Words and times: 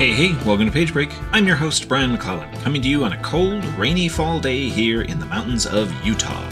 Hey, 0.00 0.12
hey, 0.12 0.32
welcome 0.46 0.64
to 0.64 0.72
Page 0.72 0.94
Break. 0.94 1.10
I'm 1.30 1.46
your 1.46 1.56
host, 1.56 1.86
Brian 1.86 2.10
McClellan, 2.10 2.50
coming 2.62 2.80
to 2.80 2.88
you 2.88 3.04
on 3.04 3.12
a 3.12 3.22
cold, 3.22 3.62
rainy 3.76 4.08
fall 4.08 4.40
day 4.40 4.66
here 4.70 5.02
in 5.02 5.20
the 5.20 5.26
mountains 5.26 5.66
of 5.66 5.92
Utah. 6.02 6.42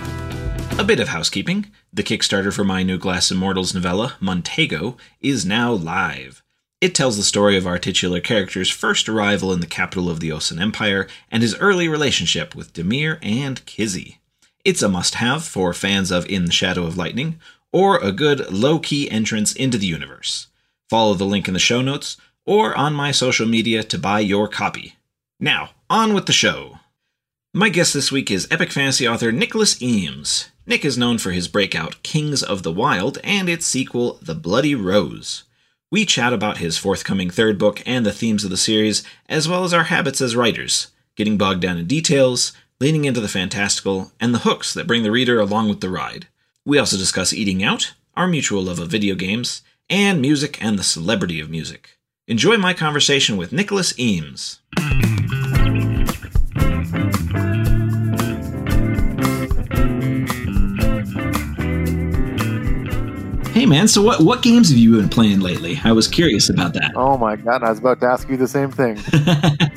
A 0.78 0.84
bit 0.84 1.00
of 1.00 1.08
housekeeping. 1.08 1.72
The 1.90 2.02
Kickstarter 2.02 2.54
for 2.54 2.62
my 2.62 2.82
new 2.82 2.98
Glass 2.98 3.30
Immortals 3.30 3.72
novella, 3.72 4.16
Montego, 4.20 4.98
is 5.22 5.46
now 5.46 5.72
live. 5.72 6.42
It 6.82 6.94
tells 6.94 7.16
the 7.16 7.22
story 7.22 7.56
of 7.56 7.66
our 7.66 7.78
titular 7.78 8.20
character's 8.20 8.68
first 8.68 9.08
arrival 9.08 9.50
in 9.54 9.60
the 9.60 9.66
capital 9.66 10.10
of 10.10 10.20
the 10.20 10.28
Ossan 10.28 10.60
Empire 10.60 11.08
and 11.30 11.42
his 11.42 11.56
early 11.56 11.88
relationship 11.88 12.54
with 12.54 12.74
Demir 12.74 13.18
and 13.22 13.64
Kizzy. 13.64 14.20
It's 14.62 14.83
a 14.83 14.90
must 14.90 15.14
have 15.14 15.42
for 15.42 15.72
fans 15.72 16.10
of 16.10 16.28
In 16.28 16.44
the 16.44 16.52
Shadow 16.52 16.84
of 16.84 16.98
Lightning, 16.98 17.40
or 17.72 17.96
a 17.96 18.12
good 18.12 18.52
low 18.52 18.78
key 18.78 19.10
entrance 19.10 19.55
into 19.55 19.78
the 19.78 19.86
universe. 19.86 20.48
Follow 20.90 21.14
the 21.14 21.24
link 21.24 21.48
in 21.48 21.55
the 21.55 21.60
show 21.60 21.80
notes 21.80 22.18
or 22.48 22.74
on 22.78 22.94
my 22.94 23.10
social 23.10 23.46
media 23.46 23.82
to 23.82 23.98
buy 23.98 24.20
your 24.20 24.48
copy. 24.48 24.96
Now, 25.38 25.72
on 25.91 26.14
with 26.14 26.24
the 26.24 26.32
show. 26.32 26.78
My 27.52 27.68
guest 27.68 27.92
this 27.92 28.10
week 28.10 28.30
is 28.30 28.48
epic 28.50 28.72
fantasy 28.72 29.06
author 29.06 29.30
Nicholas 29.30 29.82
Eames. 29.82 30.48
Nick 30.66 30.82
is 30.82 30.96
known 30.96 31.18
for 31.18 31.32
his 31.32 31.46
breakout 31.46 32.02
Kings 32.02 32.42
of 32.42 32.62
the 32.62 32.72
Wild 32.72 33.18
and 33.22 33.50
its 33.50 33.66
sequel, 33.66 34.18
The 34.22 34.34
Bloody 34.34 34.74
Rose. 34.74 35.44
We 35.90 36.06
chat 36.06 36.32
about 36.32 36.56
his 36.56 36.78
forthcoming 36.78 37.28
third 37.28 37.58
book 37.58 37.82
and 37.84 38.06
the 38.06 38.12
themes 38.12 38.44
of 38.44 38.50
the 38.50 38.56
series, 38.56 39.02
as 39.28 39.46
well 39.46 39.62
as 39.64 39.74
our 39.74 39.84
habits 39.84 40.22
as 40.22 40.34
writers, 40.34 40.88
getting 41.16 41.36
bogged 41.36 41.60
down 41.60 41.77
in 41.77 41.86
details, 41.86 42.52
leaning 42.80 43.05
into 43.05 43.20
the 43.20 43.28
fantastical, 43.28 44.12
and 44.18 44.34
the 44.34 44.40
hooks 44.40 44.72
that 44.72 44.86
bring 44.86 45.02
the 45.02 45.10
reader 45.10 45.38
along 45.38 45.68
with 45.68 45.83
the 45.83 45.90
ride. 45.90 46.28
We 46.64 46.78
also 46.78 46.96
discuss 46.96 47.34
eating 47.34 47.62
out, 47.62 47.92
our 48.16 48.27
mutual 48.27 48.62
love 48.62 48.78
of 48.78 48.88
video 48.88 49.16
games, 49.16 49.60
and 49.90 50.22
music 50.22 50.62
and 50.64 50.78
the 50.78 50.83
celebrity 50.83 51.40
of 51.40 51.50
music. 51.50 51.97
Enjoy 52.28 52.58
my 52.58 52.74
conversation 52.74 53.38
with 53.38 53.52
Nicholas 53.52 53.98
Eames. 53.98 54.60
Hey 63.54 63.64
man, 63.64 63.88
so 63.88 64.02
what 64.02 64.20
what 64.20 64.42
games 64.42 64.68
have 64.68 64.76
you 64.76 64.96
been 64.96 65.08
playing 65.08 65.40
lately? 65.40 65.80
I 65.82 65.92
was 65.92 66.06
curious 66.06 66.50
about 66.50 66.74
that. 66.74 66.92
Oh 66.94 67.16
my 67.16 67.36
god, 67.36 67.62
I 67.62 67.70
was 67.70 67.78
about 67.78 68.00
to 68.00 68.06
ask 68.06 68.28
you 68.28 68.36
the 68.36 68.46
same 68.46 68.70
thing. 68.70 68.98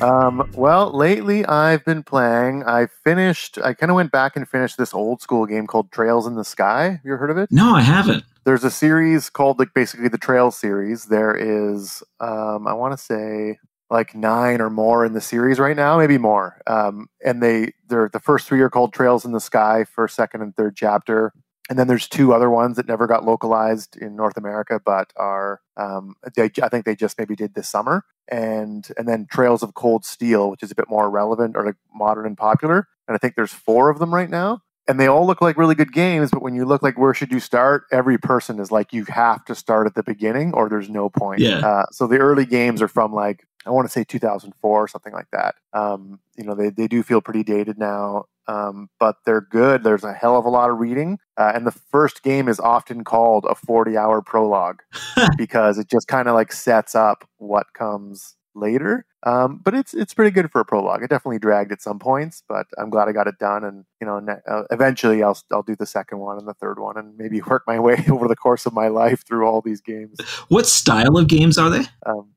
um, 0.02 0.46
well, 0.54 0.94
lately 0.94 1.46
I've 1.46 1.86
been 1.86 2.02
playing. 2.02 2.64
I 2.64 2.88
finished. 3.02 3.56
I 3.64 3.72
kind 3.72 3.90
of 3.90 3.96
went 3.96 4.12
back 4.12 4.36
and 4.36 4.46
finished 4.46 4.76
this 4.76 4.92
old 4.92 5.22
school 5.22 5.46
game 5.46 5.66
called 5.66 5.90
Trails 5.90 6.26
in 6.26 6.34
the 6.34 6.44
Sky. 6.44 6.90
Have 6.90 7.00
you 7.02 7.16
heard 7.16 7.30
of 7.30 7.38
it? 7.38 7.50
No, 7.50 7.74
I 7.74 7.80
haven't. 7.80 8.24
There's 8.44 8.64
a 8.64 8.70
series 8.70 9.30
called 9.30 9.58
like 9.58 9.74
basically 9.74 10.08
the 10.08 10.18
Trails 10.18 10.58
series. 10.58 11.06
There 11.06 11.34
is, 11.34 12.02
um, 12.20 12.66
I 12.66 12.72
want 12.72 12.92
to 12.92 13.02
say 13.02 13.58
like 13.88 14.14
nine 14.14 14.60
or 14.60 14.70
more 14.70 15.04
in 15.04 15.12
the 15.12 15.20
series 15.20 15.58
right 15.58 15.76
now, 15.76 15.98
maybe 15.98 16.18
more. 16.18 16.60
Um, 16.66 17.08
and 17.24 17.42
they 17.42 17.72
they're 17.88 18.10
the 18.12 18.20
first 18.20 18.48
three 18.48 18.60
are 18.60 18.70
called 18.70 18.92
Trails 18.92 19.24
in 19.24 19.32
the 19.32 19.40
Sky, 19.40 19.84
first, 19.84 20.16
second, 20.16 20.42
and 20.42 20.56
third 20.56 20.76
chapter 20.76 21.32
and 21.70 21.78
then 21.78 21.86
there's 21.86 22.08
two 22.08 22.34
other 22.34 22.50
ones 22.50 22.76
that 22.76 22.88
never 22.88 23.06
got 23.06 23.24
localized 23.24 23.96
in 23.96 24.16
North 24.16 24.36
America, 24.36 24.80
but 24.84 25.12
are 25.16 25.60
um, 25.76 26.16
they, 26.36 26.50
I 26.62 26.68
think 26.68 26.84
they 26.84 26.96
just 26.96 27.18
maybe 27.18 27.36
did 27.36 27.54
this 27.54 27.68
summer. 27.68 28.04
And 28.28 28.86
and 28.96 29.08
then 29.08 29.26
Trails 29.30 29.62
of 29.62 29.74
Cold 29.74 30.04
Steel, 30.04 30.50
which 30.50 30.62
is 30.62 30.70
a 30.70 30.74
bit 30.74 30.90
more 30.90 31.08
relevant 31.08 31.56
or 31.56 31.64
like 31.64 31.76
modern 31.94 32.26
and 32.26 32.36
popular. 32.36 32.88
And 33.08 33.14
I 33.14 33.18
think 33.18 33.36
there's 33.36 33.52
four 33.52 33.90
of 33.90 33.98
them 33.98 34.14
right 34.14 34.28
now. 34.28 34.60
And 34.88 34.98
they 34.98 35.06
all 35.06 35.26
look 35.26 35.40
like 35.40 35.56
really 35.56 35.76
good 35.76 35.92
games, 35.92 36.30
but 36.30 36.42
when 36.42 36.54
you 36.54 36.64
look 36.64 36.82
like 36.82 36.98
where 36.98 37.14
should 37.14 37.30
you 37.30 37.38
start, 37.38 37.84
every 37.92 38.18
person 38.18 38.58
is 38.58 38.72
like 38.72 38.92
you 38.92 39.04
have 39.04 39.44
to 39.44 39.54
start 39.54 39.86
at 39.86 39.94
the 39.94 40.02
beginning 40.02 40.52
or 40.54 40.68
there's 40.68 40.88
no 40.88 41.08
point. 41.08 41.40
Yeah. 41.40 41.58
Uh, 41.58 41.86
so 41.92 42.06
the 42.06 42.18
early 42.18 42.44
games 42.44 42.82
are 42.82 42.88
from 42.88 43.12
like 43.12 43.46
I 43.64 43.70
want 43.70 43.86
to 43.86 43.92
say 43.92 44.02
2004 44.02 44.82
or 44.82 44.88
something 44.88 45.12
like 45.12 45.28
that. 45.30 45.54
Um, 45.72 46.18
you 46.36 46.42
know, 46.42 46.56
they, 46.56 46.70
they 46.70 46.88
do 46.88 47.04
feel 47.04 47.20
pretty 47.20 47.44
dated 47.44 47.78
now 47.78 48.24
um, 48.48 48.88
but 48.98 49.16
they're 49.24 49.40
good. 49.40 49.84
There's 49.84 50.04
a 50.04 50.12
hell 50.12 50.36
of 50.36 50.44
a 50.44 50.50
lot 50.50 50.70
of 50.70 50.78
reading, 50.78 51.18
uh, 51.36 51.52
and 51.54 51.66
the 51.66 51.72
first 51.72 52.22
game 52.22 52.48
is 52.48 52.58
often 52.58 53.04
called 53.04 53.46
a 53.48 53.54
40 53.54 53.96
hour 53.96 54.20
prologue 54.22 54.82
because 55.36 55.78
it 55.78 55.88
just 55.88 56.08
kind 56.08 56.28
of 56.28 56.34
like 56.34 56.52
sets 56.52 56.94
up 56.94 57.28
what 57.38 57.66
comes 57.74 58.36
later. 58.54 59.06
Um, 59.24 59.60
but 59.62 59.74
it's 59.74 59.94
it's 59.94 60.14
pretty 60.14 60.30
good 60.30 60.50
for 60.50 60.60
a 60.60 60.64
prologue. 60.64 61.02
It 61.02 61.10
definitely 61.10 61.38
dragged 61.38 61.70
at 61.72 61.80
some 61.80 61.98
points, 61.98 62.42
but 62.48 62.66
I'm 62.78 62.90
glad 62.90 63.08
I 63.08 63.12
got 63.12 63.28
it 63.28 63.38
done. 63.38 63.64
And 63.64 63.84
you 64.00 64.06
know, 64.06 64.18
ne- 64.18 64.40
uh, 64.48 64.64
eventually 64.70 65.22
I'll 65.22 65.38
I'll 65.52 65.62
do 65.62 65.76
the 65.76 65.86
second 65.86 66.18
one 66.18 66.38
and 66.38 66.48
the 66.48 66.54
third 66.54 66.78
one, 66.78 66.96
and 66.96 67.16
maybe 67.16 67.40
work 67.46 67.64
my 67.66 67.78
way 67.78 68.04
over 68.10 68.26
the 68.28 68.36
course 68.36 68.66
of 68.66 68.72
my 68.72 68.88
life 68.88 69.24
through 69.26 69.46
all 69.46 69.60
these 69.60 69.80
games. 69.80 70.18
What 70.48 70.66
style 70.66 71.16
of 71.16 71.28
games 71.28 71.58
are 71.58 71.70
they? 71.70 71.84
Um, 72.04 72.30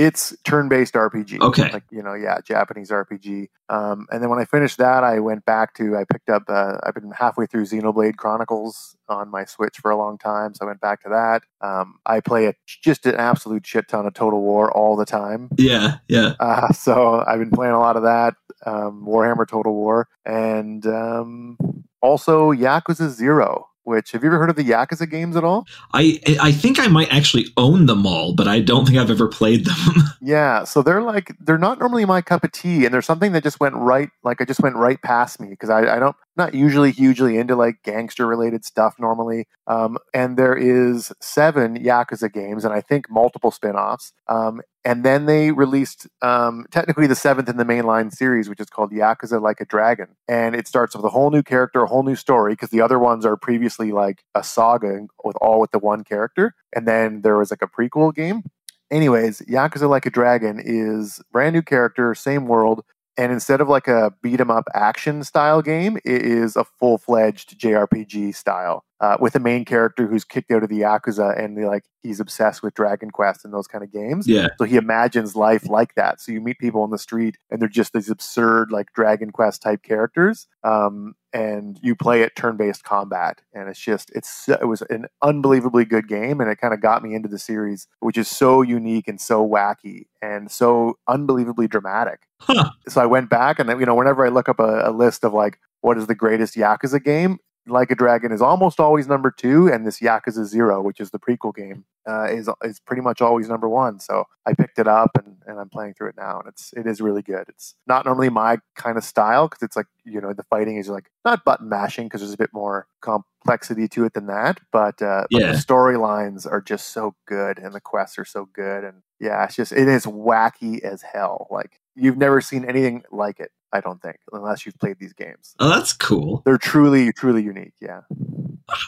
it's 0.00 0.34
turn-based 0.44 0.94
RPG. 0.94 1.40
Okay. 1.40 1.70
Like 1.70 1.84
you 1.90 2.02
know, 2.02 2.14
yeah, 2.14 2.38
Japanese 2.42 2.90
RPG. 2.90 3.48
Um, 3.68 4.06
and 4.10 4.22
then 4.22 4.30
when 4.30 4.38
I 4.38 4.46
finished 4.46 4.78
that, 4.78 5.04
I 5.04 5.18
went 5.18 5.44
back 5.44 5.74
to 5.74 5.94
I 5.94 6.04
picked 6.10 6.30
up. 6.30 6.44
Uh, 6.48 6.78
I've 6.82 6.94
been 6.94 7.10
halfway 7.10 7.44
through 7.44 7.66
Xenoblade 7.66 8.16
Chronicles 8.16 8.96
on 9.10 9.30
my 9.30 9.44
Switch 9.44 9.76
for 9.76 9.90
a 9.90 9.96
long 9.96 10.16
time, 10.16 10.54
so 10.54 10.64
I 10.64 10.68
went 10.68 10.80
back 10.80 11.02
to 11.02 11.10
that. 11.10 11.42
Um, 11.60 11.98
I 12.06 12.20
play 12.20 12.46
a, 12.46 12.54
just 12.66 13.04
an 13.04 13.16
absolute 13.16 13.66
shit 13.66 13.88
ton 13.88 14.06
of 14.06 14.14
Total 14.14 14.40
War 14.40 14.72
all 14.72 14.96
the 14.96 15.04
time. 15.04 15.50
Yeah, 15.58 15.98
yeah. 16.08 16.34
Uh, 16.40 16.72
so 16.72 17.22
I've 17.26 17.38
been 17.38 17.50
playing 17.50 17.74
a 17.74 17.78
lot 17.78 17.96
of 17.96 18.02
that. 18.02 18.34
Um, 18.64 19.04
Warhammer 19.06 19.46
Total 19.46 19.72
War, 19.72 20.08
and 20.24 20.84
um, 20.86 21.58
also 22.00 22.50
Yakuza 22.52 23.08
Zero 23.10 23.69
which 23.90 24.12
have 24.12 24.22
you 24.22 24.28
ever 24.30 24.38
heard 24.38 24.48
of 24.48 24.56
the 24.56 24.64
Yakuza 24.64 25.10
games 25.10 25.36
at 25.36 25.44
all? 25.44 25.66
I 25.92 26.20
I 26.40 26.52
think 26.52 26.78
I 26.80 26.86
might 26.86 27.12
actually 27.12 27.46
own 27.58 27.86
them 27.86 28.06
all, 28.06 28.34
but 28.34 28.48
I 28.48 28.60
don't 28.60 28.86
think 28.86 28.96
I've 28.96 29.10
ever 29.10 29.28
played 29.28 29.66
them. 29.66 29.94
yeah, 30.22 30.64
so 30.64 30.80
they're 30.80 31.02
like 31.02 31.36
they're 31.40 31.58
not 31.58 31.78
normally 31.78 32.06
my 32.06 32.22
cup 32.22 32.44
of 32.44 32.52
tea, 32.52 32.86
and 32.86 32.94
there's 32.94 33.04
something 33.04 33.32
that 33.32 33.42
just 33.42 33.60
went 33.60 33.74
right, 33.74 34.08
like 34.24 34.40
I 34.40 34.44
just 34.44 34.60
went 34.60 34.76
right 34.76 35.00
past 35.02 35.40
me 35.40 35.48
because 35.48 35.68
I, 35.68 35.96
I 35.96 35.98
don't 35.98 36.16
not 36.36 36.54
usually 36.54 36.92
hugely 36.92 37.36
into 37.36 37.54
like 37.56 37.82
gangster 37.82 38.26
related 38.26 38.64
stuff 38.64 38.94
normally. 38.98 39.46
Um, 39.66 39.98
and 40.14 40.36
there 40.36 40.56
is 40.56 41.12
seven 41.20 41.76
Yakuza 41.76 42.32
games, 42.32 42.64
and 42.64 42.72
I 42.72 42.80
think 42.80 43.10
multiple 43.10 43.50
spin-offs. 43.50 44.12
Um, 44.28 44.62
and 44.84 45.04
then 45.04 45.26
they 45.26 45.52
released 45.52 46.06
um, 46.22 46.66
technically 46.70 47.06
the 47.06 47.14
seventh 47.14 47.48
in 47.48 47.58
the 47.58 47.64
mainline 47.64 48.12
series, 48.12 48.48
which 48.48 48.60
is 48.60 48.70
called 48.70 48.92
Yakuza 48.92 49.40
Like 49.40 49.60
a 49.60 49.66
Dragon. 49.66 50.08
And 50.26 50.54
it 50.54 50.66
starts 50.66 50.96
with 50.96 51.04
a 51.04 51.10
whole 51.10 51.30
new 51.30 51.42
character, 51.42 51.82
a 51.82 51.86
whole 51.86 52.02
new 52.02 52.16
story, 52.16 52.52
because 52.52 52.70
the 52.70 52.80
other 52.80 52.98
ones 52.98 53.26
are 53.26 53.36
previously 53.36 53.92
like 53.92 54.24
a 54.34 54.42
saga 54.42 55.06
with 55.22 55.36
all 55.40 55.60
with 55.60 55.70
the 55.72 55.78
one 55.78 56.02
character. 56.02 56.54
And 56.74 56.88
then 56.88 57.20
there 57.22 57.36
was 57.36 57.50
like 57.50 57.62
a 57.62 57.66
prequel 57.66 58.14
game. 58.14 58.44
Anyways, 58.90 59.40
Yakuza 59.42 59.88
Like 59.88 60.06
a 60.06 60.10
Dragon 60.10 60.60
is 60.64 61.20
brand 61.30 61.54
new 61.54 61.62
character, 61.62 62.14
same 62.14 62.46
world, 62.46 62.82
and 63.20 63.32
instead 63.32 63.60
of 63.60 63.68
like 63.68 63.86
a 63.86 64.14
beat 64.22 64.40
'em 64.40 64.50
up 64.50 64.64
action 64.72 65.22
style 65.24 65.60
game, 65.60 65.98
it 66.06 66.22
is 66.22 66.56
a 66.56 66.64
full 66.64 66.96
fledged 66.96 67.58
JRPG 67.60 68.34
style 68.34 68.82
uh, 68.98 69.18
with 69.20 69.34
a 69.34 69.40
main 69.40 69.66
character 69.66 70.06
who's 70.06 70.24
kicked 70.24 70.50
out 70.50 70.62
of 70.62 70.70
the 70.70 70.80
Yakuza 70.80 71.38
and 71.38 71.62
like 71.66 71.84
he's 72.02 72.18
obsessed 72.18 72.62
with 72.62 72.72
Dragon 72.72 73.10
Quest 73.10 73.44
and 73.44 73.52
those 73.52 73.66
kind 73.66 73.84
of 73.84 73.92
games. 73.92 74.26
Yeah. 74.26 74.48
So 74.56 74.64
he 74.64 74.76
imagines 74.76 75.36
life 75.36 75.68
like 75.68 75.94
that. 75.96 76.22
So 76.22 76.32
you 76.32 76.40
meet 76.40 76.58
people 76.58 76.80
on 76.80 76.90
the 76.90 76.98
street 76.98 77.36
and 77.50 77.60
they're 77.60 77.68
just 77.68 77.92
these 77.92 78.08
absurd 78.08 78.72
like 78.72 78.92
Dragon 78.94 79.32
Quest 79.32 79.60
type 79.60 79.82
characters. 79.82 80.46
Um, 80.64 81.14
and 81.34 81.78
you 81.82 81.94
play 81.94 82.22
it 82.22 82.34
turn-based 82.36 82.84
combat 82.84 83.40
and 83.54 83.68
it's 83.68 83.78
just 83.78 84.10
it's 84.14 84.48
it 84.48 84.66
was 84.66 84.82
an 84.90 85.06
unbelievably 85.22 85.84
good 85.84 86.08
game 86.08 86.40
and 86.40 86.50
it 86.50 86.56
kind 86.56 86.74
of 86.74 86.80
got 86.80 87.02
me 87.04 87.14
into 87.14 87.28
the 87.28 87.38
series 87.38 87.86
which 88.00 88.18
is 88.18 88.26
so 88.26 88.62
unique 88.62 89.06
and 89.06 89.20
so 89.20 89.46
wacky 89.46 90.06
and 90.20 90.50
so 90.50 90.98
unbelievably 91.06 91.68
dramatic 91.68 92.22
huh. 92.40 92.70
so 92.88 93.00
i 93.00 93.06
went 93.06 93.30
back 93.30 93.58
and 93.58 93.68
then 93.68 93.78
you 93.80 93.86
know 93.86 93.94
whenever 93.94 94.24
i 94.24 94.28
look 94.28 94.48
up 94.48 94.58
a, 94.60 94.88
a 94.88 94.92
list 94.92 95.24
of 95.24 95.32
like 95.32 95.58
what 95.80 95.96
is 95.98 96.06
the 96.06 96.14
greatest 96.14 96.54
yakuza 96.56 97.02
game 97.02 97.38
Like 97.66 97.90
a 97.90 97.94
Dragon 97.94 98.32
is 98.32 98.40
almost 98.40 98.80
always 98.80 99.06
number 99.06 99.30
two, 99.30 99.68
and 99.68 99.86
this 99.86 100.00
Yakuza 100.00 100.44
Zero, 100.46 100.80
which 100.82 100.98
is 100.98 101.10
the 101.10 101.18
prequel 101.18 101.54
game, 101.54 101.84
uh, 102.08 102.24
is 102.24 102.48
is 102.64 102.80
pretty 102.80 103.02
much 103.02 103.20
always 103.20 103.48
number 103.50 103.68
one. 103.68 104.00
So 104.00 104.24
I 104.46 104.54
picked 104.54 104.78
it 104.78 104.88
up 104.88 105.10
and, 105.18 105.36
and 105.46 105.60
I'm 105.60 105.68
playing 105.68 105.94
through 105.94 106.08
it 106.08 106.16
now, 106.16 106.40
and 106.40 106.48
it's 106.48 106.72
it 106.72 106.86
is 106.86 107.02
really 107.02 107.22
good. 107.22 107.44
It's 107.48 107.74
not 107.86 108.06
normally 108.06 108.30
my 108.30 108.58
kind 108.76 108.96
of 108.96 109.04
style 109.04 109.46
because 109.46 109.62
it's 109.62 109.76
like 109.76 109.86
you 110.04 110.20
know 110.22 110.32
the 110.32 110.42
fighting 110.44 110.78
is 110.78 110.88
like 110.88 111.10
not 111.24 111.44
button 111.44 111.68
mashing 111.68 112.06
because 112.06 112.22
there's 112.22 112.32
a 112.32 112.38
bit 112.38 112.50
more 112.54 112.86
complexity 113.02 113.88
to 113.88 114.04
it 114.06 114.14
than 114.14 114.26
that, 114.26 114.60
but, 114.72 115.00
uh, 115.02 115.26
but 115.30 115.40
the 115.52 115.58
storylines 115.58 116.50
are 116.50 116.62
just 116.62 116.88
so 116.88 117.14
good 117.26 117.58
and 117.58 117.74
the 117.74 117.80
quests 117.80 118.18
are 118.18 118.24
so 118.24 118.48
good, 118.54 118.84
and 118.84 119.02
yeah, 119.20 119.44
it's 119.44 119.56
just 119.56 119.72
it 119.72 119.86
is 119.86 120.06
wacky 120.06 120.80
as 120.82 121.02
hell. 121.02 121.46
Like 121.50 121.79
you've 121.94 122.16
never 122.16 122.40
seen 122.40 122.64
anything 122.64 123.04
like 123.10 123.40
it. 123.40 123.50
I 123.72 123.80
don't 123.80 124.02
think, 124.02 124.16
unless 124.32 124.66
you've 124.66 124.78
played 124.78 124.96
these 124.98 125.12
games. 125.12 125.54
Oh, 125.60 125.68
that's 125.68 125.92
cool. 125.92 126.42
They're 126.44 126.58
truly, 126.58 127.12
truly 127.12 127.42
unique. 127.42 127.74
Yeah. 127.80 128.00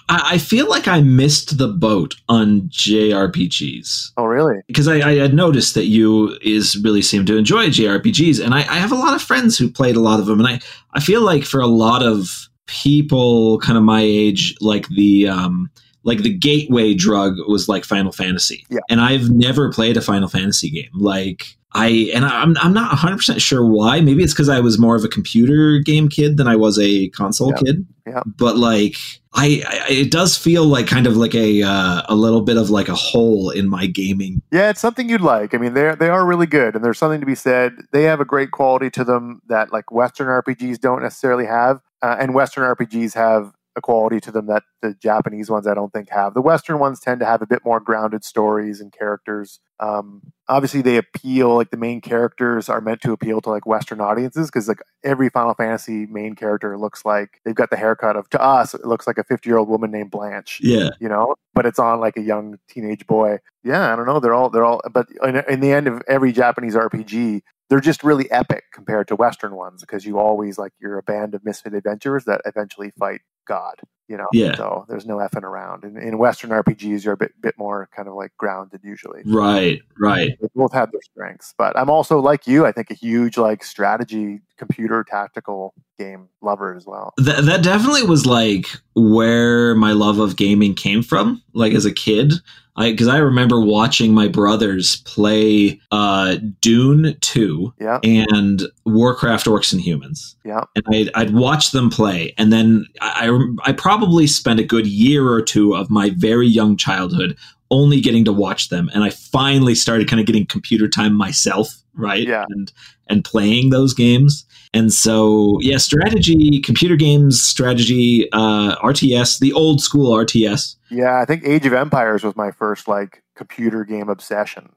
I, 0.08 0.32
I 0.32 0.38
feel 0.38 0.68
like 0.68 0.88
I 0.88 1.00
missed 1.00 1.58
the 1.58 1.68
boat 1.68 2.16
on 2.28 2.62
JRPGs. 2.62 4.12
Oh, 4.16 4.24
really? 4.24 4.60
because 4.66 4.88
I, 4.88 4.96
I 5.08 5.14
had 5.18 5.34
noticed 5.34 5.74
that 5.74 5.86
you 5.86 6.36
is 6.42 6.76
really 6.82 7.02
seem 7.02 7.24
to 7.26 7.36
enjoy 7.36 7.66
JRPGs, 7.66 8.44
and 8.44 8.54
I, 8.54 8.60
I 8.60 8.78
have 8.78 8.92
a 8.92 8.96
lot 8.96 9.14
of 9.14 9.22
friends 9.22 9.56
who 9.56 9.70
played 9.70 9.96
a 9.96 10.00
lot 10.00 10.18
of 10.18 10.26
them, 10.26 10.40
and 10.40 10.48
I, 10.48 10.60
I 10.92 11.00
feel 11.00 11.22
like 11.22 11.44
for 11.44 11.60
a 11.60 11.66
lot 11.66 12.02
of 12.02 12.48
people, 12.66 13.58
kind 13.60 13.78
of 13.78 13.84
my 13.84 14.00
age, 14.00 14.56
like 14.60 14.88
the 14.88 15.28
um, 15.28 15.70
like 16.04 16.18
the 16.18 16.32
gateway 16.36 16.94
drug 16.94 17.34
was 17.46 17.68
like 17.68 17.84
Final 17.84 18.12
Fantasy, 18.12 18.64
Yeah. 18.70 18.80
and 18.88 19.00
I've 19.00 19.30
never 19.30 19.72
played 19.72 19.96
a 19.96 20.00
Final 20.02 20.28
Fantasy 20.28 20.70
game. 20.70 20.90
Like 20.94 21.56
I 21.74 22.10
and 22.14 22.24
I'm 22.24 22.56
I'm 22.58 22.74
not 22.74 22.88
100 22.90 23.16
percent 23.16 23.40
sure 23.40 23.64
why. 23.66 24.00
Maybe 24.00 24.22
it's 24.22 24.32
because 24.34 24.48
I 24.50 24.60
was 24.60 24.78
more 24.78 24.94
of 24.96 25.04
a 25.04 25.08
computer 25.08 25.78
game 25.78 26.08
kid 26.08 26.36
than 26.36 26.46
I 26.48 26.56
was 26.56 26.78
a 26.78 27.08
console 27.10 27.50
Yeah. 27.50 27.56
kid. 27.64 27.86
Yeah. 28.06 28.22
But 28.26 28.56
like 28.58 28.96
I, 29.34 29.62
I, 29.66 29.86
it 29.90 30.10
does 30.10 30.36
feel 30.36 30.66
like 30.66 30.86
kind 30.86 31.06
of 31.06 31.16
like 31.16 31.34
a 31.34 31.62
uh, 31.62 32.02
a 32.10 32.14
little 32.14 32.42
bit 32.42 32.58
of 32.58 32.68
like 32.68 32.88
a 32.88 32.94
hole 32.94 33.48
in 33.48 33.66
my 33.68 33.86
gaming 33.86 34.42
Yeah, 34.52 34.68
it's 34.68 34.80
something 34.80 35.08
you'd 35.08 35.22
like. 35.22 35.54
I 35.54 35.58
mean, 35.58 35.72
they 35.72 35.94
they 35.98 36.08
are 36.10 36.26
really 36.26 36.46
good, 36.46 36.74
and 36.76 36.84
there's 36.84 36.98
something 36.98 37.20
to 37.20 37.26
be 37.26 37.34
said. 37.36 37.72
They 37.92 38.02
have 38.02 38.20
a 38.20 38.26
great 38.26 38.50
quality 38.50 38.90
to 38.90 39.04
them 39.04 39.40
that 39.48 39.72
like 39.72 39.90
Western 39.90 40.26
RPGs 40.26 40.78
don't 40.80 41.00
necessarily 41.02 41.46
have, 41.46 41.80
uh, 42.02 42.16
and 42.20 42.34
Western 42.34 42.64
RPGs 42.64 43.14
have 43.14 43.52
a 43.76 43.80
quality 43.80 44.20
to 44.20 44.30
them 44.30 44.46
that 44.46 44.62
the 44.82 44.94
Japanese 44.94 45.50
ones 45.50 45.66
I 45.66 45.74
don't 45.74 45.92
think 45.92 46.10
have. 46.10 46.34
The 46.34 46.42
Western 46.42 46.78
ones 46.78 47.00
tend 47.00 47.20
to 47.20 47.26
have 47.26 47.40
a 47.42 47.46
bit 47.46 47.64
more 47.64 47.80
grounded 47.80 48.24
stories 48.24 48.80
and 48.80 48.92
characters. 48.92 49.60
Um, 49.80 50.22
obviously, 50.48 50.82
they 50.82 50.96
appeal 50.98 51.56
like 51.56 51.70
the 51.70 51.76
main 51.76 52.00
characters 52.00 52.68
are 52.68 52.80
meant 52.80 53.00
to 53.02 53.12
appeal 53.12 53.40
to 53.40 53.50
like 53.50 53.66
Western 53.66 54.00
audiences 54.00 54.48
because 54.50 54.68
like 54.68 54.82
every 55.02 55.28
Final 55.30 55.54
Fantasy 55.54 56.06
main 56.06 56.34
character 56.34 56.76
looks 56.78 57.04
like 57.04 57.40
they've 57.44 57.54
got 57.54 57.70
the 57.70 57.76
haircut 57.76 58.16
of 58.16 58.28
to 58.30 58.40
us 58.40 58.74
it 58.74 58.84
looks 58.84 59.06
like 59.06 59.18
a 59.18 59.24
50 59.24 59.48
year 59.48 59.58
old 59.58 59.68
woman 59.68 59.90
named 59.90 60.10
Blanche 60.10 60.60
Yeah. 60.62 60.90
you 61.00 61.08
know 61.08 61.34
but 61.54 61.66
it's 61.66 61.78
on 61.80 61.98
like 61.98 62.16
a 62.16 62.20
young 62.22 62.58
teenage 62.68 63.04
boy 63.06 63.38
yeah 63.64 63.92
i 63.92 63.96
don't 63.96 64.06
know 64.06 64.20
they're 64.20 64.34
all 64.34 64.48
they're 64.50 64.64
all 64.64 64.80
but 64.92 65.08
in, 65.24 65.36
in 65.48 65.60
the 65.60 65.72
end 65.72 65.88
of 65.88 66.00
every 66.06 66.30
japanese 66.32 66.74
rpg 66.76 67.42
they're 67.68 67.80
just 67.80 68.04
really 68.04 68.30
epic 68.30 68.64
compared 68.72 69.08
to 69.08 69.16
western 69.16 69.56
ones 69.56 69.80
because 69.82 70.04
you 70.06 70.18
always 70.18 70.58
like 70.58 70.72
you're 70.80 70.98
a 70.98 71.02
band 71.02 71.34
of 71.34 71.44
misfit 71.44 71.74
adventurers 71.74 72.24
that 72.26 72.40
eventually 72.44 72.90
fight 72.98 73.20
god 73.46 73.74
you 74.08 74.16
know 74.16 74.26
Yeah. 74.32 74.56
so 74.56 74.84
there's 74.88 75.06
no 75.06 75.16
effing 75.18 75.42
around 75.42 75.84
in, 75.84 75.96
in 75.96 76.18
western 76.18 76.50
rpgs 76.50 77.04
you're 77.04 77.14
a 77.14 77.16
bit 77.16 77.32
bit 77.40 77.54
more 77.56 77.88
kind 77.94 78.08
of 78.08 78.14
like 78.14 78.32
grounded 78.36 78.80
usually 78.82 79.22
Right, 79.24 79.80
right. 79.98 80.36
they 80.40 80.48
both 80.54 80.72
have 80.72 80.90
their 80.92 81.02
strengths 81.02 81.54
but 81.56 81.76
i'm 81.78 81.88
also 81.90 82.18
like 82.20 82.46
you 82.46 82.66
i 82.66 82.72
think 82.72 82.90
a 82.90 82.94
huge 82.94 83.38
like 83.38 83.64
strategy 83.64 84.40
computer 84.62 85.04
tactical 85.04 85.74
game 85.98 86.28
lover 86.40 86.74
as 86.74 86.86
well. 86.86 87.12
That 87.16 87.44
that 87.44 87.62
definitely 87.62 88.04
was 88.04 88.26
like 88.26 88.66
where 88.94 89.74
my 89.74 89.92
love 89.92 90.18
of 90.18 90.36
gaming 90.36 90.74
came 90.74 91.02
from. 91.02 91.42
Like 91.52 91.72
as 91.72 91.84
a 91.84 91.92
kid, 91.92 92.34
I 92.76 92.92
because 92.92 93.08
I 93.08 93.18
remember 93.18 93.60
watching 93.60 94.14
my 94.14 94.28
brothers 94.28 94.96
play 95.02 95.80
uh, 95.90 96.36
Dune 96.60 97.16
Two 97.20 97.74
yeah. 97.80 97.98
and 98.04 98.62
Warcraft 98.84 99.46
Orcs 99.46 99.72
and 99.72 99.82
Humans. 99.82 100.36
yeah. 100.44 100.62
And 100.76 100.84
I'd, 100.94 101.10
I'd 101.14 101.34
watch 101.34 101.72
them 101.72 101.90
play. 101.90 102.32
And 102.38 102.52
then 102.52 102.86
I, 103.00 103.28
I 103.28 103.70
I 103.70 103.72
probably 103.72 104.26
spent 104.26 104.60
a 104.60 104.64
good 104.64 104.86
year 104.86 105.28
or 105.28 105.42
two 105.42 105.74
of 105.74 105.90
my 105.90 106.10
very 106.16 106.46
young 106.46 106.76
childhood 106.76 107.36
only 107.70 108.00
getting 108.00 108.24
to 108.26 108.32
watch 108.32 108.68
them. 108.68 108.90
And 108.94 109.02
i 109.02 109.10
finally 109.10 109.74
started 109.74 110.08
kind 110.08 110.20
of 110.20 110.26
getting 110.26 110.46
computer 110.46 110.88
time 110.88 111.14
myself 111.14 111.81
right 111.94 112.26
Yeah. 112.26 112.44
and 112.48 112.72
and 113.08 113.24
playing 113.24 113.70
those 113.70 113.92
games 113.94 114.44
and 114.72 114.92
so 114.92 115.58
yeah 115.60 115.76
strategy 115.76 116.60
computer 116.60 116.96
games 116.96 117.42
strategy 117.42 118.28
uh 118.32 118.76
rts 118.76 119.38
the 119.40 119.52
old 119.52 119.80
school 119.82 120.16
rts 120.16 120.76
Yeah, 120.90 121.18
I 121.20 121.24
think 121.24 121.44
Age 121.44 121.66
of 121.66 121.72
Empires 121.72 122.22
was 122.24 122.34
my 122.36 122.50
first 122.50 122.88
like 122.88 123.22
computer 123.36 123.84
game 123.84 124.08
obsession. 124.08 124.70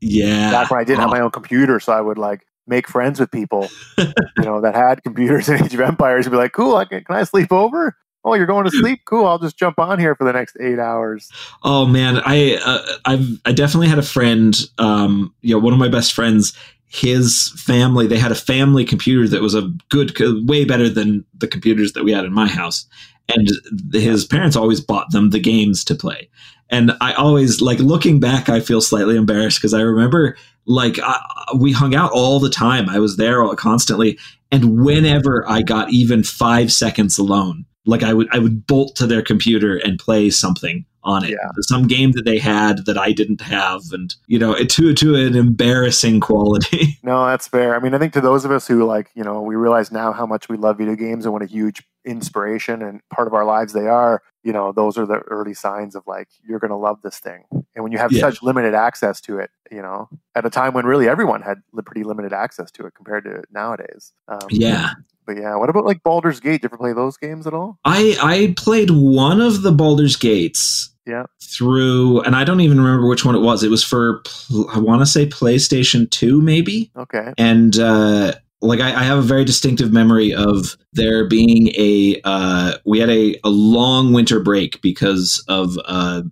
yeah 0.00 0.50
Back 0.50 0.70
when 0.70 0.80
I 0.80 0.84
didn't 0.84 1.00
have 1.00 1.08
Oh, 1.10 1.12
my 1.12 1.20
own 1.20 1.30
computer, 1.30 1.80
so 1.80 1.92
I 1.92 2.00
would 2.00 2.18
like 2.18 2.46
make 2.66 2.86
friends 2.88 3.18
with 3.18 3.30
people, 3.30 3.68
you 3.98 4.44
know, 4.44 4.60
that 4.60 4.74
had 4.74 5.02
computers 5.02 5.48
in 5.48 5.64
Age 5.64 5.72
of 5.74 5.80
Empires 5.80 6.26
and 6.26 6.32
be 6.32 6.36
like, 6.36 6.52
"Cool, 6.52 6.76
I 6.76 6.84
can, 6.84 7.02
can 7.04 7.16
I 7.16 7.24
sleep 7.24 7.50
over? 7.52 7.96
Oh, 8.28 8.34
you're 8.34 8.46
going 8.46 8.64
to 8.64 8.70
sleep? 8.70 9.00
Cool, 9.04 9.26
I'll 9.26 9.38
just 9.38 9.58
jump 9.58 9.78
on 9.78 9.98
here 9.98 10.14
for 10.14 10.24
the 10.24 10.32
next 10.32 10.56
eight 10.60 10.78
hours." 10.78 11.30
Oh 11.62 11.86
man, 11.86 12.20
I 12.24 12.58
uh, 12.64 12.86
I've 13.04 13.40
I 13.44 13.52
definitely 13.52 13.88
had 13.88 13.98
a 13.98 14.02
friend. 14.02 14.56
Um, 14.78 15.34
you 15.40 15.54
know, 15.54 15.58
one 15.58 15.72
of 15.72 15.78
my 15.78 15.88
best 15.88 16.12
friends. 16.12 16.52
His 16.90 17.52
family, 17.54 18.06
they 18.06 18.18
had 18.18 18.32
a 18.32 18.34
family 18.34 18.82
computer 18.82 19.28
that 19.28 19.42
was 19.42 19.54
a 19.54 19.70
good, 19.90 20.16
way 20.48 20.64
better 20.64 20.88
than 20.88 21.22
the 21.36 21.46
computers 21.46 21.92
that 21.92 22.02
we 22.02 22.12
had 22.12 22.24
in 22.24 22.32
my 22.32 22.48
house. 22.48 22.86
And 23.28 23.46
his 23.92 24.24
parents 24.24 24.56
always 24.56 24.80
bought 24.80 25.10
them 25.10 25.28
the 25.28 25.38
games 25.38 25.84
to 25.84 25.94
play. 25.94 26.30
And 26.70 26.92
I 27.02 27.12
always 27.12 27.60
like 27.60 27.78
looking 27.78 28.20
back, 28.20 28.48
I 28.48 28.60
feel 28.60 28.80
slightly 28.80 29.16
embarrassed 29.16 29.58
because 29.58 29.74
I 29.74 29.80
remember 29.80 30.36
like 30.64 30.98
I, 31.02 31.20
we 31.56 31.72
hung 31.72 31.94
out 31.94 32.12
all 32.12 32.40
the 32.40 32.50
time. 32.50 32.88
I 32.88 32.98
was 32.98 33.16
there 33.16 33.42
all, 33.42 33.54
constantly, 33.56 34.18
and 34.50 34.82
whenever 34.82 35.48
I 35.48 35.62
got 35.62 35.90
even 35.90 36.22
five 36.22 36.72
seconds 36.72 37.18
alone, 37.18 37.64
like 37.88 38.02
I 38.02 38.12
would 38.14 38.28
I 38.32 38.38
would 38.38 38.66
bolt 38.66 38.94
to 38.96 39.06
their 39.06 39.22
computer 39.22 39.76
and 39.78 39.98
play 39.98 40.30
something 40.30 40.84
on 41.04 41.24
it, 41.24 41.30
Yeah. 41.30 41.36
some 41.62 41.86
game 41.86 42.12
that 42.12 42.24
they 42.26 42.38
had 42.38 42.84
that 42.84 42.98
I 42.98 43.12
didn't 43.12 43.40
have, 43.40 43.82
and 43.92 44.14
you 44.26 44.38
know, 44.38 44.52
it, 44.52 44.68
to 44.70 44.92
to 44.94 45.14
an 45.14 45.34
embarrassing 45.34 46.20
quality. 46.20 46.98
No, 47.08 47.24
that's 47.26 47.48
fair. 47.48 47.74
I 47.74 47.78
mean, 47.78 47.94
I 47.94 47.98
think 47.98 48.12
to 48.12 48.20
those 48.20 48.44
of 48.44 48.50
us 48.50 48.66
who 48.68 48.84
like, 48.84 49.08
you 49.14 49.24
know, 49.24 49.40
we 49.40 49.56
realize 49.56 49.90
now 49.90 50.12
how 50.12 50.26
much 50.26 50.48
we 50.50 50.58
love 50.58 50.76
video 50.76 50.94
games 50.94 51.24
and 51.24 51.32
what 51.32 51.40
a 51.40 51.46
huge 51.46 51.82
inspiration 52.08 52.82
and 52.82 53.00
part 53.10 53.28
of 53.28 53.34
our 53.34 53.44
lives 53.44 53.72
they 53.72 53.86
are. 53.86 54.22
You 54.42 54.52
know, 54.52 54.72
those 54.72 54.96
are 54.96 55.06
the 55.06 55.18
early 55.28 55.54
signs 55.54 55.94
of 55.94 56.02
like 56.06 56.28
you're 56.48 56.58
going 56.58 56.70
to 56.70 56.76
love 56.76 57.02
this 57.02 57.18
thing. 57.18 57.44
And 57.74 57.82
when 57.82 57.92
you 57.92 57.98
have 57.98 58.10
Yeah. 58.12 58.20
such 58.22 58.42
limited 58.42 58.74
access 58.74 59.20
to 59.22 59.38
it, 59.38 59.50
you 59.70 59.82
know, 59.82 60.08
at 60.34 60.46
a 60.46 60.50
time 60.50 60.72
when 60.74 60.86
really 60.86 61.08
everyone 61.08 61.42
had 61.42 61.58
pretty 61.84 62.04
limited 62.04 62.32
access 62.32 62.70
to 62.72 62.86
it 62.86 62.94
compared 62.94 63.24
to 63.24 63.42
nowadays. 63.52 64.12
Um, 64.26 64.40
yeah, 64.50 64.90
But 65.26 65.36
yeah, 65.36 65.56
what 65.56 65.68
about 65.68 65.84
like 65.84 66.02
Baldur's 66.02 66.40
Gate? 66.40 66.62
Did 66.62 66.64
you 66.64 66.68
ever 66.70 66.78
play 66.78 66.92
those 66.94 67.16
games 67.18 67.46
at 67.46 67.52
all? 67.52 67.78
I 67.84 68.16
I 68.22 68.54
played 68.56 68.90
one 68.90 69.40
of 69.42 69.62
the 69.62 69.72
Baldur's 69.72 70.16
Gates. 70.16 70.90
Yeah. 71.06 71.24
Through, 71.42 72.20
and 72.22 72.36
I 72.36 72.44
don't 72.44 72.60
even 72.60 72.78
remember 72.80 73.06
which 73.08 73.24
one 73.24 73.34
it 73.34 73.40
was. 73.40 73.62
It 73.62 73.70
was 73.70 73.82
for, 73.82 74.20
pl- 74.26 74.68
I 74.70 74.78
want 74.78 75.00
to 75.00 75.06
say 75.06 75.26
PlayStation 75.26 76.10
2, 76.10 76.42
maybe. 76.42 76.90
Okay. 76.96 77.32
and 77.38 77.78
uh, 77.78 78.32
like 78.60 78.80
I, 78.80 78.88
I 78.88 79.04
have 79.04 79.18
a 79.18 79.22
very 79.22 79.44
distinctive 79.44 79.92
memory 79.92 80.34
of 80.34 80.76
there 80.92 81.26
being 81.26 81.68
a 81.76 82.20
uh, 82.24 82.78
we 82.84 82.98
had 82.98 83.10
a, 83.10 83.38
a 83.44 83.48
long 83.48 84.12
winter 84.12 84.40
break 84.40 84.80
because 84.82 85.44
of 85.48 85.78
uh, 85.84 86.22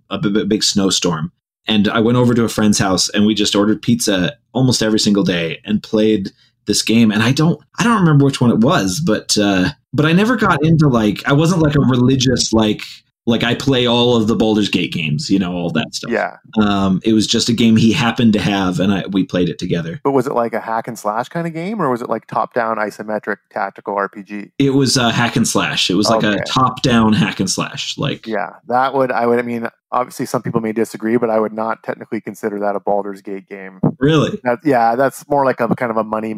big 0.47 0.63
snowstorm. 0.63 1.31
And 1.69 1.87
i 1.89 1.99
went 1.99 2.17
over 2.17 2.33
to 2.33 2.43
a 2.43 2.49
friend's 2.49 2.79
house 2.79 3.09
and 3.09 3.25
we 3.25 3.33
just 3.33 3.55
ordered 3.55 3.81
pizza 3.81 4.37
almost 4.53 4.81
every 4.81 4.99
single 4.99 5.23
day 5.23 5.59
and 5.65 5.83
played 5.83 6.31
this 6.65 6.81
game. 6.81 7.11
And 7.11 7.23
i 7.23 7.31
don't 7.31 7.59
i 7.79 7.83
don't 7.83 7.99
remember 7.99 8.25
which 8.25 8.41
one 8.41 8.51
it 8.51 8.59
was 8.59 9.01
but 9.05 9.37
uh, 9.37 9.69
but 9.93 10.05
i 10.05 10.13
never 10.13 10.35
got 10.35 10.65
into 10.65 10.87
like 10.87 11.25
i 11.27 11.33
wasn't 11.33 11.61
like 11.61 11.75
a 11.75 11.81
religious 11.81 12.53
like 12.53 12.81
like 13.27 13.43
i 13.43 13.53
play 13.53 13.85
all 13.85 14.15
of 14.15 14.27
the 14.27 14.35
Baldur's 14.35 14.69
Gate 14.69 14.91
games 14.91 15.29
you 15.29 15.37
know 15.37 15.53
all 15.53 15.69
that 15.71 15.93
stuff 15.93 16.09
Yeah. 16.11 16.37
um, 16.59 17.01
it 17.03 17.13
was 17.13 17.27
just 17.27 17.49
a 17.49 17.53
game 17.53 17.75
he 17.75 17.91
happened 17.91 18.33
to 18.33 18.39
have 18.39 18.79
and 18.79 18.91
I, 18.93 19.05
we 19.11 19.23
played 19.23 19.49
it 19.49 19.59
together 19.59 19.99
But 20.03 20.11
was 20.11 20.25
it 20.25 20.33
like 20.33 20.53
a 20.53 20.59
hack 20.59 20.87
and 20.87 20.97
slash 20.97 21.29
kind 21.29 21.45
of 21.45 21.53
game 21.53 21.81
or 21.81 21.89
was 21.91 22.01
it 22.01 22.09
like 22.09 22.25
top 22.27 22.53
down 22.53 22.77
isometric 22.77 23.37
tactical 23.51 23.95
RPG? 23.95 24.51
It 24.57 24.71
was 24.71 24.97
a 24.97 25.11
hack 25.11 25.35
and 25.35 25.47
slash. 25.47 25.89
It 25.89 25.95
was 25.95 26.09
like 26.09 26.23
Okay. 26.23 26.39
a 26.39 26.43
top 26.45 26.81
down 26.81 27.13
hack 27.13 27.39
and 27.39 27.49
slash. 27.49 27.97
Like 27.97 28.25
Yeah, 28.25 28.53
that 28.67 28.93
would 28.93 29.11
I 29.11 29.25
would 29.27 29.39
I 29.39 29.41
mean 29.43 29.67
obviously 29.91 30.25
some 30.25 30.41
people 30.41 30.61
may 30.61 30.71
disagree, 30.71 31.17
but 31.17 31.29
I 31.29 31.39
would 31.39 31.53
not 31.53 31.83
technically 31.83 32.21
consider 32.21 32.59
that 32.59 32.75
a 32.75 32.79
Baldur's 32.79 33.21
Gate 33.21 33.47
game. 33.47 33.79
really. 33.99 34.39
That, 34.43 34.59
yeah, 34.63 34.95
that's 34.95 35.27
more 35.29 35.45
like 35.45 35.59
a 35.59 35.67
kind 35.75 35.91
of 35.91 35.97
a 35.97 36.03
money 36.03 36.35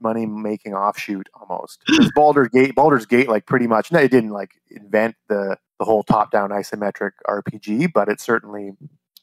money 0.00 0.26
making 0.26 0.74
offshoot 0.74 1.28
almost. 1.34 1.82
Baldur's 2.14 2.48
Gate 2.48 2.74
Baldur's 2.74 3.06
Gate 3.06 3.28
like 3.28 3.46
pretty 3.46 3.66
much 3.66 3.92
no, 3.92 3.98
it 3.98 4.10
didn't 4.10 4.30
like 4.30 4.52
invent 4.70 5.16
the 5.28 5.56
the 5.78 5.84
whole 5.84 6.02
top 6.02 6.30
down 6.30 6.50
isometric 6.50 7.12
RPG, 7.26 7.92
but 7.92 8.08
it 8.08 8.20
certainly 8.20 8.72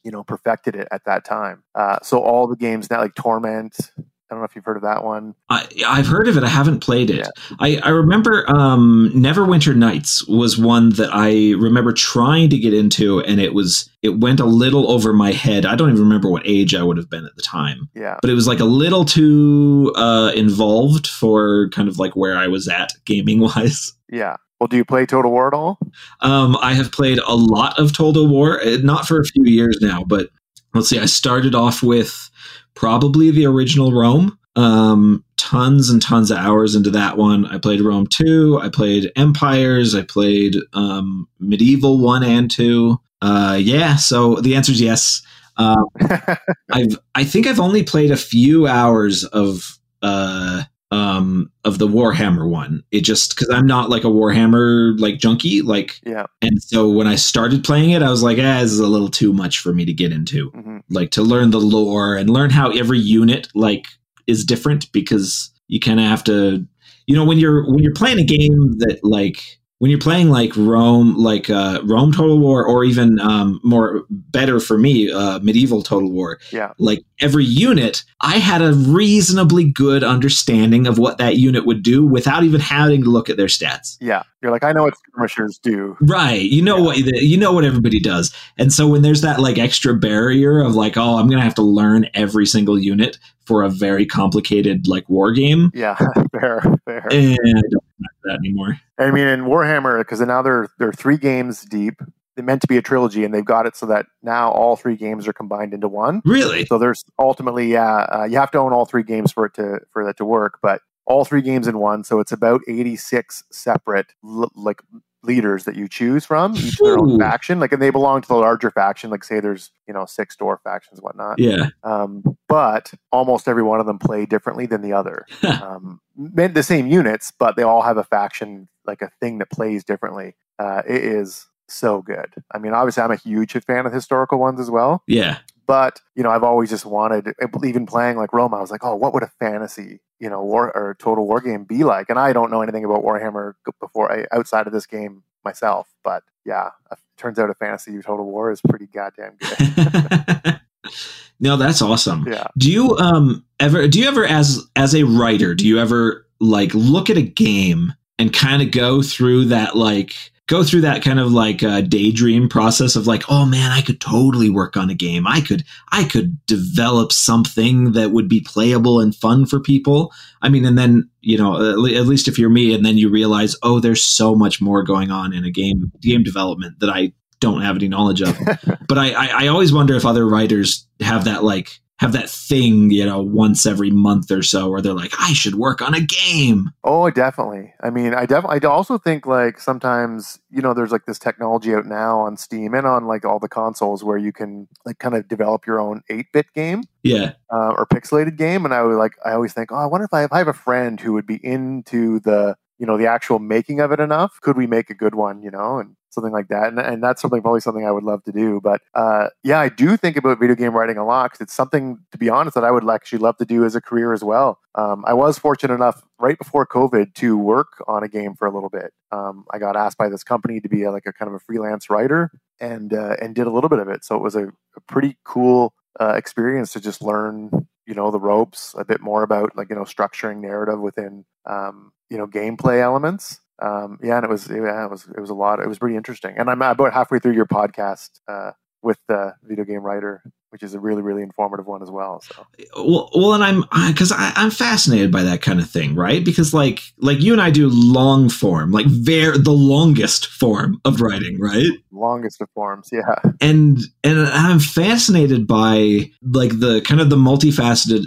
you 0.03 0.11
know 0.11 0.23
perfected 0.23 0.75
it 0.75 0.87
at 0.91 1.03
that 1.05 1.25
time. 1.25 1.63
Uh, 1.73 1.97
so 2.01 2.19
all 2.19 2.47
the 2.47 2.55
games 2.55 2.89
now 2.89 2.99
like 2.99 3.15
Torment, 3.15 3.91
I 4.29 4.33
don't 4.33 4.41
know 4.41 4.45
if 4.45 4.55
you've 4.55 4.65
heard 4.65 4.77
of 4.77 4.83
that 4.83 5.03
one. 5.03 5.35
I, 5.49 5.67
I've 5.85 6.07
heard 6.07 6.27
of 6.27 6.35
it. 6.35 6.43
I 6.43 6.47
haven't 6.47 6.79
played 6.79 7.11
it. 7.11 7.17
Yeah. 7.17 7.55
I, 7.59 7.77
I 7.83 7.89
remember 7.89 8.43
um, 8.49 9.11
Neverwinter 9.13 9.75
Nights 9.75 10.27
was 10.27 10.57
one 10.57 10.89
that 10.91 11.11
I 11.13 11.51
remember 11.59 11.93
trying 11.93 12.49
to 12.49 12.57
get 12.57 12.73
into, 12.73 13.21
and 13.21 13.39
it 13.39 13.53
was 13.53 13.87
it 14.01 14.19
went 14.19 14.39
a 14.39 14.45
little 14.45 14.89
over 14.89 15.13
my 15.13 15.31
head. 15.31 15.65
I 15.65 15.75
don't 15.75 15.89
even 15.89 16.01
remember 16.01 16.29
what 16.29 16.41
age 16.45 16.73
I 16.73 16.81
would 16.81 16.97
have 16.97 17.09
been 17.09 17.25
at 17.25 17.35
the 17.35 17.43
time. 17.43 17.87
Yeah, 17.93 18.17
but 18.19 18.31
it 18.31 18.33
was 18.33 18.47
like 18.47 18.59
a 18.59 18.65
little 18.65 19.05
too 19.05 19.93
uh, 19.95 20.31
involved 20.35 21.05
for 21.05 21.69
kind 21.69 21.87
of 21.87 21.99
like 21.99 22.15
where 22.15 22.35
I 22.35 22.47
was 22.47 22.67
at 22.67 22.93
gaming 23.05 23.39
wise. 23.41 23.93
Yeah. 24.11 24.37
Well, 24.59 24.67
do 24.67 24.77
you 24.77 24.85
play 24.85 25.05
Total 25.05 25.31
War 25.31 25.47
at 25.47 25.53
all? 25.53 25.79
Um, 26.21 26.55
I 26.61 26.75
have 26.75 26.91
played 26.91 27.17
a 27.27 27.35
lot 27.35 27.77
of 27.79 27.91
Total 27.91 28.27
War, 28.27 28.61
eh, 28.61 28.77
not 28.81 29.07
for 29.07 29.19
a 29.19 29.25
few 29.25 29.43
years 29.43 29.79
now, 29.81 30.03
but 30.03 30.29
let's 30.73 30.87
see. 30.89 30.99
I 30.99 31.05
started 31.05 31.55
off 31.55 31.81
with 31.81 32.29
probably 32.75 33.31
the 33.31 33.45
original 33.45 33.91
Rome. 33.91 34.37
Um, 34.55 35.23
tons 35.37 35.89
and 35.89 36.01
tons 36.01 36.31
of 36.31 36.37
hours 36.37 36.75
into 36.75 36.89
that 36.91 37.17
one. 37.17 37.45
I 37.45 37.57
played 37.57 37.81
Rome 37.81 38.07
2, 38.07 38.59
I 38.61 38.69
played 38.69 39.11
Empires, 39.15 39.93
I 39.93 40.03
played 40.03 40.55
um, 40.73 41.27
Medieval 41.39 41.99
1 41.99 42.23
and 42.23 42.49
2. 42.49 42.97
Uh, 43.21 43.59
yeah, 43.61 43.95
so 43.95 44.35
the 44.35 44.55
answer 44.55 44.71
is 44.71 44.81
yes. 44.81 45.21
Um, 45.57 45.85
I've 46.71 46.97
I 47.15 47.23
think 47.23 47.47
I've 47.47 47.59
only 47.59 47.83
played 47.83 48.11
a 48.11 48.17
few 48.17 48.67
hours 48.67 49.23
of 49.23 49.77
uh, 50.01 50.63
um, 50.95 51.51
of 51.65 51.77
the 51.77 51.87
Warhammer 51.87 52.49
one. 52.49 52.81
It 52.91 53.01
just 53.01 53.35
because 53.35 53.49
I'm 53.49 53.67
not 53.67 53.89
like 53.89 54.05
a 54.05 54.07
Warhammer 54.07 54.97
like 54.97 55.17
junkie, 55.17 55.61
like 55.61 55.99
yeah. 56.05 56.25
And 56.41 56.61
so 56.63 56.89
when 56.89 57.05
I 57.05 57.15
started 57.15 57.65
playing 57.65 57.91
it, 57.91 58.01
I 58.01 58.09
was 58.09 58.23
like, 58.23 58.37
ah, 58.37 58.61
this 58.61 58.71
is 58.71 58.79
a 58.79 58.87
little 58.87 59.09
too 59.09 59.33
much 59.33 59.59
for 59.59 59.73
me 59.73 59.83
to 59.83 59.91
get 59.91 60.13
into. 60.13 60.51
Mm-hmm. 60.51 60.77
Like 60.89 61.11
to 61.11 61.21
learn 61.21 61.51
the 61.51 61.59
lore 61.59 62.15
and 62.15 62.29
learn 62.29 62.49
how 62.49 62.71
every 62.71 62.99
unit 62.99 63.49
like 63.53 63.87
is 64.25 64.45
different 64.45 64.89
because 64.93 65.51
you 65.67 65.81
kind 65.81 65.99
of 65.99 66.05
have 66.05 66.23
to, 66.25 66.65
you 67.07 67.15
know, 67.15 67.25
when 67.25 67.39
you're 67.39 67.69
when 67.69 67.79
you're 67.79 67.93
playing 67.93 68.19
a 68.19 68.23
game 68.23 68.77
that 68.77 68.99
like 69.03 69.59
when 69.79 69.91
you're 69.91 69.99
playing 69.99 70.29
like 70.29 70.55
Rome, 70.55 71.15
like 71.17 71.49
uh, 71.49 71.81
Rome 71.83 72.13
Total 72.13 72.39
War, 72.39 72.65
or 72.65 72.85
even 72.85 73.19
um, 73.19 73.59
more 73.63 74.05
better 74.09 74.59
for 74.59 74.77
me, 74.77 75.11
uh, 75.11 75.39
Medieval 75.39 75.81
Total 75.81 76.09
War. 76.09 76.39
Yeah. 76.51 76.71
Like 76.77 77.03
every 77.19 77.43
unit, 77.43 78.03
I 78.21 78.37
had 78.37 78.61
a 78.61 78.73
reasonably 78.73 79.69
good 79.69 80.03
understanding 80.03 80.87
of 80.87 80.97
what 80.97 81.17
that 81.17 81.37
unit 81.37 81.65
would 81.65 81.83
do 81.83 82.05
without 82.05 82.43
even 82.43 82.61
having 82.61 83.03
to 83.03 83.09
look 83.09 83.29
at 83.29 83.35
their 83.35 83.47
stats. 83.47 83.97
Yeah, 83.99 84.23
you're 84.41 84.51
like, 84.51 84.63
I 84.63 84.71
know 84.71 84.83
what 84.83 84.97
skirmishers 84.97 85.57
do. 85.57 85.97
Right. 86.01 86.41
You 86.41 86.61
know 86.61 86.77
yeah. 86.77 86.83
what 86.83 86.97
you 86.97 87.37
know 87.37 87.51
what 87.51 87.65
everybody 87.65 87.99
does, 87.99 88.33
and 88.57 88.71
so 88.71 88.87
when 88.87 89.01
there's 89.01 89.21
that 89.21 89.41
like 89.41 89.57
extra 89.57 89.93
barrier 89.93 90.61
of 90.61 90.75
like, 90.75 90.95
oh, 90.95 91.17
I'm 91.17 91.29
gonna 91.29 91.41
have 91.41 91.55
to 91.55 91.61
learn 91.61 92.07
every 92.13 92.45
single 92.45 92.79
unit 92.79 93.19
for 93.45 93.61
a 93.61 93.69
very 93.69 94.05
complicated 94.05 94.87
like 94.87 95.07
war 95.09 95.33
game. 95.33 95.71
Yeah, 95.73 95.97
fair, 96.31 96.61
fair. 96.85 97.07
And 97.11 97.37
I 97.39 97.61
don't 97.69 97.73
have 97.73 97.84
that 98.23 98.35
anymore. 98.39 98.79
I 98.99 99.11
mean, 99.11 99.27
in 99.27 99.41
Warhammer, 99.41 99.99
because 99.99 100.21
now 100.21 100.41
they're 100.41 100.67
they're 100.79 100.93
three 100.93 101.17
games 101.17 101.61
deep. 101.63 102.01
They 102.35 102.41
meant 102.41 102.61
to 102.61 102.67
be 102.67 102.77
a 102.77 102.81
trilogy, 102.81 103.23
and 103.23 103.33
they've 103.33 103.45
got 103.45 103.65
it 103.65 103.77
so 103.77 103.85
that 103.85 104.07
now 104.21 104.51
all 104.51 104.75
three 104.75 104.97
games 104.97 105.27
are 105.27 105.33
combined 105.33 105.73
into 105.73 105.87
one. 105.87 106.21
Really? 106.25 106.65
So 106.65 106.77
there's 106.77 107.05
ultimately, 107.17 107.71
yeah, 107.71 108.07
uh, 108.11 108.23
you 108.25 108.37
have 108.37 108.51
to 108.51 108.57
own 108.57 108.73
all 108.73 108.85
three 108.85 109.03
games 109.03 109.31
for 109.31 109.45
it 109.45 109.53
to 109.53 109.79
for 109.91 110.05
that 110.05 110.17
to 110.17 110.25
work. 110.25 110.59
But 110.61 110.81
all 111.05 111.23
three 111.23 111.41
games 111.41 111.67
in 111.67 111.77
one, 111.77 112.03
so 112.03 112.19
it's 112.19 112.31
about 112.31 112.61
86 112.67 113.43
separate 113.51 114.07
l- 114.23 114.51
like 114.55 114.81
leaders 115.25 115.65
that 115.65 115.75
you 115.75 115.87
choose 115.87 116.25
from, 116.25 116.55
each 116.55 116.77
their 116.77 116.97
own 116.97 117.19
faction. 117.19 117.59
Like, 117.59 117.71
and 117.71 117.81
they 117.81 117.89
belong 117.89 118.21
to 118.21 118.27
the 118.27 118.35
larger 118.35 118.71
faction. 118.71 119.09
Like, 119.09 119.23
say 119.23 119.39
there's 119.39 119.71
you 119.87 119.93
know 119.93 120.05
six 120.05 120.35
door 120.35 120.59
factions, 120.63 121.01
whatnot. 121.01 121.39
Yeah. 121.39 121.67
Um, 121.83 122.37
but 122.47 122.93
almost 123.11 123.47
every 123.47 123.63
one 123.63 123.79
of 123.79 123.85
them 123.85 123.99
play 123.99 124.25
differently 124.25 124.65
than 124.65 124.81
the 124.81 124.93
other. 124.93 125.25
um, 125.43 125.99
the 126.15 126.63
same 126.63 126.87
units, 126.87 127.31
but 127.37 127.55
they 127.55 127.63
all 127.63 127.81
have 127.81 127.97
a 127.97 128.03
faction, 128.03 128.67
like 128.85 129.01
a 129.01 129.11
thing 129.19 129.39
that 129.39 129.51
plays 129.51 129.83
differently. 129.83 130.35
Uh, 130.59 130.81
it 130.87 131.03
is 131.03 131.47
so 131.67 132.01
good. 132.01 132.33
I 132.51 132.59
mean, 132.59 132.73
obviously, 132.73 133.03
I'm 133.03 133.11
a 133.11 133.17
huge 133.17 133.53
fan 133.53 133.85
of 133.85 133.93
historical 133.93 134.39
ones 134.39 134.59
as 134.59 134.69
well. 134.69 135.03
Yeah. 135.07 135.39
But 135.67 136.01
you 136.15 136.23
know, 136.23 136.29
I've 136.29 136.43
always 136.43 136.69
just 136.69 136.85
wanted, 136.85 137.33
even 137.63 137.85
playing 137.85 138.17
like 138.17 138.33
Rome, 138.33 138.53
I 138.53 138.61
was 138.61 138.71
like, 138.71 138.83
oh, 138.83 138.95
what 138.95 139.13
would 139.13 139.23
a 139.23 139.31
fantasy, 139.39 139.99
you 140.19 140.29
know, 140.29 140.43
war 140.43 140.75
or 140.75 140.95
total 140.99 141.27
war 141.27 141.41
game 141.41 141.63
be 141.63 141.83
like? 141.83 142.09
And 142.09 142.19
I 142.19 142.33
don't 142.33 142.51
know 142.51 142.61
anything 142.61 142.85
about 142.85 143.03
Warhammer 143.03 143.53
before 143.79 144.11
I, 144.11 144.25
outside 144.31 144.67
of 144.67 144.73
this 144.73 144.85
game 144.85 145.23
myself. 145.43 145.87
But 146.03 146.23
yeah, 146.45 146.71
turns 147.17 147.39
out 147.39 147.49
a 147.49 147.53
fantasy 147.53 148.01
total 148.01 148.25
war 148.25 148.51
is 148.51 148.61
pretty 148.61 148.87
goddamn 148.87 149.37
good. 149.39 150.59
no, 151.39 151.57
that's 151.57 151.81
awesome. 151.81 152.25
Yeah. 152.27 152.47
Do 152.57 152.71
you 152.71 152.97
um 152.97 153.45
ever 153.59 153.87
do 153.87 153.99
you 153.99 154.07
ever 154.07 154.25
as 154.25 154.65
as 154.75 154.93
a 154.93 155.03
writer 155.03 155.55
do 155.55 155.67
you 155.67 155.79
ever 155.79 156.25
like 156.39 156.73
look 156.73 157.09
at 157.09 157.17
a 157.17 157.21
game 157.21 157.93
and 158.19 158.33
kind 158.33 158.61
of 158.61 158.71
go 158.71 159.01
through 159.01 159.45
that 159.45 159.75
like 159.75 160.31
go 160.47 160.63
through 160.63 160.81
that 160.81 161.03
kind 161.03 161.19
of 161.19 161.31
like 161.31 161.63
uh, 161.63 161.81
daydream 161.81 162.47
process 162.47 162.95
of 162.95 163.07
like 163.07 163.23
oh 163.29 163.45
man 163.45 163.71
i 163.71 163.81
could 163.81 163.99
totally 163.99 164.49
work 164.49 164.77
on 164.77 164.89
a 164.89 164.95
game. 164.95 165.25
I 165.27 165.41
could 165.41 165.63
i 165.91 166.03
could 166.03 166.43
develop 166.45 167.11
something 167.11 167.93
that 167.93 168.11
would 168.11 168.29
be 168.29 168.41
playable 168.41 168.99
and 168.99 169.15
fun 169.15 169.45
for 169.45 169.59
people. 169.59 170.11
I 170.41 170.49
mean 170.49 170.65
and 170.65 170.77
then 170.77 171.09
you 171.21 171.37
know 171.37 171.55
at 171.55 172.05
least 172.05 172.27
if 172.27 172.37
you're 172.37 172.49
me 172.49 172.73
and 172.73 172.85
then 172.85 172.97
you 172.97 173.09
realize 173.09 173.55
oh 173.63 173.79
there's 173.79 174.03
so 174.03 174.35
much 174.35 174.61
more 174.61 174.83
going 174.83 175.11
on 175.11 175.33
in 175.33 175.45
a 175.45 175.51
game 175.51 175.91
game 176.01 176.23
development 176.23 176.79
that 176.79 176.89
i 176.89 177.11
don't 177.41 177.61
have 177.61 177.75
any 177.75 177.87
knowledge 177.87 178.21
of. 178.21 178.37
But 178.87 178.97
I, 178.97 179.11
I 179.11 179.45
i 179.45 179.47
always 179.47 179.73
wonder 179.73 179.95
if 179.95 180.05
other 180.05 180.27
writers 180.27 180.87
have 180.99 181.25
that 181.25 181.43
like 181.43 181.79
have 181.99 182.11
that 182.11 182.29
thing, 182.29 182.91
you 182.91 183.05
know, 183.05 183.21
once 183.21 183.65
every 183.65 183.89
month 183.89 184.29
or 184.29 184.43
so 184.43 184.69
where 184.69 184.81
they're 184.81 184.93
like, 184.93 185.13
I 185.17 185.31
should 185.31 185.55
work 185.55 185.81
on 185.81 185.93
a 185.93 186.01
game. 186.01 186.71
Oh, 186.83 187.09
definitely. 187.09 187.73
I 187.81 187.89
mean, 187.89 188.13
I 188.13 188.25
definitely, 188.25 188.59
I 188.61 188.67
also 188.67 188.97
think 188.97 189.25
like 189.25 189.61
sometimes, 189.61 190.39
you 190.49 190.61
know, 190.61 190.73
there's 190.73 190.91
like 190.91 191.05
this 191.05 191.19
technology 191.19 191.73
out 191.73 191.85
now 191.85 192.19
on 192.19 192.35
Steam 192.35 192.73
and 192.73 192.85
on 192.85 193.07
like 193.07 193.23
all 193.23 193.39
the 193.39 193.47
consoles 193.47 194.03
where 194.03 194.17
you 194.17 194.33
can 194.33 194.67
like 194.85 194.99
kind 194.99 195.15
of 195.15 195.27
develop 195.29 195.65
your 195.65 195.79
own 195.79 196.01
8 196.09 196.25
bit 196.33 196.47
game. 196.53 196.83
Yeah. 197.03 197.33
Uh, 197.49 197.75
or 197.77 197.85
pixelated 197.85 198.35
game. 198.35 198.65
And 198.65 198.73
I 198.73 198.83
would 198.83 198.97
like, 198.97 199.13
I 199.23 199.31
always 199.31 199.53
think, 199.53 199.71
oh, 199.71 199.75
I 199.75 199.85
wonder 199.85 200.05
if 200.05 200.13
I, 200.13 200.25
if 200.25 200.33
I 200.33 200.39
have 200.39 200.49
a 200.49 200.53
friend 200.53 200.99
who 200.99 201.13
would 201.13 201.25
be 201.25 201.39
into 201.45 202.19
the, 202.19 202.57
you 202.77 202.85
know, 202.85 202.97
the 202.97 203.07
actual 203.07 203.39
making 203.39 203.79
of 203.79 203.93
it 203.93 204.01
enough. 204.01 204.41
Could 204.41 204.57
we 204.57 204.67
make 204.67 204.89
a 204.89 204.95
good 204.95 205.15
one, 205.15 205.41
you 205.41 205.49
know? 205.51 205.77
And 205.77 205.95
something 206.15 206.33
like 206.33 206.47
that. 206.47 206.69
And, 206.69 206.79
and 206.79 207.03
that's 207.03 207.21
something 207.21 207.41
probably 207.41 207.61
something 207.61 207.85
I 207.85 207.91
would 207.91 208.03
love 208.03 208.23
to 208.23 208.31
do. 208.31 208.59
But 208.61 208.81
uh, 208.95 209.27
yeah, 209.43 209.59
I 209.59 209.69
do 209.69 209.95
think 209.97 210.17
about 210.17 210.39
video 210.39 210.55
game 210.55 210.73
writing 210.73 210.97
a 210.97 211.05
lot 211.05 211.31
because 211.31 211.41
it's 211.41 211.53
something, 211.53 211.99
to 212.11 212.17
be 212.17 212.29
honest, 212.29 212.55
that 212.55 212.63
I 212.63 212.71
would 212.71 212.89
actually 212.89 213.19
love 213.19 213.37
to 213.37 213.45
do 213.45 213.63
as 213.63 213.75
a 213.75 213.81
career 213.81 214.13
as 214.13 214.23
well. 214.23 214.59
Um, 214.73 215.03
I 215.07 215.13
was 215.13 215.37
fortunate 215.37 215.75
enough 215.75 216.01
right 216.19 216.37
before 216.37 216.65
COVID 216.65 217.13
to 217.15 217.37
work 217.37 217.83
on 217.87 218.03
a 218.03 218.07
game 218.07 218.33
for 218.35 218.47
a 218.47 218.53
little 218.53 218.69
bit. 218.69 218.91
Um, 219.11 219.45
I 219.51 219.59
got 219.59 219.75
asked 219.75 219.97
by 219.97 220.09
this 220.09 220.23
company 220.23 220.59
to 220.61 220.69
be 220.69 220.83
a, 220.83 220.91
like 220.91 221.05
a 221.05 221.13
kind 221.13 221.29
of 221.29 221.35
a 221.35 221.39
freelance 221.39 221.89
writer 221.89 222.31
and 222.59 222.93
uh, 222.93 223.15
and 223.21 223.35
did 223.35 223.47
a 223.47 223.51
little 223.51 223.69
bit 223.69 223.79
of 223.79 223.87
it. 223.87 224.03
So 224.03 224.15
it 224.15 224.21
was 224.21 224.35
a, 224.35 224.47
a 224.47 224.81
pretty 224.87 225.17
cool 225.23 225.73
uh, 225.99 226.13
experience 226.13 226.73
to 226.73 226.81
just 226.81 227.01
learn 227.01 227.67
you 227.85 227.93
know 227.93 228.11
the 228.11 228.19
ropes 228.19 228.73
a 228.77 228.83
bit 228.83 229.01
more 229.01 229.23
about 229.23 229.55
like 229.55 229.69
you 229.69 229.75
know 229.75 229.83
structuring 229.83 230.41
narrative 230.41 230.79
within 230.79 231.25
um, 231.45 231.91
you 232.09 232.17
know 232.17 232.27
gameplay 232.27 232.81
elements 232.81 233.39
um, 233.61 233.99
yeah, 234.03 234.17
and 234.17 234.25
it 234.25 234.29
was 234.29 234.47
yeah, 234.49 234.85
it 234.85 234.91
was 234.91 235.07
it 235.07 235.19
was 235.19 235.29
a 235.29 235.33
lot. 235.33 235.59
It 235.59 235.67
was 235.67 235.79
pretty 235.79 235.95
interesting. 235.95 236.35
And 236.37 236.49
I'm 236.49 236.61
about 236.61 236.93
halfway 236.93 237.19
through 237.19 237.33
your 237.33 237.45
podcast 237.45 238.09
uh, 238.27 238.51
with 238.81 238.97
the 239.07 239.33
video 239.43 239.63
game 239.63 239.81
writer, 239.81 240.21
which 240.49 240.61
is 240.61 240.73
a 240.73 240.79
really 240.79 241.01
really 241.01 241.21
informative 241.21 241.65
one 241.65 241.81
as 241.81 241.89
well. 241.89 242.21
So 242.21 242.45
well, 242.77 243.09
well, 243.15 243.33
and 243.33 243.43
I'm 243.43 243.63
because 243.87 244.11
I'm 244.15 244.51
fascinated 244.51 245.09
by 245.09 245.23
that 245.23 245.41
kind 245.41 245.61
of 245.61 245.69
thing, 245.69 245.95
right? 245.95 246.23
Because 246.23 246.53
like 246.53 246.81
like 246.97 247.21
you 247.21 247.31
and 247.31 247.41
I 247.41 247.49
do 247.49 247.69
long 247.71 248.27
form, 248.27 248.71
like 248.71 248.87
very 248.87 249.37
the 249.37 249.51
longest 249.51 250.27
form 250.27 250.81
of 250.83 250.99
writing, 250.99 251.39
right? 251.39 251.71
Longest 251.91 252.41
of 252.41 252.49
forms, 252.53 252.89
yeah. 252.91 253.31
And 253.39 253.79
and 254.03 254.19
I'm 254.19 254.59
fascinated 254.59 255.47
by 255.47 256.11
like 256.21 256.59
the 256.59 256.81
kind 256.81 256.99
of 256.99 257.09
the 257.09 257.15
multifaceted 257.15 258.03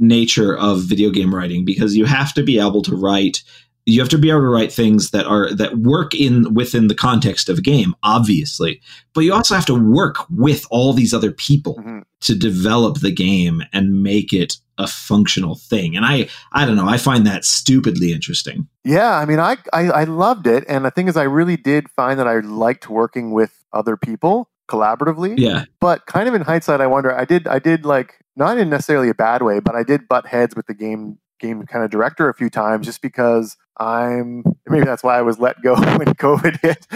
nature 0.00 0.56
of 0.56 0.80
video 0.82 1.10
game 1.10 1.32
writing 1.32 1.64
because 1.64 1.94
you 1.94 2.06
have 2.06 2.32
to 2.34 2.42
be 2.42 2.58
able 2.58 2.82
to 2.82 2.96
write 2.96 3.42
you 3.86 4.00
have 4.00 4.08
to 4.10 4.18
be 4.18 4.30
able 4.30 4.40
to 4.40 4.46
write 4.46 4.72
things 4.72 5.10
that 5.10 5.26
are 5.26 5.52
that 5.54 5.78
work 5.78 6.14
in 6.14 6.54
within 6.54 6.88
the 6.88 6.94
context 6.94 7.48
of 7.48 7.58
a 7.58 7.62
game 7.62 7.94
obviously 8.02 8.80
but 9.14 9.22
you 9.22 9.32
also 9.32 9.54
have 9.54 9.66
to 9.66 9.74
work 9.74 10.16
with 10.30 10.66
all 10.70 10.92
these 10.92 11.12
other 11.12 11.32
people 11.32 11.76
mm-hmm. 11.76 12.00
to 12.20 12.34
develop 12.34 13.00
the 13.00 13.12
game 13.12 13.62
and 13.72 14.02
make 14.02 14.32
it 14.32 14.56
a 14.80 14.86
functional 14.86 15.56
thing. 15.56 15.94
And 15.94 16.04
i 16.04 16.28
i 16.52 16.64
don't 16.64 16.76
know 16.76 16.88
i 16.88 16.96
find 16.96 17.26
that 17.26 17.44
stupidly 17.44 18.12
interesting. 18.12 18.66
Yeah 18.84 19.18
i 19.18 19.24
mean 19.24 19.38
I, 19.38 19.58
I 19.72 19.90
i 19.90 20.04
loved 20.04 20.46
it 20.46 20.64
and 20.68 20.84
the 20.84 20.90
thing 20.90 21.06
is 21.08 21.16
i 21.16 21.22
really 21.22 21.56
did 21.56 21.88
find 21.90 22.18
that 22.18 22.26
i 22.26 22.40
liked 22.40 22.88
working 22.88 23.32
with 23.32 23.62
other 23.72 23.96
people 23.96 24.48
collaboratively 24.68 25.34
yeah. 25.36 25.64
but 25.80 26.06
kind 26.06 26.28
of 26.28 26.34
in 26.34 26.42
hindsight 26.42 26.80
i 26.80 26.86
wonder 26.86 27.14
i 27.14 27.24
did 27.24 27.46
i 27.48 27.58
did 27.58 27.84
like 27.84 28.14
not 28.36 28.56
in 28.56 28.70
necessarily 28.70 29.08
a 29.08 29.14
bad 29.14 29.42
way 29.42 29.58
but 29.60 29.74
i 29.74 29.82
did 29.82 30.08
butt 30.08 30.26
heads 30.26 30.54
with 30.54 30.66
the 30.66 30.74
game 30.74 31.18
game 31.40 31.64
kind 31.66 31.84
of 31.84 31.90
director 31.90 32.28
a 32.28 32.34
few 32.34 32.48
times 32.48 32.86
just 32.86 33.02
because 33.02 33.56
I'm 33.80 34.44
maybe 34.68 34.84
that's 34.84 35.02
why 35.02 35.18
I 35.18 35.22
was 35.22 35.38
let 35.38 35.60
go 35.62 35.74
when 35.96 36.14
COVID 36.14 36.60
hit. 36.60 36.86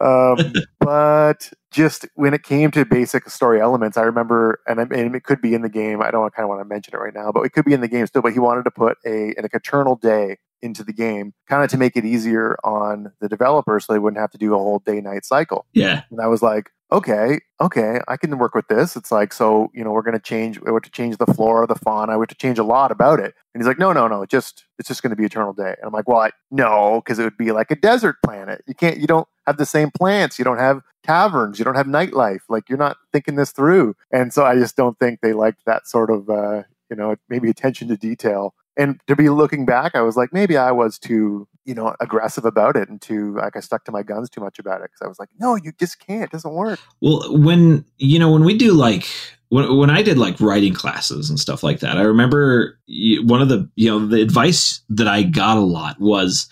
Um, 0.00 0.52
but 0.80 1.50
just 1.70 2.06
when 2.14 2.34
it 2.34 2.42
came 2.42 2.70
to 2.72 2.84
basic 2.84 3.28
story 3.30 3.60
elements, 3.60 3.96
I 3.96 4.02
remember, 4.02 4.60
and, 4.66 4.80
I, 4.80 4.82
and 4.82 5.16
it 5.16 5.24
could 5.24 5.40
be 5.40 5.54
in 5.54 5.62
the 5.62 5.68
game. 5.68 6.02
I 6.02 6.10
don't 6.10 6.32
kind 6.34 6.44
of 6.44 6.50
want 6.50 6.60
to 6.60 6.64
mention 6.64 6.94
it 6.94 6.98
right 6.98 7.14
now, 7.14 7.32
but 7.32 7.42
it 7.42 7.50
could 7.50 7.64
be 7.64 7.72
in 7.72 7.80
the 7.80 7.88
game 7.88 8.06
still. 8.06 8.22
But 8.22 8.34
he 8.34 8.38
wanted 8.38 8.64
to 8.64 8.70
put 8.70 8.98
a 9.06 9.34
like 9.40 9.54
eternal 9.54 9.96
day 9.96 10.36
into 10.62 10.84
the 10.84 10.92
game, 10.92 11.32
kind 11.48 11.64
of 11.64 11.70
to 11.70 11.78
make 11.78 11.96
it 11.96 12.04
easier 12.04 12.56
on 12.64 13.12
the 13.20 13.28
developers, 13.28 13.86
so 13.86 13.92
they 13.92 13.98
wouldn't 13.98 14.20
have 14.20 14.30
to 14.30 14.38
do 14.38 14.54
a 14.54 14.58
whole 14.58 14.80
day 14.80 15.00
night 15.00 15.24
cycle. 15.24 15.64
Yeah, 15.72 16.02
and 16.10 16.20
I 16.20 16.26
was 16.26 16.42
like, 16.42 16.70
okay, 16.92 17.40
okay, 17.60 18.00
I 18.06 18.16
can 18.16 18.38
work 18.38 18.54
with 18.54 18.68
this. 18.68 18.96
It's 18.96 19.10
like, 19.10 19.32
so, 19.32 19.70
you 19.74 19.82
know, 19.82 19.90
we're 19.90 20.02
going 20.02 20.14
to 20.16 20.20
change, 20.20 20.60
we 20.60 20.72
have 20.72 20.82
to 20.82 20.90
change 20.90 21.16
the 21.16 21.26
flora, 21.26 21.66
the 21.66 21.74
fauna, 21.74 22.16
we 22.16 22.22
have 22.22 22.28
to 22.28 22.36
change 22.36 22.58
a 22.58 22.64
lot 22.64 22.92
about 22.92 23.18
it. 23.18 23.34
And 23.54 23.62
he's 23.62 23.66
like, 23.66 23.78
no, 23.78 23.92
no, 23.92 24.06
no, 24.06 24.24
just, 24.26 24.64
it's 24.78 24.88
just 24.88 25.02
going 25.02 25.10
to 25.10 25.16
be 25.16 25.24
eternal 25.24 25.52
day. 25.52 25.74
And 25.78 25.84
I'm 25.84 25.92
like, 25.92 26.06
well, 26.06 26.20
I, 26.20 26.30
no, 26.50 27.02
because 27.04 27.18
it 27.18 27.24
would 27.24 27.36
be 27.36 27.50
like 27.50 27.70
a 27.70 27.76
desert 27.76 28.16
planet. 28.24 28.62
You 28.66 28.74
can't, 28.74 28.98
you 28.98 29.06
don't 29.06 29.26
have 29.46 29.56
the 29.56 29.66
same 29.66 29.90
plants. 29.90 30.38
You 30.38 30.44
don't 30.44 30.58
have 30.58 30.82
taverns. 31.02 31.58
You 31.58 31.64
don't 31.64 31.76
have 31.76 31.86
nightlife. 31.86 32.42
Like 32.48 32.68
you're 32.68 32.78
not 32.78 32.98
thinking 33.12 33.34
this 33.34 33.50
through. 33.50 33.96
And 34.12 34.32
so 34.32 34.44
I 34.44 34.54
just 34.54 34.76
don't 34.76 34.98
think 34.98 35.20
they 35.20 35.32
liked 35.32 35.64
that 35.66 35.88
sort 35.88 36.10
of, 36.10 36.30
uh, 36.30 36.62
you 36.88 36.96
know, 36.96 37.16
maybe 37.28 37.50
attention 37.50 37.88
to 37.88 37.96
detail 37.96 38.54
and 38.76 39.00
to 39.06 39.16
be 39.16 39.28
looking 39.28 39.64
back, 39.64 39.94
I 39.94 40.02
was 40.02 40.16
like, 40.16 40.32
maybe 40.32 40.56
I 40.56 40.70
was 40.70 40.98
too, 40.98 41.48
you 41.64 41.74
know, 41.74 41.94
aggressive 42.00 42.44
about 42.44 42.76
it 42.76 42.88
and 42.88 43.00
too, 43.00 43.34
like 43.36 43.56
I 43.56 43.60
stuck 43.60 43.84
to 43.84 43.92
my 43.92 44.02
guns 44.02 44.28
too 44.28 44.40
much 44.40 44.58
about 44.58 44.80
it 44.82 44.90
because 44.90 45.02
I 45.02 45.08
was 45.08 45.18
like, 45.18 45.30
no, 45.38 45.56
you 45.56 45.72
just 45.78 45.98
can't. 45.98 46.24
It 46.24 46.30
doesn't 46.30 46.52
work. 46.52 46.78
Well, 47.00 47.36
when, 47.36 47.84
you 47.98 48.18
know, 48.18 48.30
when 48.30 48.44
we 48.44 48.56
do 48.56 48.72
like, 48.72 49.08
when, 49.48 49.76
when 49.76 49.90
I 49.90 50.02
did 50.02 50.18
like 50.18 50.40
writing 50.40 50.74
classes 50.74 51.30
and 51.30 51.40
stuff 51.40 51.62
like 51.62 51.80
that, 51.80 51.96
I 51.96 52.02
remember 52.02 52.78
one 53.22 53.40
of 53.40 53.48
the, 53.48 53.68
you 53.76 53.88
know, 53.88 54.06
the 54.06 54.20
advice 54.20 54.80
that 54.90 55.08
I 55.08 55.22
got 55.22 55.56
a 55.56 55.60
lot 55.60 55.98
was, 56.00 56.48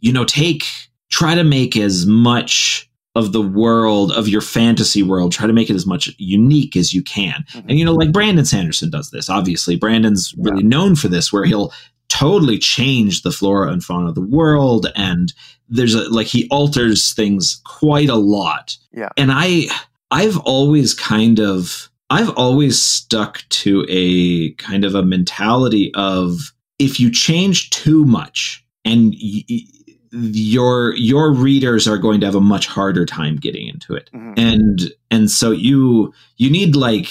you 0.00 0.12
know, 0.12 0.24
take, 0.24 0.64
try 1.10 1.34
to 1.34 1.44
make 1.44 1.76
as 1.76 2.06
much 2.06 2.90
of 3.14 3.32
the 3.32 3.42
world 3.42 4.10
of 4.12 4.28
your 4.28 4.40
fantasy 4.40 5.02
world 5.02 5.32
try 5.32 5.46
to 5.46 5.52
make 5.52 5.68
it 5.68 5.76
as 5.76 5.86
much 5.86 6.10
unique 6.18 6.76
as 6.76 6.94
you 6.94 7.02
can 7.02 7.44
mm-hmm. 7.52 7.68
and 7.68 7.78
you 7.78 7.84
know 7.84 7.92
like 7.92 8.12
brandon 8.12 8.44
sanderson 8.44 8.90
does 8.90 9.10
this 9.10 9.28
obviously 9.28 9.76
brandon's 9.76 10.34
yeah. 10.36 10.50
really 10.50 10.62
known 10.62 10.94
for 10.94 11.08
this 11.08 11.32
where 11.32 11.44
he'll 11.44 11.72
totally 12.08 12.58
change 12.58 13.22
the 13.22 13.30
flora 13.30 13.70
and 13.70 13.84
fauna 13.84 14.08
of 14.08 14.14
the 14.14 14.20
world 14.20 14.86
and 14.96 15.32
there's 15.68 15.94
a 15.94 16.08
like 16.10 16.26
he 16.26 16.48
alters 16.48 17.12
things 17.12 17.60
quite 17.64 18.08
a 18.08 18.16
lot 18.16 18.76
yeah 18.92 19.08
and 19.16 19.30
i 19.32 19.66
i've 20.10 20.38
always 20.38 20.94
kind 20.94 21.38
of 21.38 21.90
i've 22.10 22.30
always 22.30 22.80
stuck 22.80 23.42
to 23.48 23.84
a 23.88 24.52
kind 24.54 24.84
of 24.84 24.94
a 24.94 25.02
mentality 25.02 25.92
of 25.94 26.52
if 26.78 26.98
you 26.98 27.10
change 27.10 27.70
too 27.70 28.04
much 28.04 28.64
and 28.84 29.14
y- 29.22 29.44
your 30.12 30.94
your 30.96 31.32
readers 31.32 31.88
are 31.88 31.98
going 31.98 32.20
to 32.20 32.26
have 32.26 32.34
a 32.34 32.40
much 32.40 32.66
harder 32.66 33.06
time 33.06 33.36
getting 33.36 33.66
into 33.66 33.94
it. 33.94 34.10
Mm-hmm. 34.14 34.34
and 34.36 34.80
and 35.10 35.30
so 35.30 35.50
you 35.50 36.12
you 36.36 36.50
need 36.50 36.76
like 36.76 37.08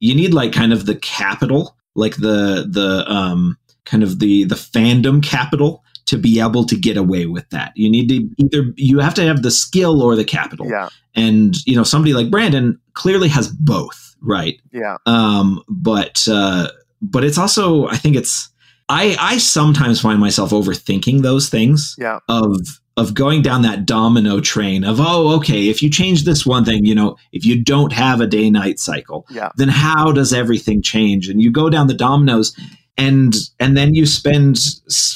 you 0.00 0.14
need 0.14 0.32
like 0.32 0.52
kind 0.52 0.72
of 0.72 0.86
the 0.86 0.96
capital 0.96 1.76
like 1.94 2.16
the 2.16 2.66
the 2.68 3.04
um 3.10 3.58
kind 3.84 4.02
of 4.02 4.18
the 4.20 4.44
the 4.44 4.54
fandom 4.54 5.22
capital 5.22 5.82
to 6.06 6.18
be 6.18 6.38
able 6.38 6.64
to 6.66 6.76
get 6.76 6.96
away 6.96 7.26
with 7.26 7.48
that. 7.50 7.72
You 7.74 7.90
need 7.90 8.08
to 8.10 8.28
either 8.38 8.72
you 8.76 8.98
have 8.98 9.14
to 9.14 9.22
have 9.22 9.42
the 9.42 9.50
skill 9.50 10.02
or 10.02 10.14
the 10.14 10.24
capital. 10.24 10.68
Yeah. 10.68 10.90
And 11.14 11.54
you 11.66 11.76
know 11.76 11.84
somebody 11.84 12.12
like 12.12 12.30
brandon 12.30 12.80
clearly 12.94 13.28
has 13.28 13.48
both 13.48 14.14
right? 14.20 14.60
Yeah. 14.72 14.96
Um 15.06 15.62
but 15.68 16.26
uh 16.30 16.68
but 17.02 17.24
it's 17.24 17.36
also 17.36 17.86
i 17.88 17.96
think 17.96 18.16
it's 18.16 18.48
I 18.88 19.16
I 19.18 19.38
sometimes 19.38 20.00
find 20.00 20.20
myself 20.20 20.50
overthinking 20.50 21.22
those 21.22 21.48
things. 21.48 21.94
Yeah. 21.98 22.20
Of 22.28 22.58
of 22.96 23.14
going 23.14 23.42
down 23.42 23.62
that 23.62 23.86
domino 23.86 24.40
train 24.40 24.84
of 24.84 25.00
oh 25.00 25.34
okay 25.36 25.68
if 25.68 25.82
you 25.82 25.90
change 25.90 26.24
this 26.24 26.46
one 26.46 26.64
thing 26.64 26.84
you 26.84 26.94
know 26.94 27.16
if 27.32 27.44
you 27.44 27.62
don't 27.62 27.92
have 27.92 28.20
a 28.20 28.26
day 28.26 28.50
night 28.50 28.78
cycle 28.78 29.26
yeah. 29.30 29.50
then 29.56 29.68
how 29.68 30.12
does 30.12 30.32
everything 30.32 30.80
change 30.80 31.28
and 31.28 31.42
you 31.42 31.50
go 31.50 31.68
down 31.68 31.86
the 31.86 31.94
dominoes 31.94 32.56
and 32.96 33.34
and 33.58 33.76
then 33.76 33.94
you 33.94 34.06
spend 34.06 34.58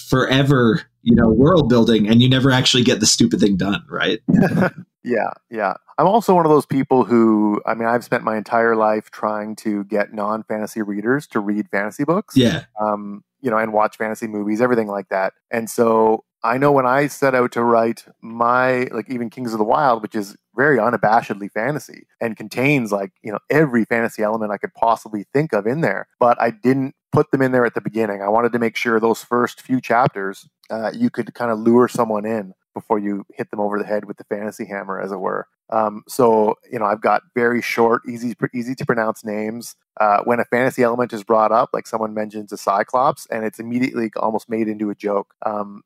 forever 0.09 0.83
you 1.03 1.15
know 1.15 1.29
world 1.29 1.69
building 1.69 2.09
and 2.09 2.21
you 2.21 2.29
never 2.29 2.51
actually 2.51 2.83
get 2.83 3.01
the 3.01 3.07
stupid 3.07 3.39
thing 3.39 3.57
done 3.57 3.85
right 3.89 4.21
yeah 5.05 5.31
yeah 5.51 5.75
i'm 5.99 6.07
also 6.07 6.35
one 6.35 6.45
of 6.45 6.51
those 6.51 6.67
people 6.67 7.05
who 7.05 7.61
i 7.65 7.75
mean 7.75 7.87
i've 7.87 8.05
spent 8.05 8.25
my 8.25 8.37
entire 8.37 8.75
life 8.75 9.11
trying 9.11 9.55
to 9.55 9.85
get 9.85 10.13
non-fantasy 10.13 10.83
readers 10.83 11.27
to 11.29 11.39
read 11.39 11.69
fantasy 11.71 12.05
books 12.05 12.37
yeah 12.37 12.65
um 12.81 13.23
you 13.41 13.51
know, 13.51 13.59
and 13.59 13.73
watch 13.73 13.97
fantasy 13.97 14.27
movies, 14.27 14.61
everything 14.61 14.89
like 14.89 15.09
that. 15.09 15.33
And 15.51 15.69
so 15.71 16.25
I 16.43 16.57
know 16.59 16.71
when 16.71 16.87
I 16.87 17.09
set 17.09 17.35
out 17.35 17.53
to 17.53 17.65
write 17.65 18.05
my, 18.23 18.85
like 18.93 19.11
even 19.11 19.31
Kings 19.31 19.53
of 19.53 19.59
the 19.59 19.65
Wild, 19.65 20.03
which 20.03 20.15
is 20.15 20.37
very 20.55 20.79
unabashedly 20.79 21.51
fantasy 21.51 22.07
and 22.21 22.37
contains 22.37 22.93
like, 22.93 23.13
you 23.23 23.33
know, 23.33 23.39
every 23.51 23.85
fantasy 23.85 24.23
element 24.23 24.53
I 24.53 24.59
could 24.59 24.75
possibly 24.75 25.25
think 25.33 25.53
of 25.53 25.67
in 25.67 25.81
there, 25.81 26.07
but 26.21 26.41
I 26.41 26.51
didn't 26.51 26.95
put 27.11 27.31
them 27.31 27.43
in 27.43 27.53
there 27.53 27.65
at 27.65 27.75
the 27.75 27.81
beginning. 27.81 28.23
I 28.23 28.29
wanted 28.29 28.53
to 28.53 28.59
make 28.59 28.77
sure 28.77 29.01
those 29.01 29.23
first 29.23 29.61
few 29.63 29.81
chapters, 29.81 30.49
uh, 30.71 30.93
you 30.95 31.11
could 31.11 31.33
kind 31.35 31.51
of 31.51 31.59
lure 31.59 31.89
someone 31.89 32.27
in 32.27 32.55
before 32.79 32.99
you 32.99 33.25
hit 33.35 33.51
them 33.51 33.61
over 33.61 33.79
the 33.79 33.85
head 33.85 34.05
with 34.05 34.17
the 34.17 34.25
fantasy 34.25 34.65
hammer, 34.65 35.01
as 35.01 35.13
it 35.13 35.19
were. 35.19 35.47
Um, 35.71 36.03
so 36.09 36.57
you 36.71 36.79
know, 36.79 36.85
I've 36.85 37.01
got 37.01 37.23
very 37.35 37.61
short, 37.61 38.03
easy, 38.09 38.35
easy 38.55 38.75
to 38.75 38.87
pronounce 38.87 39.25
names. 39.25 39.77
Uh, 40.01 40.23
when 40.25 40.41
a 40.41 40.45
fantasy 40.45 40.83
element 40.83 41.13
is 41.13 41.25
brought 41.25 41.53
up, 41.53 41.71
like 41.73 41.87
someone 41.87 42.15
mentions 42.15 42.53
a 42.53 42.57
cyclops, 42.57 43.27
and 43.31 43.45
it's 43.45 43.59
immediately 43.59 44.11
almost 44.17 44.49
made 44.49 44.69
into 44.69 44.91
a 44.91 44.95
joke. 44.95 45.35
Um, 45.45 45.83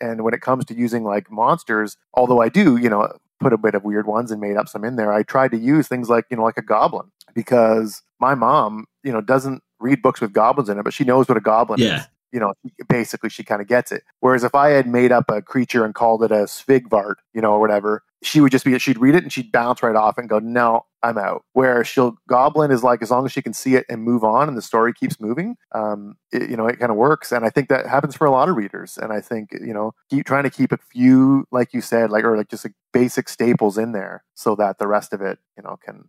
and 0.00 0.22
when 0.22 0.34
it 0.34 0.40
comes 0.40 0.64
to 0.66 0.74
using 0.74 1.04
like 1.04 1.30
monsters, 1.30 1.96
although 2.14 2.40
I 2.40 2.48
do, 2.48 2.76
you 2.76 2.90
know, 2.90 3.10
put 3.40 3.52
a 3.52 3.58
bit 3.58 3.74
of 3.74 3.84
weird 3.84 4.06
ones 4.06 4.30
and 4.30 4.40
made 4.40 4.56
up 4.56 4.68
some 4.68 4.84
in 4.84 4.96
there, 4.96 5.12
I 5.12 5.22
tried 5.22 5.52
to 5.52 5.58
use 5.58 5.88
things 5.88 6.10
like 6.10 6.26
you 6.30 6.36
know, 6.36 6.42
like 6.42 6.58
a 6.58 6.62
goblin 6.62 7.10
because 7.34 8.02
my 8.20 8.34
mom, 8.34 8.86
you 9.02 9.12
know, 9.12 9.20
doesn't 9.20 9.62
read 9.78 10.02
books 10.02 10.20
with 10.20 10.32
goblins 10.32 10.68
in 10.68 10.78
it, 10.78 10.82
but 10.82 10.92
she 10.92 11.04
knows 11.04 11.28
what 11.28 11.38
a 11.38 11.40
goblin 11.40 11.80
yeah. 11.80 12.00
is 12.00 12.06
you 12.32 12.40
know, 12.40 12.54
basically 12.88 13.30
she 13.30 13.44
kind 13.44 13.60
of 13.60 13.68
gets 13.68 13.92
it. 13.92 14.02
Whereas 14.20 14.44
if 14.44 14.54
I 14.54 14.70
had 14.70 14.86
made 14.86 15.12
up 15.12 15.30
a 15.30 15.42
creature 15.42 15.84
and 15.84 15.94
called 15.94 16.22
it 16.22 16.32
a 16.32 16.44
Svigvart, 16.44 17.16
you 17.32 17.40
know, 17.40 17.52
or 17.52 17.60
whatever, 17.60 18.02
she 18.22 18.40
would 18.40 18.52
just 18.52 18.64
be, 18.64 18.78
she'd 18.78 18.98
read 18.98 19.14
it 19.14 19.22
and 19.22 19.32
she'd 19.32 19.52
bounce 19.52 19.82
right 19.82 19.94
off 19.94 20.18
and 20.18 20.28
go, 20.28 20.38
no, 20.38 20.86
I'm 21.02 21.18
out. 21.18 21.44
Where 21.52 21.84
she'll, 21.84 22.16
Goblin 22.28 22.70
is 22.70 22.82
like, 22.82 23.02
as 23.02 23.10
long 23.10 23.24
as 23.24 23.32
she 23.32 23.42
can 23.42 23.52
see 23.52 23.74
it 23.76 23.86
and 23.88 24.02
move 24.02 24.24
on 24.24 24.48
and 24.48 24.56
the 24.56 24.62
story 24.62 24.92
keeps 24.92 25.20
moving, 25.20 25.56
um, 25.72 26.16
it, 26.32 26.50
you 26.50 26.56
know, 26.56 26.66
it 26.66 26.78
kind 26.78 26.90
of 26.90 26.96
works. 26.96 27.30
And 27.30 27.44
I 27.44 27.50
think 27.50 27.68
that 27.68 27.86
happens 27.86 28.16
for 28.16 28.26
a 28.26 28.30
lot 28.30 28.48
of 28.48 28.56
readers. 28.56 28.98
And 28.98 29.12
I 29.12 29.20
think, 29.20 29.50
you 29.52 29.74
know, 29.74 29.92
keep 30.10 30.26
trying 30.26 30.44
to 30.44 30.50
keep 30.50 30.72
a 30.72 30.78
few, 30.78 31.46
like 31.52 31.72
you 31.72 31.80
said, 31.80 32.10
like, 32.10 32.24
or 32.24 32.36
like 32.36 32.48
just 32.48 32.64
like 32.64 32.74
basic 32.92 33.28
staples 33.28 33.78
in 33.78 33.92
there 33.92 34.24
so 34.34 34.56
that 34.56 34.78
the 34.78 34.88
rest 34.88 35.12
of 35.12 35.20
it, 35.20 35.38
you 35.56 35.62
know, 35.62 35.78
can 35.84 36.04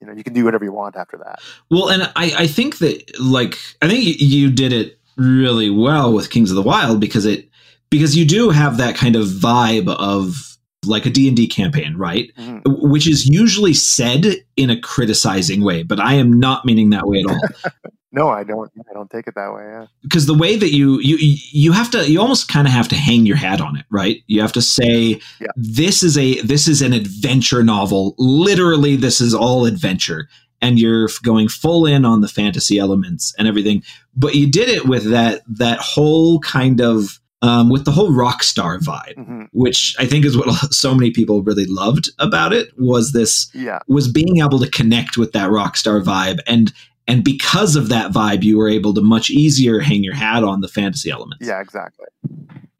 you 0.00 0.10
know 0.10 0.16
you 0.16 0.22
can 0.22 0.34
do 0.34 0.44
whatever 0.44 0.64
you 0.64 0.72
want 0.72 0.96
after 0.96 1.16
that 1.16 1.40
well 1.70 1.88
and 1.88 2.02
i 2.14 2.32
i 2.36 2.46
think 2.46 2.76
that 2.78 3.02
like 3.18 3.56
i 3.80 3.88
think 3.88 4.04
you 4.20 4.50
did 4.50 4.70
it 4.70 4.98
really 5.16 5.70
well 5.70 6.12
with 6.12 6.30
Kings 6.30 6.50
of 6.50 6.56
the 6.56 6.62
Wild 6.62 7.00
because 7.00 7.26
it 7.26 7.48
because 7.90 8.16
you 8.16 8.24
do 8.26 8.50
have 8.50 8.76
that 8.78 8.96
kind 8.96 9.16
of 9.16 9.26
vibe 9.26 9.88
of 9.88 10.54
like 10.86 11.06
a 11.06 11.10
D&D 11.10 11.46
campaign, 11.46 11.96
right? 11.96 12.30
Mm-hmm. 12.36 12.90
Which 12.90 13.06
is 13.06 13.26
usually 13.26 13.74
said 13.74 14.26
in 14.56 14.70
a 14.70 14.78
criticizing 14.78 15.62
way, 15.62 15.82
but 15.82 16.00
I 16.00 16.14
am 16.14 16.38
not 16.38 16.64
meaning 16.64 16.90
that 16.90 17.06
way 17.06 17.20
at 17.20 17.30
all. 17.30 17.40
no, 18.12 18.28
I 18.28 18.44
don't 18.44 18.70
I 18.88 18.92
don't 18.92 19.10
take 19.10 19.26
it 19.26 19.34
that 19.34 19.52
way, 19.52 19.62
yeah. 19.62 19.86
Because 20.02 20.26
the 20.26 20.34
way 20.34 20.56
that 20.56 20.72
you 20.72 21.00
you 21.00 21.16
you 21.18 21.72
have 21.72 21.90
to 21.92 22.10
you 22.10 22.20
almost 22.20 22.48
kind 22.48 22.66
of 22.66 22.72
have 22.72 22.88
to 22.88 22.96
hang 22.96 23.26
your 23.26 23.36
hat 23.36 23.60
on 23.60 23.76
it, 23.76 23.84
right? 23.90 24.22
You 24.26 24.40
have 24.40 24.52
to 24.52 24.62
say 24.62 25.20
yeah. 25.40 25.48
this 25.56 26.02
is 26.02 26.16
a 26.16 26.40
this 26.42 26.68
is 26.68 26.80
an 26.80 26.92
adventure 26.92 27.62
novel. 27.62 28.14
Literally 28.18 28.96
this 28.96 29.20
is 29.20 29.34
all 29.34 29.64
adventure 29.64 30.28
and 30.60 30.78
you're 30.78 31.08
going 31.22 31.48
full 31.48 31.86
in 31.86 32.04
on 32.04 32.20
the 32.20 32.28
fantasy 32.28 32.78
elements 32.78 33.34
and 33.38 33.46
everything. 33.46 33.82
But 34.16 34.34
you 34.34 34.50
did 34.50 34.68
it 34.68 34.86
with 34.86 35.10
that 35.10 35.42
that 35.46 35.78
whole 35.78 36.40
kind 36.40 36.80
of 36.80 37.20
um, 37.44 37.68
with 37.68 37.84
the 37.84 37.92
whole 37.92 38.10
rock 38.10 38.42
star 38.42 38.78
vibe, 38.78 39.16
mm-hmm. 39.16 39.42
which 39.52 39.94
I 39.98 40.06
think 40.06 40.24
is 40.24 40.36
what 40.36 40.48
so 40.72 40.94
many 40.94 41.10
people 41.10 41.42
really 41.42 41.66
loved 41.66 42.08
about 42.18 42.54
it 42.54 42.68
was 42.78 43.12
this 43.12 43.50
yeah. 43.52 43.80
was 43.86 44.10
being 44.10 44.38
able 44.38 44.58
to 44.60 44.70
connect 44.70 45.18
with 45.18 45.32
that 45.32 45.50
rock 45.50 45.76
star 45.76 46.00
vibe 46.00 46.38
and 46.46 46.72
and 47.06 47.22
because 47.22 47.76
of 47.76 47.90
that 47.90 48.12
vibe 48.12 48.44
you 48.44 48.56
were 48.56 48.70
able 48.70 48.94
to 48.94 49.02
much 49.02 49.28
easier 49.28 49.80
hang 49.80 50.02
your 50.02 50.14
hat 50.14 50.42
on 50.42 50.62
the 50.62 50.68
fantasy 50.68 51.10
elements. 51.10 51.46
Yeah, 51.46 51.60
exactly. 51.60 52.06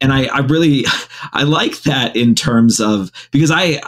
And 0.01 0.11
I, 0.11 0.25
I 0.25 0.39
really 0.39 0.85
I 1.33 1.43
like 1.43 1.83
that 1.83 2.15
in 2.15 2.33
terms 2.33 2.79
of 2.79 3.11
because 3.29 3.51
I 3.51 3.81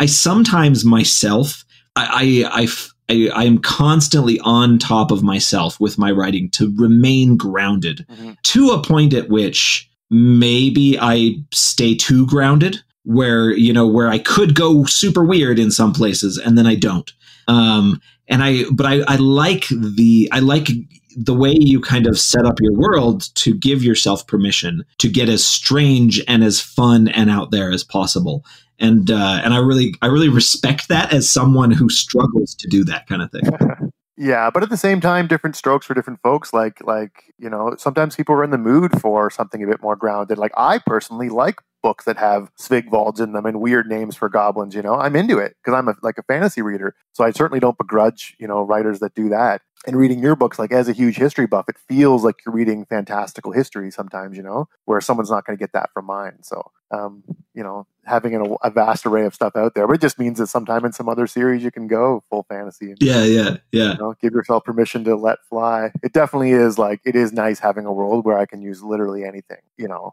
I 0.00 0.06
sometimes 0.06 0.84
myself 0.84 1.64
I, 1.96 2.44
I, 2.50 2.62
I 2.62 2.66
I, 3.08 3.30
I, 3.34 3.44
am 3.44 3.58
constantly 3.58 4.40
on 4.40 4.78
top 4.78 5.10
of 5.10 5.22
myself 5.22 5.78
with 5.78 5.98
my 5.98 6.10
writing 6.10 6.50
to 6.50 6.74
remain 6.76 7.36
grounded 7.36 8.06
mm-hmm. 8.10 8.32
to 8.42 8.70
a 8.70 8.82
point 8.82 9.12
at 9.12 9.28
which 9.28 9.90
maybe 10.10 10.98
I 10.98 11.36
stay 11.52 11.94
too 11.94 12.26
grounded 12.26 12.82
where 13.04 13.50
you 13.50 13.72
know 13.72 13.86
where 13.86 14.08
I 14.08 14.18
could 14.18 14.54
go 14.54 14.84
super 14.84 15.24
weird 15.24 15.58
in 15.58 15.70
some 15.70 15.92
places 15.92 16.38
and 16.38 16.56
then 16.56 16.66
I 16.66 16.74
don't 16.74 17.12
um 17.48 18.00
and 18.28 18.42
I 18.42 18.64
but 18.72 18.86
I, 18.86 19.02
I 19.06 19.16
like 19.16 19.66
the 19.68 20.28
I 20.32 20.40
like 20.40 20.68
the 21.16 21.34
way 21.34 21.54
you 21.58 21.80
kind 21.80 22.06
of 22.06 22.18
set 22.18 22.44
up 22.44 22.60
your 22.60 22.72
world 22.72 23.34
to 23.36 23.54
give 23.54 23.84
yourself 23.84 24.26
permission 24.26 24.84
to 24.98 25.08
get 25.08 25.28
as 25.28 25.44
strange 25.44 26.22
and 26.26 26.42
as 26.42 26.60
fun 26.60 27.08
and 27.08 27.30
out 27.30 27.50
there 27.50 27.70
as 27.70 27.84
possible. 27.84 28.44
And 28.78 29.10
uh, 29.10 29.40
and 29.44 29.54
I 29.54 29.58
really 29.58 29.94
I 30.02 30.06
really 30.06 30.28
respect 30.28 30.88
that 30.88 31.12
as 31.12 31.28
someone 31.30 31.70
who 31.70 31.88
struggles 31.88 32.54
to 32.56 32.68
do 32.68 32.84
that 32.84 33.06
kind 33.06 33.22
of 33.22 33.30
thing. 33.30 33.42
Yeah, 34.16 34.48
but 34.50 34.62
at 34.62 34.70
the 34.70 34.76
same 34.76 35.00
time, 35.00 35.26
different 35.26 35.56
strokes 35.56 35.86
for 35.86 35.94
different 35.94 36.20
folks. 36.22 36.52
Like, 36.52 36.78
like 36.86 37.34
you 37.36 37.50
know, 37.50 37.74
sometimes 37.76 38.14
people 38.14 38.34
are 38.36 38.44
in 38.44 38.50
the 38.50 38.58
mood 38.58 39.00
for 39.00 39.28
something 39.28 39.62
a 39.62 39.66
bit 39.66 39.82
more 39.82 39.96
grounded. 39.96 40.38
Like, 40.38 40.52
I 40.56 40.78
personally 40.78 41.28
like 41.28 41.56
books 41.82 42.04
that 42.04 42.16
have 42.16 42.50
Svigvolds 42.56 43.20
in 43.20 43.32
them 43.32 43.44
and 43.44 43.60
weird 43.60 43.88
names 43.88 44.14
for 44.14 44.28
goblins. 44.28 44.74
You 44.74 44.82
know, 44.82 44.94
I'm 44.94 45.16
into 45.16 45.38
it 45.38 45.56
because 45.62 45.76
I'm 45.76 45.88
a, 45.88 45.94
like 46.02 46.16
a 46.16 46.22
fantasy 46.22 46.62
reader. 46.62 46.94
So 47.12 47.24
I 47.24 47.32
certainly 47.32 47.58
don't 47.60 47.76
begrudge 47.76 48.36
you 48.38 48.46
know 48.46 48.62
writers 48.62 49.00
that 49.00 49.14
do 49.14 49.28
that. 49.30 49.62
And 49.86 49.96
reading 49.96 50.20
your 50.20 50.36
books, 50.36 50.58
like 50.58 50.72
as 50.72 50.88
a 50.88 50.92
huge 50.92 51.16
history 51.16 51.46
buff, 51.46 51.68
it 51.68 51.76
feels 51.78 52.24
like 52.24 52.36
you're 52.44 52.54
reading 52.54 52.86
fantastical 52.86 53.52
history 53.52 53.90
sometimes. 53.90 54.36
You 54.36 54.42
know, 54.42 54.68
where 54.84 55.00
someone's 55.00 55.30
not 55.30 55.44
going 55.44 55.56
to 55.56 55.62
get 55.62 55.72
that 55.72 55.90
from 55.92 56.06
mine. 56.06 56.42
So, 56.42 56.70
um, 56.90 57.22
you 57.54 57.62
know, 57.62 57.86
having 58.04 58.34
a, 58.34 58.42
a, 58.66 58.70
vast 58.70 59.06
array 59.06 59.24
of 59.24 59.34
stuff 59.34 59.56
out 59.56 59.74
there, 59.74 59.86
but 59.86 59.94
it 59.94 60.00
just 60.00 60.18
means 60.18 60.38
that 60.38 60.46
sometime 60.46 60.84
in 60.84 60.92
some 60.92 61.08
other 61.08 61.26
series 61.26 61.62
you 61.62 61.70
can 61.70 61.86
go 61.86 62.22
full 62.28 62.44
fantasy. 62.48 62.90
And, 62.90 62.98
yeah, 63.00 63.24
yeah, 63.24 63.56
yeah. 63.72 63.92
You 63.92 63.98
know, 63.98 64.14
give 64.20 64.32
yourself 64.32 64.64
permission 64.64 65.04
to 65.04 65.16
let 65.16 65.38
fly. 65.48 65.90
It 66.02 66.12
definitely 66.12 66.52
is 66.52 66.78
like 66.78 67.00
it 67.04 67.16
is 67.16 67.32
nice 67.32 67.58
having 67.58 67.86
a 67.86 67.92
world 67.92 68.24
where 68.24 68.38
I 68.38 68.46
can 68.46 68.62
use 68.62 68.82
literally 68.82 69.24
anything. 69.24 69.60
You 69.76 69.88
know. 69.88 70.12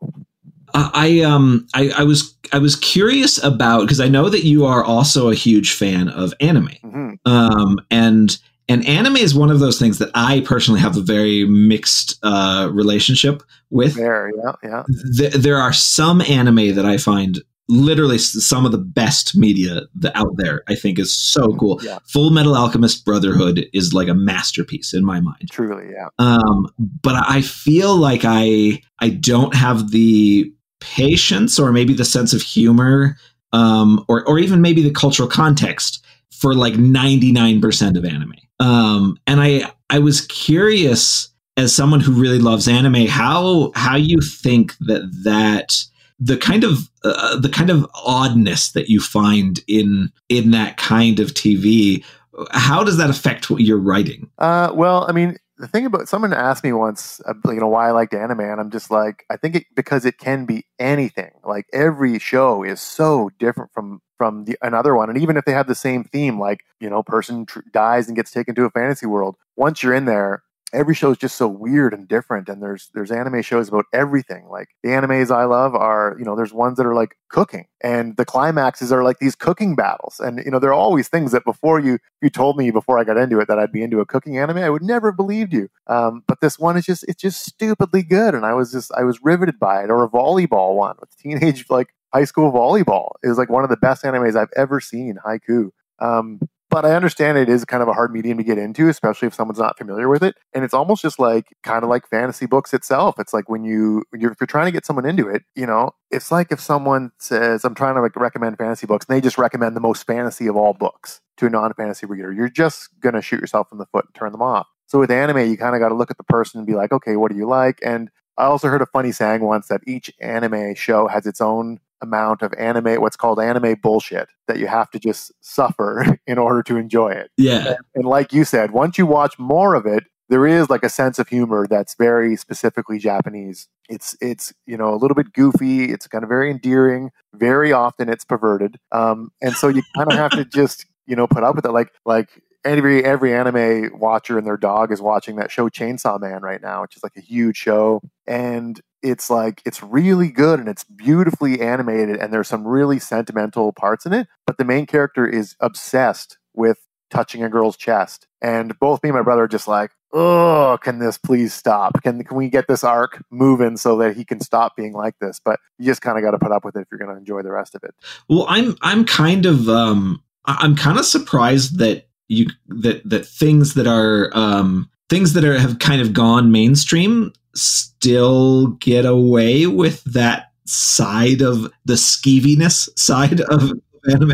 I 0.73 1.21
um 1.21 1.67
I, 1.73 1.91
I 1.97 2.03
was 2.03 2.36
I 2.53 2.60
was 2.60 2.75
curious 2.75 3.43
about 3.43 3.81
because 3.81 3.99
I 3.99 4.07
know 4.07 4.29
that 4.29 4.45
you 4.45 4.65
are 4.65 4.84
also 4.84 5.29
a 5.29 5.36
huge 5.36 5.73
fan 5.73 6.07
of 6.07 6.34
anime, 6.39 6.69
mm-hmm. 6.84 7.13
um 7.25 7.79
and 7.89 8.38
and 8.71 8.88
anime 8.88 9.17
is 9.17 9.36
one 9.36 9.51
of 9.51 9.60
those 9.60 9.77
things 9.77 9.97
that 9.97 10.10
I 10.15 10.39
personally 10.41 10.79
have 10.79 10.95
a 10.95 11.01
very 11.01 11.45
mixed 11.45 12.17
uh, 12.23 12.69
relationship 12.71 13.43
with. 13.69 13.95
There, 13.95 14.31
yeah, 14.38 14.51
yeah. 14.63 14.84
Th- 15.17 15.34
there 15.34 15.57
are 15.57 15.73
some 15.73 16.21
anime 16.21 16.75
that 16.75 16.86
I 16.86 16.95
find 16.95 17.39
literally 17.67 18.17
some 18.17 18.65
of 18.65 18.71
the 18.71 18.77
best 18.77 19.36
media 19.36 19.81
out 20.15 20.38
there. 20.38 20.63
I 20.69 20.75
think 20.75 20.99
is 20.99 21.13
so 21.13 21.47
mm-hmm. 21.47 21.60
cool. 21.60 21.79
Yeah. 21.84 21.99
Full 22.07 22.29
Metal 22.29 22.55
Alchemist 22.55 23.03
Brotherhood 23.03 23.65
is 23.73 23.93
like 23.93 24.07
a 24.07 24.13
masterpiece 24.13 24.93
in 24.93 25.03
my 25.03 25.19
mind. 25.19 25.49
Truly, 25.51 25.91
yeah. 25.91 26.07
Um, 26.17 26.67
but 26.79 27.15
I 27.27 27.41
feel 27.41 27.97
like 27.97 28.21
I 28.23 28.81
I 28.99 29.10
don't 29.10 29.53
have 29.53 29.91
the 29.91 30.49
patience 30.79 31.60
or 31.60 31.73
maybe 31.73 31.93
the 31.93 32.05
sense 32.05 32.31
of 32.34 32.41
humor 32.41 33.17
um, 33.51 34.05
or 34.07 34.25
or 34.25 34.39
even 34.39 34.62
maybe 34.62 34.81
the 34.81 34.91
cultural 34.91 35.27
context 35.27 36.05
for 36.41 36.55
like 36.55 36.73
99% 36.73 37.97
of 37.97 38.03
anime. 38.03 38.34
Um, 38.62 39.17
and 39.28 39.41
I 39.41 39.71
I 39.89 40.00
was 40.00 40.21
curious 40.21 41.30
as 41.58 41.76
someone 41.76 42.00
who 42.00 42.13
really 42.13 42.39
loves 42.39 42.67
anime 42.67 43.08
how 43.08 43.71
how 43.76 43.97
you 43.97 44.21
think 44.21 44.78
that 44.80 45.02
that 45.24 45.84
the 46.19 46.38
kind 46.38 46.63
of 46.63 46.89
uh, 47.04 47.38
the 47.39 47.50
kind 47.50 47.69
of 47.69 47.86
oddness 48.06 48.71
that 48.71 48.89
you 48.89 49.02
find 49.02 49.60
in 49.67 50.12
in 50.30 50.52
that 50.52 50.78
kind 50.78 51.19
of 51.19 51.34
TV 51.34 52.04
how 52.52 52.84
does 52.84 52.97
that 52.97 53.10
affect 53.10 53.50
what 53.50 53.62
you're 53.62 53.78
writing? 53.78 54.30
Uh, 54.38 54.71
well, 54.74 55.06
I 55.08 55.12
mean, 55.12 55.38
the 55.58 55.67
thing 55.67 55.86
about 55.86 56.08
someone 56.08 56.34
asked 56.34 56.63
me 56.63 56.74
once, 56.74 57.21
uh, 57.28 57.34
you 57.45 57.60
know, 57.60 57.67
why 57.67 57.89
I 57.89 57.91
liked 57.91 58.13
anime, 58.13 58.39
and 58.39 58.60
I'm 58.60 58.71
just 58.71 58.89
like, 58.89 59.26
I 59.30 59.38
think 59.38 59.56
it 59.56 59.65
because 59.76 60.06
it 60.06 60.17
can 60.17 60.45
be 60.45 60.65
anything. 60.80 61.32
Like 61.43 61.65
every 61.74 62.19
show 62.19 62.63
is 62.63 62.82
so 62.82 63.30
different 63.38 63.71
from 63.74 64.02
from 64.21 64.45
the, 64.45 64.55
another 64.62 64.95
one, 64.95 65.10
and 65.10 65.17
even 65.17 65.36
if 65.36 65.45
they 65.45 65.51
have 65.51 65.65
the 65.65 65.73
same 65.73 66.03
theme, 66.03 66.39
like 66.39 66.60
you 66.79 66.91
know, 66.91 67.01
person 67.01 67.47
tr- 67.47 67.62
dies 67.73 68.05
and 68.05 68.15
gets 68.15 68.29
taken 68.29 68.53
to 68.53 68.65
a 68.65 68.69
fantasy 68.69 69.07
world. 69.07 69.36
Once 69.55 69.81
you're 69.81 69.95
in 69.95 70.05
there, 70.05 70.43
every 70.73 70.93
show 70.93 71.10
is 71.10 71.17
just 71.17 71.38
so 71.38 71.47
weird 71.47 71.91
and 71.91 72.07
different. 72.07 72.47
And 72.49 72.62
there's 72.62 72.91
there's 72.93 73.10
anime 73.10 73.41
shows 73.41 73.67
about 73.67 73.86
everything. 73.93 74.45
Like 74.47 74.69
the 74.84 74.89
animes 74.89 75.31
i 75.31 75.43
love 75.45 75.73
are 75.73 76.15
you 76.19 76.23
know 76.23 76.36
there's 76.36 76.53
ones 76.53 76.77
that 76.77 76.86
are 76.86 76.93
like 76.93 77.17
cooking. 77.29 77.65
And 77.84 78.15
the 78.17 78.25
climaxes 78.25 78.91
are 78.91 79.03
like 79.03 79.17
these 79.17 79.36
cooking 79.36 79.75
battles. 79.75 80.19
And 80.19 80.39
you 80.45 80.51
know 80.51 80.60
there 80.60 80.69
are 80.69 80.73
always 80.86 81.07
things 81.07 81.31
that 81.31 81.45
before 81.45 81.79
you 81.79 81.97
you 82.21 82.29
told 82.29 82.57
me 82.57 82.69
before 82.69 82.99
i 82.99 83.03
got 83.03 83.17
into 83.17 83.39
it 83.39 83.47
that 83.47 83.57
i'd 83.57 83.71
be 83.71 83.81
into 83.81 84.01
a 84.01 84.05
cooking 84.05 84.38
anime 84.38 84.57
i 84.57 84.69
would 84.69 84.84
never 84.84 85.07
have 85.07 85.17
believed 85.17 85.51
you. 85.51 85.67
Um, 85.88 86.23
but 86.27 86.41
this 86.41 86.60
one 86.60 86.77
is 86.77 86.86
just 86.86 87.05
it's 87.07 87.23
just 87.23 87.43
stupidly 87.43 88.03
good. 88.03 88.36
And 88.36 88.45
i 88.45 88.53
was 88.53 88.71
just 88.71 88.91
i 88.93 89.03
was 89.03 89.19
riveted 89.23 89.60
by 89.60 89.84
it. 89.84 89.89
Or 89.89 90.03
a 90.03 90.10
volleyball 90.10 90.75
one 90.75 90.95
with 90.99 91.15
teenage 91.17 91.65
like 91.71 91.89
high 92.13 92.26
school 92.26 92.52
volleyball 92.52 93.12
is 93.24 93.38
like 93.38 93.50
one 93.50 93.63
of 93.63 93.69
the 93.69 93.78
best 93.78 94.04
animes 94.04 94.36
i've 94.36 94.52
ever 94.56 94.80
seen 94.80 95.17
Haikyu. 95.26 95.69
um, 96.00 96.39
but 96.71 96.86
I 96.86 96.95
understand 96.95 97.38
it 97.38 97.50
is 97.50 97.65
kind 97.65 97.84
of 97.84 97.89
a 97.89 97.93
hard 97.93 98.13
medium 98.13 98.38
to 98.38 98.45
get 98.45 98.58
into, 98.58 98.88
especially 98.88 99.28
if 99.28 99.34
someone's 99.34 99.60
not 99.60 99.78
familiar 99.78 100.08
with 100.08 100.24
it. 100.24 100.36
And 100.54 100.63
it's 100.63 100.74
almost 100.74 101.02
just 101.02 101.19
like 101.19 101.54
kind 101.63 101.84
of 101.84 101.89
like 101.89 102.08
fantasy 102.08 102.45
books 102.45 102.74
itself. 102.74 103.19
It's 103.19 103.34
like 103.34 103.50
when 103.50 103.65
you 103.65 104.04
you're, 104.17 104.32
if 104.32 104.38
you're 104.39 104.47
trying 104.47 104.67
to 104.67 104.71
get 104.71 104.86
someone 104.86 105.06
into 105.06 105.28
it, 105.28 105.43
you 105.54 105.65
know, 105.65 105.91
it's 106.12 106.32
like 106.32 106.50
if 106.50 106.62
someone 106.62 107.12
says, 107.19 107.65
"I'm 107.65 107.76
trying 107.76 107.95
to 107.95 108.02
like 108.02 108.15
recommend 108.15 108.58
fantasy 108.58 108.88
books," 108.88 109.06
and 109.06 109.15
they 109.15 109.19
just 109.19 109.38
recommend 109.38 109.76
the 109.76 109.82
most 109.82 110.08
fantasy 110.08 110.47
of 110.47 110.56
all 110.56 110.71
books 110.74 111.19
to 111.38 111.45
a 111.45 111.50
non-fantasy 111.50 112.06
reader. 112.06 112.32
You're 112.32 112.47
just 112.50 112.88
gonna 113.02 113.21
shoot 113.21 113.41
yourself 113.41 113.67
in 113.74 113.78
the 113.78 113.86
foot 113.88 114.06
and 114.06 114.15
turn 114.15 114.32
them 114.32 114.41
off. 114.41 114.67
So 114.88 114.97
with 114.97 115.12
anime, 115.12 115.50
you 115.50 115.58
kind 115.58 115.76
of 115.76 115.82
got 115.82 115.89
to 115.89 115.95
look 115.95 116.10
at 116.10 116.17
the 116.17 116.24
person 116.24 116.60
and 116.60 116.67
be 116.67 116.76
like, 116.76 116.93
"Okay, 116.93 117.17
what 117.17 117.32
do 117.32 117.38
you 117.38 117.47
like?" 117.47 117.80
And 117.84 118.10
I 118.38 118.45
also 118.45 118.69
heard 118.69 118.82
a 118.82 118.86
funny 118.86 119.12
saying 119.12 119.41
once 119.41 119.67
that 119.67 119.82
each 119.86 120.10
anime 120.21 120.76
show 120.76 121.08
has 121.08 121.26
its 121.26 121.41
own 121.41 121.80
amount 122.01 122.41
of 122.41 122.53
anime, 122.53 123.01
what's 123.01 123.15
called 123.15 123.39
anime 123.39 123.75
bullshit 123.81 124.29
that 124.47 124.59
you 124.59 124.67
have 124.67 124.89
to 124.91 124.99
just 124.99 125.31
suffer 125.41 126.17
in 126.27 126.37
order 126.37 126.63
to 126.63 126.77
enjoy 126.77 127.09
it. 127.09 127.31
Yeah. 127.37 127.67
And, 127.67 127.77
and, 127.95 128.05
like 128.05 128.33
you 128.33 128.43
said, 128.43 128.71
once 128.71 128.97
you 128.97 129.05
watch 129.05 129.37
more 129.37 129.75
of 129.75 129.85
it, 129.85 130.03
there 130.31 130.47
is 130.47 130.69
like 130.69 130.83
a 130.83 130.89
sense 130.89 131.19
of 131.19 131.27
humor 131.27 131.67
that's 131.69 131.95
very 131.95 132.37
specifically 132.37 132.97
Japanese. 132.99 133.67
It's 133.89 134.15
it's 134.21 134.53
you 134.65 134.77
know 134.77 134.93
a 134.93 134.95
little 134.95 135.13
bit 135.13 135.33
goofy. 135.33 135.91
It's 135.91 136.07
kind 136.07 136.23
of 136.23 136.29
very 136.29 136.49
endearing. 136.49 137.11
Very 137.35 137.73
often 137.73 138.07
it's 138.07 138.23
perverted, 138.23 138.77
um, 138.93 139.31
and 139.41 139.53
so 139.53 139.67
you 139.67 139.83
kind 139.93 140.09
of 140.09 140.17
have 140.17 140.31
to 140.31 140.45
just 140.45 140.85
you 141.05 141.17
know 141.17 141.27
put 141.27 141.43
up 141.43 141.57
with 141.57 141.65
it. 141.65 141.71
Like 141.71 141.91
like 142.05 142.29
every 142.63 143.03
every 143.03 143.33
anime 143.33 143.99
watcher 143.99 144.37
and 144.37 144.47
their 144.47 144.55
dog 144.55 144.93
is 144.93 145.01
watching 145.01 145.35
that 145.35 145.51
show 145.51 145.67
Chainsaw 145.67 146.17
Man 146.19 146.41
right 146.41 146.61
now, 146.61 146.81
which 146.83 146.95
is 146.95 147.03
like 147.03 147.17
a 147.17 147.21
huge 147.21 147.57
show, 147.57 148.01
and 148.25 148.79
it's 149.01 149.29
like 149.29 149.61
it's 149.65 149.81
really 149.81 150.29
good 150.29 150.59
and 150.59 150.69
it's 150.69 150.83
beautifully 150.83 151.61
animated 151.61 152.17
and 152.17 152.31
there's 152.33 152.47
some 152.47 152.67
really 152.67 152.99
sentimental 152.99 153.73
parts 153.73 154.05
in 154.05 154.13
it. 154.13 154.27
But 154.45 154.57
the 154.57 154.65
main 154.65 154.85
character 154.85 155.27
is 155.27 155.55
obsessed 155.59 156.37
with 156.53 156.77
touching 157.09 157.43
a 157.43 157.49
girl's 157.49 157.75
chest, 157.75 158.27
and 158.41 158.77
both 158.79 159.03
me 159.03 159.09
and 159.09 159.17
my 159.17 159.23
brother 159.23 159.43
are 159.43 159.47
just 159.47 159.67
like, 159.67 159.91
oh, 160.13 160.77
can 160.81 160.99
this 160.99 161.17
please 161.17 161.53
stop? 161.53 162.01
Can 162.03 162.23
can 162.23 162.37
we 162.37 162.49
get 162.49 162.67
this 162.67 162.83
arc 162.83 163.23
moving 163.29 163.77
so 163.77 163.97
that 163.97 164.15
he 164.15 164.23
can 164.23 164.39
stop 164.39 164.75
being 164.75 164.93
like 164.93 165.17
this? 165.19 165.39
But 165.43 165.59
you 165.77 165.85
just 165.85 166.01
kind 166.01 166.17
of 166.17 166.23
got 166.23 166.31
to 166.31 166.39
put 166.39 166.51
up 166.51 166.65
with 166.65 166.75
it 166.75 166.81
if 166.81 166.87
you're 166.91 166.99
going 166.99 167.11
to 167.11 167.17
enjoy 167.17 167.41
the 167.41 167.51
rest 167.51 167.75
of 167.75 167.83
it. 167.83 167.93
Well, 168.29 168.45
I'm 168.47 168.75
I'm 168.81 169.05
kind 169.05 169.45
of 169.45 169.69
um 169.69 170.23
I'm 170.45 170.75
kind 170.75 170.97
of 170.97 171.05
surprised 171.05 171.77
that 171.79 172.07
you 172.27 172.47
that 172.67 173.07
that 173.07 173.25
things 173.25 173.73
that 173.75 173.87
are 173.87 174.31
um, 174.33 174.89
things 175.09 175.33
that 175.33 175.43
are 175.43 175.57
have 175.57 175.79
kind 175.79 176.01
of 176.01 176.13
gone 176.13 176.51
mainstream 176.51 177.33
still 177.55 178.67
get 178.67 179.05
away 179.05 179.67
with 179.67 180.03
that 180.05 180.51
side 180.65 181.41
of 181.41 181.71
the 181.85 181.95
skeeviness 181.95 182.89
side 182.97 183.41
of 183.41 183.73
anime. 184.09 184.31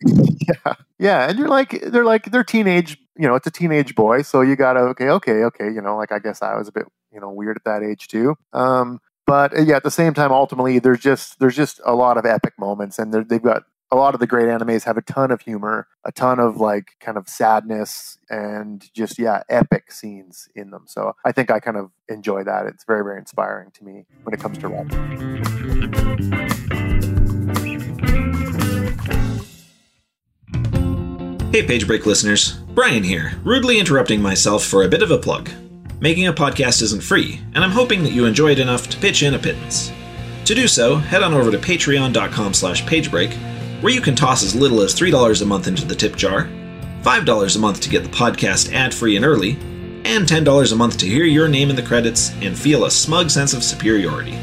Yeah, 0.00 0.74
yeah, 0.98 1.28
and 1.28 1.38
you're 1.38 1.48
like 1.48 1.80
they're 1.82 2.04
like 2.04 2.30
they're 2.30 2.44
teenage. 2.44 2.98
You 3.16 3.26
know, 3.28 3.34
it's 3.34 3.46
a 3.46 3.50
teenage 3.50 3.94
boy, 3.94 4.22
so 4.22 4.42
you 4.42 4.56
gotta 4.56 4.80
okay, 4.80 5.08
okay, 5.08 5.44
okay. 5.44 5.66
You 5.66 5.80
know, 5.80 5.96
like 5.96 6.12
I 6.12 6.18
guess 6.18 6.42
I 6.42 6.56
was 6.56 6.68
a 6.68 6.72
bit 6.72 6.86
you 7.12 7.20
know 7.20 7.30
weird 7.30 7.56
at 7.56 7.64
that 7.64 7.82
age 7.82 8.08
too. 8.08 8.34
Um, 8.52 9.00
but 9.26 9.56
uh, 9.56 9.62
yeah, 9.62 9.76
at 9.76 9.82
the 9.82 9.90
same 9.90 10.14
time, 10.14 10.32
ultimately, 10.32 10.78
there's 10.78 11.00
just 11.00 11.38
there's 11.38 11.56
just 11.56 11.80
a 11.84 11.94
lot 11.94 12.18
of 12.18 12.26
epic 12.26 12.54
moments, 12.58 12.98
and 12.98 13.12
they've 13.12 13.42
got 13.42 13.64
a 13.92 13.96
lot 13.96 14.14
of 14.14 14.20
the 14.20 14.26
great 14.26 14.46
animes 14.46 14.84
have 14.84 14.96
a 14.96 15.02
ton 15.02 15.30
of 15.30 15.40
humor, 15.40 15.86
a 16.04 16.10
ton 16.10 16.40
of 16.40 16.56
like 16.56 16.92
kind 17.00 17.16
of 17.16 17.28
sadness 17.28 18.18
and 18.28 18.84
just 18.92 19.18
yeah, 19.18 19.42
epic 19.48 19.92
scenes 19.92 20.48
in 20.54 20.70
them. 20.70 20.84
So 20.86 21.12
I 21.24 21.32
think 21.32 21.50
I 21.50 21.60
kind 21.60 21.76
of 21.76 21.90
enjoy 22.08 22.42
that. 22.44 22.66
It's 22.66 22.84
very 22.84 23.04
very 23.04 23.18
inspiring 23.18 23.70
to 23.72 23.84
me 23.84 24.06
when 24.24 24.34
it 24.34 24.40
comes 24.40 24.58
to 24.58 24.68
writing. 24.68 25.42
Hey 31.52 31.62
Page 31.66 31.86
Break 31.86 32.04
listeners, 32.04 32.54
Brian 32.74 33.04
here, 33.04 33.34
rudely 33.44 33.78
interrupting 33.78 34.20
myself 34.20 34.64
for 34.64 34.82
a 34.82 34.88
bit 34.88 35.02
of 35.02 35.10
a 35.10 35.18
plug. 35.18 35.48
Making 36.00 36.26
a 36.26 36.32
podcast 36.32 36.82
isn't 36.82 37.02
free, 37.02 37.40
and 37.54 37.64
I'm 37.64 37.70
hoping 37.70 38.02
that 38.02 38.12
you 38.12 38.26
enjoy 38.26 38.50
it 38.50 38.58
enough 38.58 38.88
to 38.90 38.98
pitch 38.98 39.22
in 39.22 39.32
a 39.32 39.38
pittance. 39.38 39.90
To 40.44 40.54
do 40.54 40.68
so, 40.68 40.96
head 40.96 41.22
on 41.22 41.32
over 41.32 41.50
to 41.50 41.56
patreon.com 41.56 42.52
slash 42.52 42.84
pagebreak 42.84 43.34
where 43.86 43.94
you 43.94 44.00
can 44.00 44.16
toss 44.16 44.42
as 44.42 44.52
little 44.52 44.80
as 44.80 44.96
$3 44.96 45.42
a 45.42 45.44
month 45.44 45.68
into 45.68 45.84
the 45.84 45.94
tip 45.94 46.16
jar, 46.16 46.48
$5 47.02 47.54
a 47.54 47.58
month 47.60 47.80
to 47.80 47.88
get 47.88 48.02
the 48.02 48.08
podcast 48.08 48.72
ad 48.72 48.92
free 48.92 49.14
and 49.14 49.24
early, 49.24 49.52
and 50.04 50.26
$10 50.26 50.72
a 50.72 50.74
month 50.74 50.98
to 50.98 51.06
hear 51.06 51.22
your 51.22 51.46
name 51.46 51.70
in 51.70 51.76
the 51.76 51.82
credits 51.82 52.32
and 52.42 52.58
feel 52.58 52.86
a 52.86 52.90
smug 52.90 53.30
sense 53.30 53.54
of 53.54 53.62
superiority. 53.62 54.36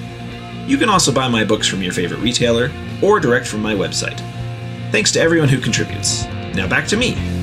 You 0.65 0.77
can 0.77 0.87
also 0.87 1.11
buy 1.11 1.27
my 1.27 1.43
books 1.43 1.67
from 1.67 1.81
your 1.81 1.91
favorite 1.91 2.21
retailer 2.21 2.71
or 3.01 3.19
direct 3.19 3.45
from 3.45 3.61
my 3.61 3.73
website. 3.73 4.17
Thanks 4.93 5.11
to 5.11 5.19
everyone 5.19 5.49
who 5.49 5.59
contributes. 5.59 6.23
Now 6.55 6.69
back 6.69 6.87
to 6.87 6.95
me. 6.95 7.42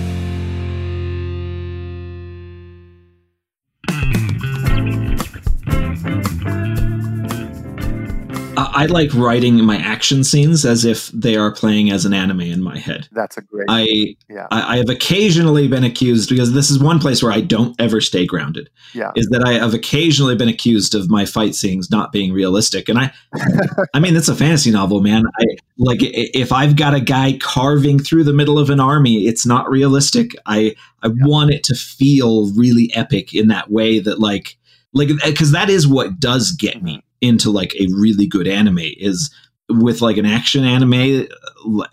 I 8.80 8.86
like 8.86 9.12
writing 9.12 9.62
my 9.62 9.76
action 9.76 10.24
scenes 10.24 10.64
as 10.64 10.86
if 10.86 11.08
they 11.08 11.36
are 11.36 11.52
playing 11.52 11.90
as 11.90 12.06
an 12.06 12.14
anime 12.14 12.40
in 12.40 12.62
my 12.62 12.78
head. 12.78 13.10
That's 13.12 13.36
a 13.36 13.42
great. 13.42 13.66
I 13.68 14.16
yeah. 14.30 14.46
I, 14.50 14.74
I 14.74 14.76
have 14.78 14.88
occasionally 14.88 15.68
been 15.68 15.84
accused 15.84 16.30
because 16.30 16.54
this 16.54 16.70
is 16.70 16.78
one 16.78 16.98
place 16.98 17.22
where 17.22 17.30
I 17.30 17.42
don't 17.42 17.78
ever 17.78 18.00
stay 18.00 18.24
grounded. 18.24 18.70
Yeah. 18.94 19.12
Is 19.16 19.26
that 19.32 19.44
I 19.44 19.52
have 19.52 19.74
occasionally 19.74 20.34
been 20.34 20.48
accused 20.48 20.94
of 20.94 21.10
my 21.10 21.26
fight 21.26 21.54
scenes 21.54 21.90
not 21.90 22.10
being 22.10 22.32
realistic, 22.32 22.88
and 22.88 22.98
I, 22.98 23.12
I 23.92 24.00
mean, 24.00 24.16
it's 24.16 24.28
a 24.28 24.34
fantasy 24.34 24.70
novel, 24.70 25.02
man. 25.02 25.24
I 25.38 25.44
like 25.76 25.98
if 26.00 26.50
I've 26.50 26.76
got 26.76 26.94
a 26.94 27.00
guy 27.00 27.36
carving 27.38 27.98
through 27.98 28.24
the 28.24 28.32
middle 28.32 28.58
of 28.58 28.70
an 28.70 28.80
army, 28.80 29.26
it's 29.26 29.44
not 29.44 29.68
realistic. 29.68 30.34
I 30.46 30.74
I 31.02 31.08
want 31.08 31.50
it 31.50 31.64
to 31.64 31.74
feel 31.74 32.50
really 32.54 32.90
epic 32.94 33.34
in 33.34 33.48
that 33.48 33.70
way 33.70 33.98
that 33.98 34.20
like 34.20 34.56
like 34.94 35.10
because 35.22 35.52
that 35.52 35.68
is 35.68 35.86
what 35.86 36.18
does 36.18 36.52
get 36.52 36.82
me 36.82 37.04
into 37.20 37.50
like 37.50 37.74
a 37.76 37.86
really 37.94 38.26
good 38.26 38.48
anime 38.48 38.78
is 38.80 39.30
with 39.68 40.00
like 40.00 40.16
an 40.16 40.26
action 40.26 40.64
anime 40.64 41.26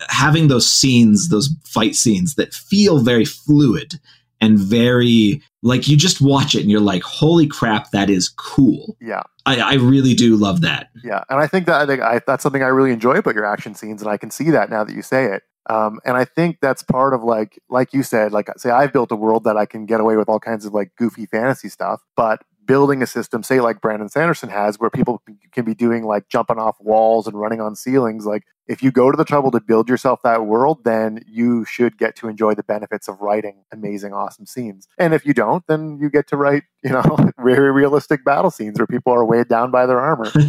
having 0.08 0.48
those 0.48 0.68
scenes 0.68 1.28
those 1.28 1.48
fight 1.64 1.94
scenes 1.94 2.34
that 2.34 2.52
feel 2.54 2.98
very 3.00 3.24
fluid 3.24 4.00
and 4.40 4.58
very 4.58 5.42
like 5.62 5.88
you 5.88 5.96
just 5.96 6.20
watch 6.20 6.54
it 6.54 6.60
and 6.62 6.70
you're 6.70 6.80
like 6.80 7.02
holy 7.02 7.46
crap 7.46 7.90
that 7.90 8.08
is 8.10 8.28
cool 8.30 8.96
Yeah. 9.00 9.22
i, 9.46 9.58
I 9.60 9.74
really 9.74 10.14
do 10.14 10.36
love 10.36 10.60
that 10.62 10.88
Yeah, 11.04 11.22
and 11.28 11.38
I 11.38 11.46
think 11.46 11.66
that 11.66 11.80
I 11.80 11.86
think 11.86 12.00
I, 12.02 12.20
that's 12.26 12.42
something 12.42 12.62
I 12.62 12.68
really 12.68 12.92
enjoy 12.92 13.14
about 13.14 13.34
your 13.34 13.44
action 13.46 13.74
scenes, 13.74 14.02
and 14.02 14.10
I 14.10 14.16
can 14.16 14.30
see 14.30 14.50
that 14.50 14.70
now 14.70 14.82
that 14.84 14.94
you 14.94 15.02
say 15.02 15.26
it. 15.26 15.42
Um, 15.70 16.00
and 16.06 16.16
I 16.16 16.24
think 16.24 16.58
that's 16.62 16.82
part 16.82 17.12
of 17.12 17.22
like, 17.22 17.60
like 17.68 17.92
you 17.92 18.02
said, 18.02 18.32
like 18.32 18.48
say 18.56 18.70
I've 18.70 18.92
built 18.92 19.12
a 19.12 19.16
world 19.16 19.44
that 19.44 19.56
I 19.56 19.66
can 19.66 19.84
get 19.86 20.00
away 20.00 20.16
with 20.16 20.28
all 20.28 20.40
kinds 20.40 20.64
of 20.64 20.72
like 20.72 20.92
goofy 20.96 21.26
fantasy 21.26 21.68
stuff, 21.68 22.00
but 22.16 22.42
building 22.68 23.02
a 23.02 23.06
system, 23.06 23.42
say 23.42 23.60
like 23.60 23.80
Brandon 23.80 24.08
Sanderson 24.08 24.50
has, 24.50 24.78
where 24.78 24.90
people 24.90 25.20
can 25.50 25.64
be 25.64 25.74
doing 25.74 26.04
like 26.04 26.28
jumping 26.28 26.58
off 26.58 26.76
walls 26.78 27.26
and 27.26 27.38
running 27.40 27.60
on 27.60 27.74
ceilings. 27.74 28.26
Like 28.26 28.44
if 28.68 28.82
you 28.82 28.90
go 28.90 29.10
to 29.10 29.16
the 29.16 29.24
trouble 29.24 29.50
to 29.50 29.60
build 29.60 29.88
yourself 29.88 30.20
that 30.22 30.44
world, 30.46 30.84
then 30.84 31.24
you 31.26 31.64
should 31.64 31.96
get 31.96 32.14
to 32.16 32.28
enjoy 32.28 32.54
the 32.54 32.62
benefits 32.62 33.08
of 33.08 33.20
writing 33.20 33.64
amazing, 33.72 34.12
awesome 34.12 34.46
scenes. 34.46 34.86
And 34.98 35.14
if 35.14 35.24
you 35.24 35.32
don't, 35.32 35.66
then 35.66 35.98
you 36.00 36.10
get 36.10 36.28
to 36.28 36.36
write, 36.36 36.64
you 36.84 36.90
know, 36.90 37.30
very 37.40 37.72
realistic 37.72 38.24
battle 38.24 38.50
scenes 38.50 38.78
where 38.78 38.86
people 38.86 39.12
are 39.12 39.24
weighed 39.24 39.48
down 39.48 39.70
by 39.70 39.86
their 39.86 40.00
armor. 40.00 40.30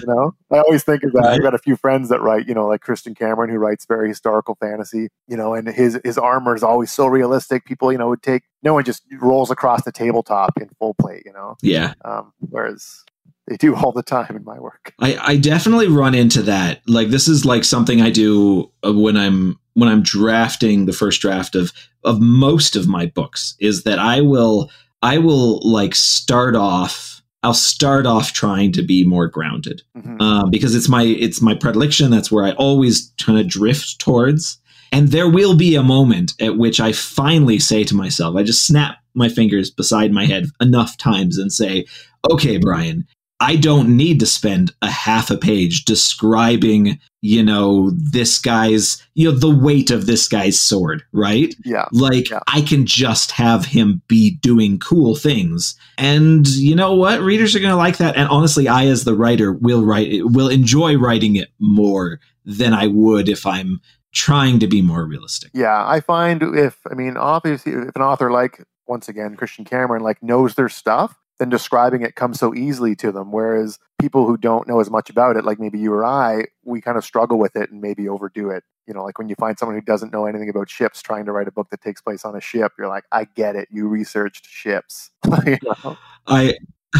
You 0.00 0.14
know, 0.14 0.34
I 0.52 0.58
always 0.58 0.84
think 0.84 1.02
of 1.02 1.12
that. 1.14 1.24
I've 1.24 1.42
got 1.42 1.54
a 1.54 1.58
few 1.58 1.74
friends 1.76 2.08
that 2.08 2.22
write, 2.22 2.46
you 2.46 2.54
know, 2.54 2.66
like 2.66 2.80
Christian 2.80 3.14
Cameron, 3.14 3.50
who 3.50 3.56
writes 3.56 3.84
very 3.84 4.08
historical 4.08 4.54
fantasy. 4.54 5.08
You 5.26 5.36
know, 5.36 5.54
and 5.54 5.68
his 5.68 6.00
his 6.04 6.16
armor 6.16 6.54
is 6.54 6.62
always 6.62 6.92
so 6.92 7.06
realistic. 7.06 7.64
People, 7.64 7.90
you 7.90 7.98
know, 7.98 8.08
would 8.08 8.22
take 8.22 8.44
no 8.62 8.74
one 8.74 8.84
just 8.84 9.02
rolls 9.20 9.50
across 9.50 9.84
the 9.84 9.92
tabletop 9.92 10.58
in 10.60 10.68
full 10.78 10.94
plate. 10.94 11.24
You 11.26 11.32
know, 11.32 11.56
yeah 11.62 11.94
um, 12.04 12.32
whereas 12.38 13.04
they 13.48 13.56
do 13.56 13.74
all 13.74 13.92
the 13.92 14.02
time 14.02 14.36
in 14.36 14.44
my 14.44 14.58
work. 14.60 14.92
I, 15.00 15.16
I 15.20 15.36
definitely 15.36 15.88
run 15.88 16.14
into 16.14 16.42
that. 16.42 16.80
Like 16.86 17.08
this 17.08 17.28
is 17.28 17.44
like 17.44 17.64
something 17.64 18.00
I 18.00 18.10
do 18.10 18.70
uh, 18.86 18.92
when 18.92 19.16
I'm 19.16 19.58
when 19.74 19.88
I'm 19.88 20.02
drafting 20.02 20.86
the 20.86 20.92
first 20.92 21.20
draft 21.20 21.54
of 21.54 21.72
of 22.04 22.20
most 22.20 22.76
of 22.76 22.86
my 22.88 23.06
books 23.06 23.54
is 23.60 23.82
that 23.84 23.98
I 23.98 24.20
will 24.20 24.70
I 25.02 25.18
will 25.18 25.60
like 25.68 25.94
start 25.94 26.54
off 26.56 27.22
I'll 27.44 27.54
start 27.54 28.04
off 28.04 28.32
trying 28.32 28.72
to 28.72 28.82
be 28.82 29.04
more 29.04 29.28
grounded 29.28 29.82
Mhm. 29.96 30.20
um, 30.20 30.50
because 30.50 30.74
it's 30.74 30.88
my 30.88 31.04
it's 31.04 31.40
my 31.40 31.54
predilection. 31.54 32.10
That's 32.10 32.32
where 32.32 32.44
I 32.44 32.52
always 32.52 33.12
kind 33.24 33.38
of 33.38 33.46
drift 33.48 33.98
towards. 34.00 34.58
And 34.90 35.08
there 35.08 35.28
will 35.28 35.54
be 35.54 35.74
a 35.74 35.82
moment 35.82 36.32
at 36.40 36.56
which 36.56 36.80
I 36.80 36.92
finally 36.92 37.58
say 37.58 37.84
to 37.84 37.94
myself, 37.94 38.36
I 38.36 38.42
just 38.42 38.66
snap 38.66 38.96
my 39.14 39.28
fingers 39.28 39.70
beside 39.70 40.12
my 40.12 40.24
head 40.24 40.46
enough 40.60 40.96
times 40.96 41.36
and 41.38 41.52
say, 41.52 41.84
"Okay, 42.30 42.56
Brian, 42.56 43.06
I 43.40 43.56
don't 43.56 43.96
need 43.96 44.18
to 44.20 44.26
spend 44.26 44.72
a 44.82 44.90
half 44.90 45.30
a 45.30 45.36
page 45.36 45.84
describing, 45.84 46.98
you 47.20 47.42
know, 47.42 47.90
this 47.90 48.38
guy's, 48.38 49.00
you 49.14 49.30
know, 49.30 49.36
the 49.36 49.54
weight 49.54 49.90
of 49.92 50.06
this 50.06 50.26
guy's 50.26 50.58
sword, 50.58 51.04
right? 51.12 51.54
yeah, 51.64 51.86
Like, 51.92 52.30
Yeah. 52.30 52.40
I 52.48 52.62
can 52.62 52.84
just 52.84 53.30
have 53.32 53.64
him 53.64 54.02
be 54.08 54.36
doing 54.36 54.78
cool 54.80 55.14
things. 55.14 55.76
And 55.96 56.48
you 56.48 56.74
know 56.74 56.94
what? 56.94 57.20
Readers 57.20 57.54
are 57.54 57.60
going 57.60 57.70
to 57.70 57.76
like 57.76 57.98
that. 57.98 58.16
And 58.16 58.28
honestly, 58.28 58.66
I, 58.66 58.86
as 58.86 59.04
the 59.04 59.14
writer, 59.14 59.52
will 59.52 59.84
write 59.84 60.12
it, 60.12 60.22
will 60.24 60.48
enjoy 60.48 60.96
writing 60.96 61.36
it 61.36 61.48
more 61.60 62.18
than 62.44 62.74
I 62.74 62.88
would 62.88 63.28
if 63.28 63.46
I'm 63.46 63.80
trying 64.12 64.58
to 64.58 64.66
be 64.66 64.82
more 64.82 65.04
realistic. 65.04 65.50
yeah. 65.54 65.86
I 65.86 66.00
find 66.00 66.42
if 66.42 66.78
I 66.90 66.94
mean, 66.94 67.16
obviously, 67.16 67.72
if 67.72 67.94
an 67.94 68.02
author 68.02 68.32
like 68.32 68.64
once 68.86 69.08
again 69.08 69.36
Christian 69.36 69.64
Cameron 69.64 70.02
like 70.02 70.22
knows 70.22 70.54
their 70.54 70.68
stuff, 70.68 71.16
then 71.38 71.48
describing 71.48 72.02
it 72.02 72.14
comes 72.14 72.38
so 72.38 72.54
easily 72.54 72.94
to 72.96 73.12
them. 73.12 73.32
Whereas 73.32 73.78
people 74.00 74.26
who 74.26 74.36
don't 74.36 74.66
know 74.68 74.80
as 74.80 74.90
much 74.90 75.08
about 75.10 75.36
it, 75.36 75.44
like 75.44 75.58
maybe 75.58 75.78
you 75.78 75.92
or 75.92 76.04
I, 76.04 76.46
we 76.64 76.80
kind 76.80 76.98
of 76.98 77.04
struggle 77.04 77.38
with 77.38 77.56
it 77.56 77.70
and 77.70 77.80
maybe 77.80 78.08
overdo 78.08 78.50
it. 78.50 78.64
You 78.86 78.94
know, 78.94 79.04
like 79.04 79.18
when 79.18 79.28
you 79.28 79.34
find 79.38 79.58
someone 79.58 79.76
who 79.76 79.82
doesn't 79.82 80.12
know 80.12 80.26
anything 80.26 80.48
about 80.48 80.70
ships 80.70 81.02
trying 81.02 81.26
to 81.26 81.32
write 81.32 81.46
a 81.46 81.52
book 81.52 81.68
that 81.70 81.82
takes 81.82 82.00
place 82.00 82.24
on 82.24 82.34
a 82.34 82.40
ship, 82.40 82.72
you're 82.78 82.88
like, 82.88 83.04
I 83.12 83.24
get 83.36 83.54
it. 83.54 83.68
You 83.70 83.86
researched 83.86 84.46
ships. 84.46 85.10
you 85.46 85.58
know? 85.62 85.96
I. 86.26 86.54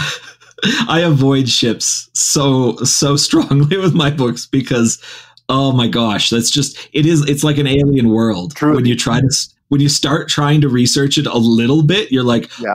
I 0.88 1.01
avoid 1.01 1.48
ships 1.48 2.11
so 2.14 2.77
so 2.79 3.14
strongly 3.16 3.77
with 3.79 3.94
my 3.94 4.11
books 4.11 4.44
because 4.44 5.01
oh 5.48 5.70
my 5.70 5.87
gosh 5.87 6.31
that's 6.31 6.51
just 6.51 6.88
it 6.92 7.07
is 7.07 7.27
it's 7.29 7.44
like 7.44 7.59
an 7.59 7.68
alien 7.68 8.09
world 8.09 8.61
when 8.61 8.85
you 8.85 8.96
try 8.96 9.20
to 9.20 9.48
when 9.68 9.81
you 9.81 9.88
start 9.88 10.29
trying 10.29 10.61
to 10.62 10.68
research 10.68 11.16
it 11.16 11.27
a 11.27 11.38
little 11.38 11.85
bit 11.85 12.11
you're 12.11 12.24
like 12.24 12.51
Yeah. 12.59 12.74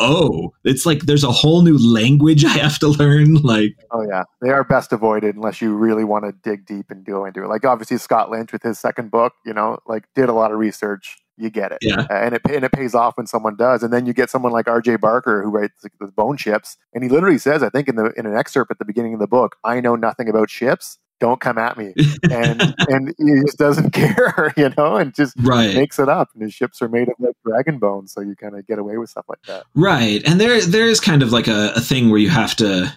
Oh 0.00 0.52
it's 0.64 0.84
like 0.84 1.00
there's 1.02 1.24
a 1.24 1.30
whole 1.30 1.62
new 1.62 1.78
language 1.78 2.44
i 2.44 2.48
have 2.50 2.78
to 2.78 2.88
learn 2.88 3.34
like 3.36 3.72
Oh 3.94 4.02
yeah, 4.08 4.24
they 4.40 4.48
are 4.48 4.64
best 4.64 4.92
avoided 4.92 5.36
unless 5.36 5.60
you 5.60 5.74
really 5.76 6.04
want 6.04 6.24
to 6.24 6.32
dig 6.42 6.64
deep 6.64 6.90
and 6.90 7.04
go 7.04 7.26
into 7.26 7.42
it. 7.44 7.48
Like 7.48 7.64
obviously 7.66 7.98
Scott 7.98 8.30
Lynch 8.30 8.52
with 8.52 8.62
his 8.62 8.78
second 8.78 9.10
book, 9.10 9.34
you 9.44 9.52
know, 9.52 9.78
like 9.86 10.04
did 10.14 10.30
a 10.30 10.32
lot 10.32 10.50
of 10.50 10.58
research. 10.58 11.18
You 11.36 11.50
get 11.50 11.72
it, 11.72 11.78
Yeah. 11.82 12.06
Uh, 12.10 12.14
and 12.14 12.34
it 12.34 12.42
and 12.48 12.64
it 12.64 12.72
pays 12.72 12.94
off 12.94 13.16
when 13.16 13.26
someone 13.26 13.56
does. 13.56 13.82
And 13.82 13.92
then 13.92 14.06
you 14.06 14.12
get 14.12 14.30
someone 14.30 14.52
like 14.52 14.68
R.J. 14.68 14.96
Barker 14.96 15.42
who 15.42 15.50
writes 15.50 15.74
like, 15.82 15.92
the 16.00 16.06
Bone 16.06 16.36
Ships, 16.36 16.76
and 16.94 17.02
he 17.02 17.10
literally 17.10 17.38
says, 17.38 17.62
I 17.62 17.68
think 17.68 17.88
in 17.88 17.96
the 17.96 18.12
in 18.16 18.26
an 18.26 18.36
excerpt 18.36 18.70
at 18.70 18.78
the 18.78 18.84
beginning 18.84 19.14
of 19.14 19.20
the 19.20 19.26
book, 19.26 19.56
"I 19.64 19.80
know 19.80 19.96
nothing 19.96 20.28
about 20.28 20.50
ships. 20.50 20.98
Don't 21.22 21.40
come 21.40 21.56
at 21.56 21.78
me." 21.78 21.94
And 22.30 22.74
and 22.88 23.14
he 23.16 23.40
just 23.46 23.56
doesn't 23.56 23.90
care, 23.94 24.52
you 24.56 24.70
know, 24.76 24.96
and 24.96 25.14
just 25.14 25.34
right 25.40 25.74
makes 25.74 25.98
it 25.98 26.08
up. 26.08 26.28
And 26.34 26.42
his 26.42 26.52
ships 26.52 26.82
are 26.82 26.88
made 26.88 27.08
of 27.08 27.14
like 27.20 27.36
dragon 27.46 27.78
bones, 27.78 28.12
so 28.12 28.20
you 28.20 28.34
kind 28.36 28.58
of 28.58 28.66
get 28.66 28.78
away 28.78 28.98
with 28.98 29.08
stuff 29.08 29.26
like 29.28 29.42
that. 29.46 29.64
Right. 29.74 30.20
And 30.26 30.40
there 30.40 30.60
there 30.60 30.86
is 30.86 31.00
kind 31.00 31.22
of 31.22 31.32
like 31.32 31.46
a, 31.46 31.72
a 31.76 31.80
thing 31.80 32.10
where 32.10 32.18
you 32.18 32.28
have 32.28 32.56
to 32.56 32.92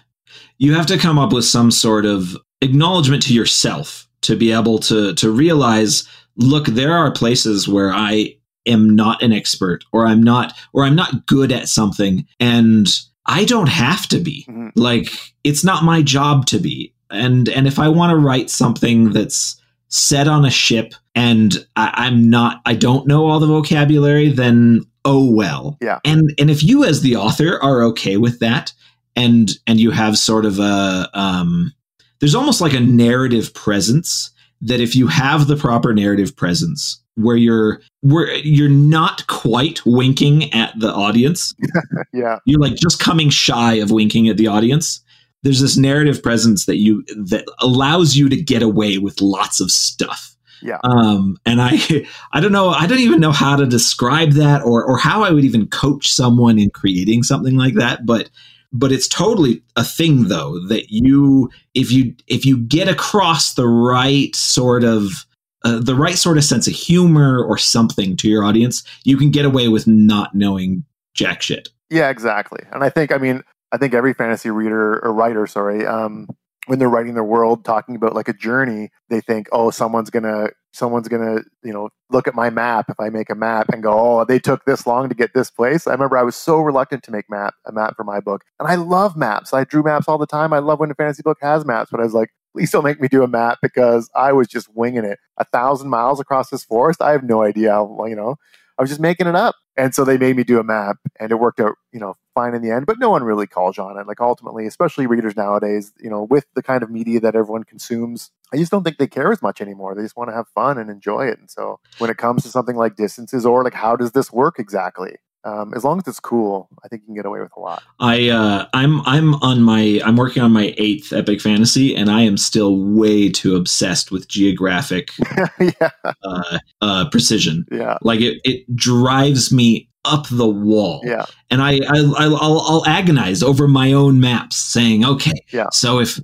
you 0.58 0.74
have 0.74 0.86
to 0.86 0.98
come 0.98 1.18
up 1.18 1.32
with 1.32 1.44
some 1.44 1.70
sort 1.70 2.04
of 2.04 2.36
acknowledgement 2.60 3.22
to 3.22 3.32
yourself 3.34 4.08
to 4.22 4.34
be 4.36 4.50
able 4.52 4.78
to 4.80 5.14
to 5.14 5.30
realize 5.30 6.06
look 6.36 6.66
there 6.66 6.92
are 6.92 7.10
places 7.12 7.68
where 7.68 7.92
I 7.92 8.36
am 8.66 8.96
not 8.96 9.22
an 9.22 9.32
expert 9.32 9.84
or 9.92 10.06
I'm 10.06 10.22
not 10.22 10.52
or 10.72 10.84
I'm 10.84 10.96
not 10.96 11.26
good 11.26 11.52
at 11.52 11.68
something 11.68 12.26
and 12.40 12.88
I 13.26 13.44
don't 13.44 13.68
have 13.68 14.06
to 14.08 14.18
be. 14.18 14.44
Mhm. 14.48 14.72
Like 14.74 15.08
it's 15.44 15.64
not 15.64 15.84
my 15.84 16.02
job 16.02 16.46
to 16.46 16.58
be. 16.58 16.92
And 17.10 17.48
and 17.48 17.66
if 17.66 17.78
I 17.78 17.88
want 17.88 18.10
to 18.10 18.16
write 18.16 18.50
something 18.50 19.12
that's 19.12 19.60
set 19.88 20.28
on 20.28 20.44
a 20.44 20.50
ship 20.50 20.94
and 21.14 21.66
I, 21.76 21.92
I'm 21.94 22.28
not 22.28 22.60
I 22.66 22.74
don't 22.74 23.06
know 23.06 23.26
all 23.26 23.40
the 23.40 23.46
vocabulary, 23.46 24.28
then 24.28 24.84
oh 25.04 25.30
well. 25.30 25.78
Yeah. 25.80 26.00
And 26.04 26.32
and 26.38 26.50
if 26.50 26.62
you 26.62 26.84
as 26.84 27.00
the 27.00 27.16
author 27.16 27.58
are 27.62 27.82
okay 27.84 28.16
with 28.16 28.40
that 28.40 28.72
and 29.14 29.50
and 29.66 29.80
you 29.80 29.90
have 29.90 30.18
sort 30.18 30.44
of 30.44 30.58
a 30.58 31.08
um 31.14 31.72
there's 32.20 32.34
almost 32.34 32.60
like 32.60 32.74
a 32.74 32.80
narrative 32.80 33.54
presence 33.54 34.30
that 34.60 34.80
if 34.80 34.96
you 34.96 35.06
have 35.06 35.46
the 35.46 35.56
proper 35.56 35.94
narrative 35.94 36.36
presence 36.36 37.02
where 37.14 37.36
you're 37.36 37.80
where 38.00 38.34
you're 38.36 38.68
not 38.68 39.26
quite 39.26 39.84
winking 39.86 40.52
at 40.52 40.78
the 40.78 40.92
audience 40.92 41.54
Yeah, 42.12 42.38
you're 42.44 42.60
like 42.60 42.76
just 42.76 43.00
coming 43.00 43.30
shy 43.30 43.74
of 43.74 43.90
winking 43.90 44.28
at 44.28 44.36
the 44.36 44.46
audience 44.46 45.00
there's 45.46 45.60
this 45.60 45.76
narrative 45.76 46.22
presence 46.22 46.66
that 46.66 46.76
you 46.78 47.04
that 47.16 47.44
allows 47.60 48.16
you 48.16 48.28
to 48.28 48.36
get 48.36 48.62
away 48.62 48.98
with 48.98 49.20
lots 49.20 49.60
of 49.60 49.70
stuff 49.70 50.34
Yeah. 50.60 50.78
um 50.82 51.36
and 51.46 51.62
i 51.62 51.78
i 52.32 52.40
don't 52.40 52.52
know 52.52 52.70
i 52.70 52.86
don't 52.86 52.98
even 52.98 53.20
know 53.20 53.32
how 53.32 53.54
to 53.56 53.64
describe 53.64 54.32
that 54.32 54.62
or 54.62 54.84
or 54.84 54.98
how 54.98 55.22
i 55.22 55.30
would 55.30 55.44
even 55.44 55.68
coach 55.68 56.12
someone 56.12 56.58
in 56.58 56.70
creating 56.70 57.22
something 57.22 57.56
like 57.56 57.74
that 57.74 58.04
but 58.04 58.28
but 58.72 58.90
it's 58.92 59.06
totally 59.08 59.62
a 59.76 59.84
thing 59.84 60.24
though 60.28 60.58
that 60.66 60.90
you 60.90 61.48
if 61.74 61.92
you 61.92 62.12
if 62.26 62.44
you 62.44 62.58
get 62.58 62.88
across 62.88 63.54
the 63.54 63.68
right 63.68 64.34
sort 64.34 64.82
of 64.82 65.24
uh, 65.64 65.78
the 65.78 65.94
right 65.94 66.16
sort 66.18 66.36
of 66.38 66.44
sense 66.44 66.66
of 66.66 66.74
humor 66.74 67.42
or 67.44 67.56
something 67.56 68.16
to 68.16 68.28
your 68.28 68.42
audience 68.44 68.82
you 69.04 69.16
can 69.16 69.30
get 69.30 69.44
away 69.44 69.68
with 69.68 69.86
not 69.86 70.34
knowing 70.34 70.84
jack 71.14 71.40
shit 71.40 71.68
Yeah, 71.88 72.10
exactly. 72.10 72.60
And 72.72 72.82
I 72.82 72.90
think, 72.90 73.12
I 73.12 73.18
mean, 73.18 73.42
I 73.76 73.78
think 73.78 73.92
every 73.92 74.14
fantasy 74.14 74.48
reader 74.48 75.04
or 75.04 75.12
writer, 75.12 75.46
sorry, 75.46 75.84
um, 75.84 76.28
when 76.66 76.78
they're 76.78 76.88
writing 76.88 77.12
their 77.12 77.22
world, 77.22 77.62
talking 77.62 77.94
about 77.94 78.14
like 78.14 78.26
a 78.26 78.32
journey, 78.32 78.88
they 79.10 79.20
think, 79.20 79.48
oh, 79.52 79.70
someone's 79.70 80.08
gonna 80.08 80.48
someone's 80.72 81.08
gonna 81.08 81.42
you 81.62 81.74
know 81.74 81.90
look 82.08 82.26
at 82.26 82.34
my 82.34 82.48
map 82.48 82.86
if 82.88 82.98
I 82.98 83.10
make 83.10 83.28
a 83.28 83.34
map 83.34 83.68
and 83.68 83.82
go, 83.82 83.92
oh, 83.92 84.24
they 84.24 84.38
took 84.38 84.64
this 84.64 84.86
long 84.86 85.10
to 85.10 85.14
get 85.14 85.34
this 85.34 85.50
place. 85.50 85.86
I 85.86 85.92
remember 85.92 86.16
I 86.16 86.22
was 86.22 86.36
so 86.36 86.58
reluctant 86.60 87.02
to 87.02 87.10
make 87.10 87.28
map 87.28 87.52
a 87.66 87.72
map 87.72 87.96
for 87.96 88.04
my 88.04 88.18
book, 88.18 88.44
and 88.58 88.66
I 88.66 88.76
love 88.76 89.14
maps. 89.14 89.52
I 89.52 89.64
drew 89.64 89.82
maps 89.82 90.08
all 90.08 90.16
the 90.16 90.26
time. 90.26 90.54
I 90.54 90.58
love 90.60 90.80
when 90.80 90.90
a 90.90 90.94
fantasy 90.94 91.22
book 91.22 91.36
has 91.42 91.66
maps, 91.66 91.90
but 91.90 92.00
I 92.00 92.04
was 92.04 92.14
like, 92.14 92.30
please 92.54 92.70
don't 92.70 92.82
make 92.82 92.98
me 92.98 93.08
do 93.08 93.22
a 93.22 93.28
map 93.28 93.58
because 93.60 94.08
I 94.14 94.32
was 94.32 94.48
just 94.48 94.74
winging 94.74 95.04
it. 95.04 95.18
A 95.36 95.44
thousand 95.44 95.90
miles 95.90 96.18
across 96.18 96.48
this 96.48 96.64
forest, 96.64 97.02
I 97.02 97.12
have 97.12 97.24
no 97.24 97.42
idea. 97.42 97.72
How, 97.72 98.06
you 98.06 98.16
know, 98.16 98.36
I 98.78 98.82
was 98.82 98.88
just 98.88 99.02
making 99.02 99.26
it 99.26 99.36
up. 99.36 99.54
And 99.76 99.94
so 99.94 100.04
they 100.04 100.16
made 100.16 100.36
me 100.36 100.44
do 100.44 100.58
a 100.58 100.64
map, 100.64 100.96
and 101.20 101.30
it 101.30 101.36
worked 101.36 101.60
out, 101.60 101.74
you 101.92 102.00
know, 102.00 102.16
fine 102.34 102.54
in 102.54 102.62
the 102.62 102.70
end. 102.70 102.86
But 102.86 102.98
no 102.98 103.10
one 103.10 103.24
really 103.24 103.46
calls 103.46 103.78
on 103.78 103.98
it. 103.98 104.06
Like 104.06 104.20
ultimately, 104.20 104.66
especially 104.66 105.06
readers 105.06 105.36
nowadays, 105.36 105.92
you 106.00 106.08
know, 106.08 106.22
with 106.22 106.46
the 106.54 106.62
kind 106.62 106.82
of 106.82 106.90
media 106.90 107.20
that 107.20 107.34
everyone 107.36 107.64
consumes, 107.64 108.30
I 108.52 108.56
just 108.56 108.70
don't 108.70 108.84
think 108.84 108.98
they 108.98 109.06
care 109.06 109.32
as 109.32 109.42
much 109.42 109.60
anymore. 109.60 109.94
They 109.94 110.02
just 110.02 110.16
want 110.16 110.30
to 110.30 110.34
have 110.34 110.48
fun 110.48 110.78
and 110.78 110.88
enjoy 110.88 111.26
it. 111.26 111.38
And 111.38 111.50
so 111.50 111.80
when 111.98 112.10
it 112.10 112.16
comes 112.16 112.42
to 112.44 112.48
something 112.48 112.76
like 112.76 112.96
distances 112.96 113.44
or 113.44 113.62
like 113.64 113.74
how 113.74 113.96
does 113.96 114.12
this 114.12 114.32
work 114.32 114.58
exactly, 114.58 115.16
um, 115.44 115.72
as 115.74 115.84
long 115.84 115.98
as 115.98 116.08
it's 116.08 116.20
cool, 116.20 116.68
I 116.84 116.88
think 116.88 117.02
you 117.02 117.06
can 117.06 117.14
get 117.14 117.26
away 117.26 117.40
with 117.40 117.52
a 117.56 117.60
lot. 117.60 117.82
I 118.00 118.28
uh, 118.28 118.66
I'm 118.74 119.00
I'm 119.02 119.34
on 119.36 119.62
my 119.62 120.00
I'm 120.04 120.16
working 120.16 120.42
on 120.42 120.52
my 120.52 120.74
eighth 120.76 121.12
epic 121.12 121.40
fantasy, 121.40 121.94
and 121.94 122.10
I 122.10 122.22
am 122.22 122.36
still 122.36 122.76
way 122.76 123.30
too 123.30 123.56
obsessed 123.56 124.10
with 124.10 124.28
geographic 124.28 125.10
yeah. 125.60 125.90
uh, 126.24 126.58
uh, 126.80 127.10
precision. 127.10 127.64
Yeah, 127.70 127.98
like 128.02 128.20
it 128.20 128.40
it 128.44 128.74
drives 128.74 129.52
me 129.52 129.88
up 130.04 130.26
the 130.30 130.48
wall. 130.48 131.00
Yeah, 131.04 131.26
and 131.50 131.62
I, 131.62 131.80
I 131.88 132.12
I'll, 132.18 132.60
I'll 132.60 132.86
agonize 132.86 133.42
over 133.42 133.68
my 133.68 133.92
own 133.92 134.20
maps, 134.20 134.56
saying, 134.56 135.04
okay, 135.04 135.44
yeah. 135.52 135.68
So 135.70 136.00
if 136.00 136.18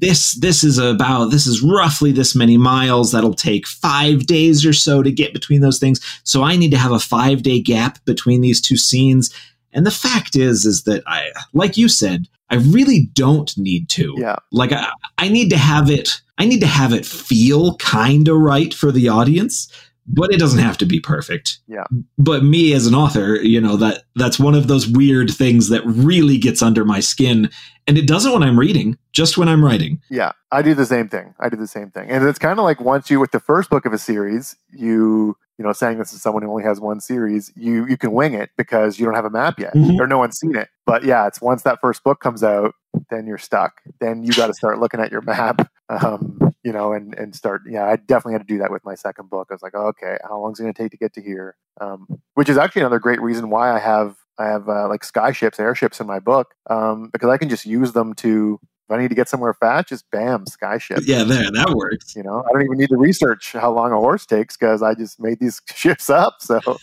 this 0.00 0.34
this 0.40 0.64
is 0.64 0.78
about 0.78 1.26
this 1.26 1.46
is 1.46 1.62
roughly 1.62 2.10
this 2.10 2.34
many 2.34 2.56
miles. 2.56 3.12
That'll 3.12 3.34
take 3.34 3.66
five 3.66 4.26
days 4.26 4.64
or 4.64 4.72
so 4.72 5.02
to 5.02 5.12
get 5.12 5.32
between 5.32 5.60
those 5.60 5.78
things. 5.78 6.00
So 6.24 6.42
i 6.42 6.56
need 6.56 6.70
to 6.70 6.78
have 6.78 6.92
a 6.92 6.98
five 6.98 7.42
day 7.42 7.60
gap 7.60 8.04
between 8.04 8.40
these 8.40 8.60
two 8.60 8.76
scenes. 8.76 9.34
And 9.72 9.86
the 9.86 9.90
fact 9.90 10.36
is 10.36 10.64
is 10.64 10.84
that 10.84 11.02
i 11.06 11.30
like 11.52 11.76
you 11.76 11.88
said 11.88 12.28
i 12.48 12.56
really 12.56 13.08
don't 13.12 13.56
need 13.56 13.88
to. 13.90 14.14
Yeah. 14.18 14.36
Like 14.50 14.72
i, 14.72 14.88
I 15.18 15.28
need 15.28 15.50
to 15.50 15.58
have 15.58 15.90
it 15.90 16.20
i 16.38 16.46
need 16.46 16.60
to 16.60 16.66
have 16.66 16.92
it 16.92 17.06
feel 17.06 17.76
kind 17.76 18.26
of 18.28 18.36
right 18.36 18.72
for 18.72 18.90
the 18.90 19.08
audience 19.08 19.70
but 20.12 20.32
it 20.32 20.38
doesn't 20.38 20.58
have 20.58 20.76
to 20.78 20.86
be 20.86 21.00
perfect. 21.00 21.58
Yeah. 21.66 21.84
But 22.18 22.42
me 22.42 22.72
as 22.72 22.86
an 22.86 22.94
author, 22.94 23.36
you 23.36 23.60
know, 23.60 23.76
that 23.76 24.04
that's 24.16 24.38
one 24.38 24.54
of 24.54 24.66
those 24.66 24.88
weird 24.88 25.30
things 25.30 25.68
that 25.68 25.82
really 25.86 26.36
gets 26.36 26.62
under 26.62 26.84
my 26.84 27.00
skin 27.00 27.50
and 27.86 27.96
it 27.96 28.06
doesn't 28.06 28.32
when 28.32 28.42
I'm 28.42 28.58
reading, 28.58 28.98
just 29.12 29.38
when 29.38 29.48
I'm 29.48 29.64
writing. 29.64 30.00
Yeah. 30.10 30.32
I 30.52 30.62
do 30.62 30.74
the 30.74 30.86
same 30.86 31.08
thing. 31.08 31.34
I 31.40 31.48
do 31.48 31.56
the 31.56 31.66
same 31.66 31.90
thing. 31.90 32.10
And 32.10 32.26
it's 32.26 32.38
kind 32.38 32.58
of 32.58 32.64
like 32.64 32.80
once 32.80 33.10
you 33.10 33.20
with 33.20 33.30
the 33.30 33.40
first 33.40 33.70
book 33.70 33.86
of 33.86 33.92
a 33.92 33.98
series, 33.98 34.56
you 34.70 35.36
you 35.58 35.66
know, 35.66 35.72
saying 35.74 35.98
this 35.98 36.14
is 36.14 36.22
someone 36.22 36.42
who 36.42 36.48
only 36.48 36.62
has 36.62 36.80
one 36.80 37.00
series, 37.00 37.52
you 37.54 37.86
you 37.86 37.96
can 37.98 38.12
wing 38.12 38.32
it 38.32 38.50
because 38.56 38.98
you 38.98 39.04
don't 39.04 39.14
have 39.14 39.26
a 39.26 39.30
map 39.30 39.58
yet 39.58 39.74
mm-hmm. 39.74 40.00
or 40.00 40.06
no 40.06 40.16
one's 40.16 40.38
seen 40.38 40.56
it. 40.56 40.68
But 40.86 41.04
yeah, 41.04 41.26
it's 41.26 41.40
once 41.40 41.62
that 41.64 41.80
first 41.80 42.02
book 42.02 42.20
comes 42.20 42.42
out, 42.42 42.74
then 43.10 43.26
you're 43.26 43.38
stuck. 43.38 43.80
Then 44.00 44.24
you 44.24 44.32
got 44.32 44.46
to 44.46 44.54
start 44.54 44.78
looking 44.78 45.00
at 45.00 45.12
your 45.12 45.22
map. 45.22 45.70
Um, 45.90 46.49
you 46.62 46.72
know, 46.72 46.92
and 46.92 47.14
and 47.14 47.34
start. 47.34 47.62
Yeah, 47.66 47.86
I 47.86 47.96
definitely 47.96 48.34
had 48.34 48.46
to 48.46 48.52
do 48.52 48.58
that 48.58 48.70
with 48.70 48.84
my 48.84 48.94
second 48.94 49.30
book. 49.30 49.48
I 49.50 49.54
was 49.54 49.62
like, 49.62 49.74
oh, 49.74 49.86
okay, 49.88 50.18
how 50.28 50.40
long 50.40 50.52
is 50.52 50.60
it 50.60 50.62
going 50.62 50.74
to 50.74 50.82
take 50.82 50.90
to 50.92 50.98
get 50.98 51.12
to 51.14 51.22
here? 51.22 51.56
Um, 51.80 52.06
which 52.34 52.48
is 52.48 52.58
actually 52.58 52.82
another 52.82 52.98
great 52.98 53.20
reason 53.20 53.50
why 53.50 53.74
I 53.74 53.78
have 53.78 54.16
I 54.38 54.46
have 54.46 54.68
uh, 54.68 54.88
like 54.88 55.02
skyships, 55.02 55.60
airships 55.60 56.00
in 56.00 56.06
my 56.06 56.18
book 56.18 56.54
um, 56.68 57.10
because 57.12 57.28
I 57.28 57.36
can 57.36 57.48
just 57.48 57.66
use 57.66 57.92
them 57.92 58.14
to. 58.14 58.58
If 58.62 58.94
I 58.94 59.00
need 59.00 59.08
to 59.10 59.14
get 59.14 59.28
somewhere 59.28 59.54
fast, 59.54 59.90
just 59.90 60.10
bam, 60.10 60.46
skyship. 60.46 61.06
Yeah, 61.06 61.22
there, 61.22 61.48
that 61.52 61.74
works. 61.76 62.16
You 62.16 62.24
know, 62.24 62.42
I 62.42 62.52
don't 62.52 62.64
even 62.64 62.76
need 62.76 62.88
to 62.88 62.96
research 62.96 63.52
how 63.52 63.70
long 63.70 63.92
a 63.92 63.96
horse 63.96 64.26
takes 64.26 64.56
because 64.56 64.82
I 64.82 64.94
just 64.94 65.20
made 65.20 65.38
these 65.38 65.62
ships 65.76 66.10
up. 66.10 66.38
So, 66.40 66.60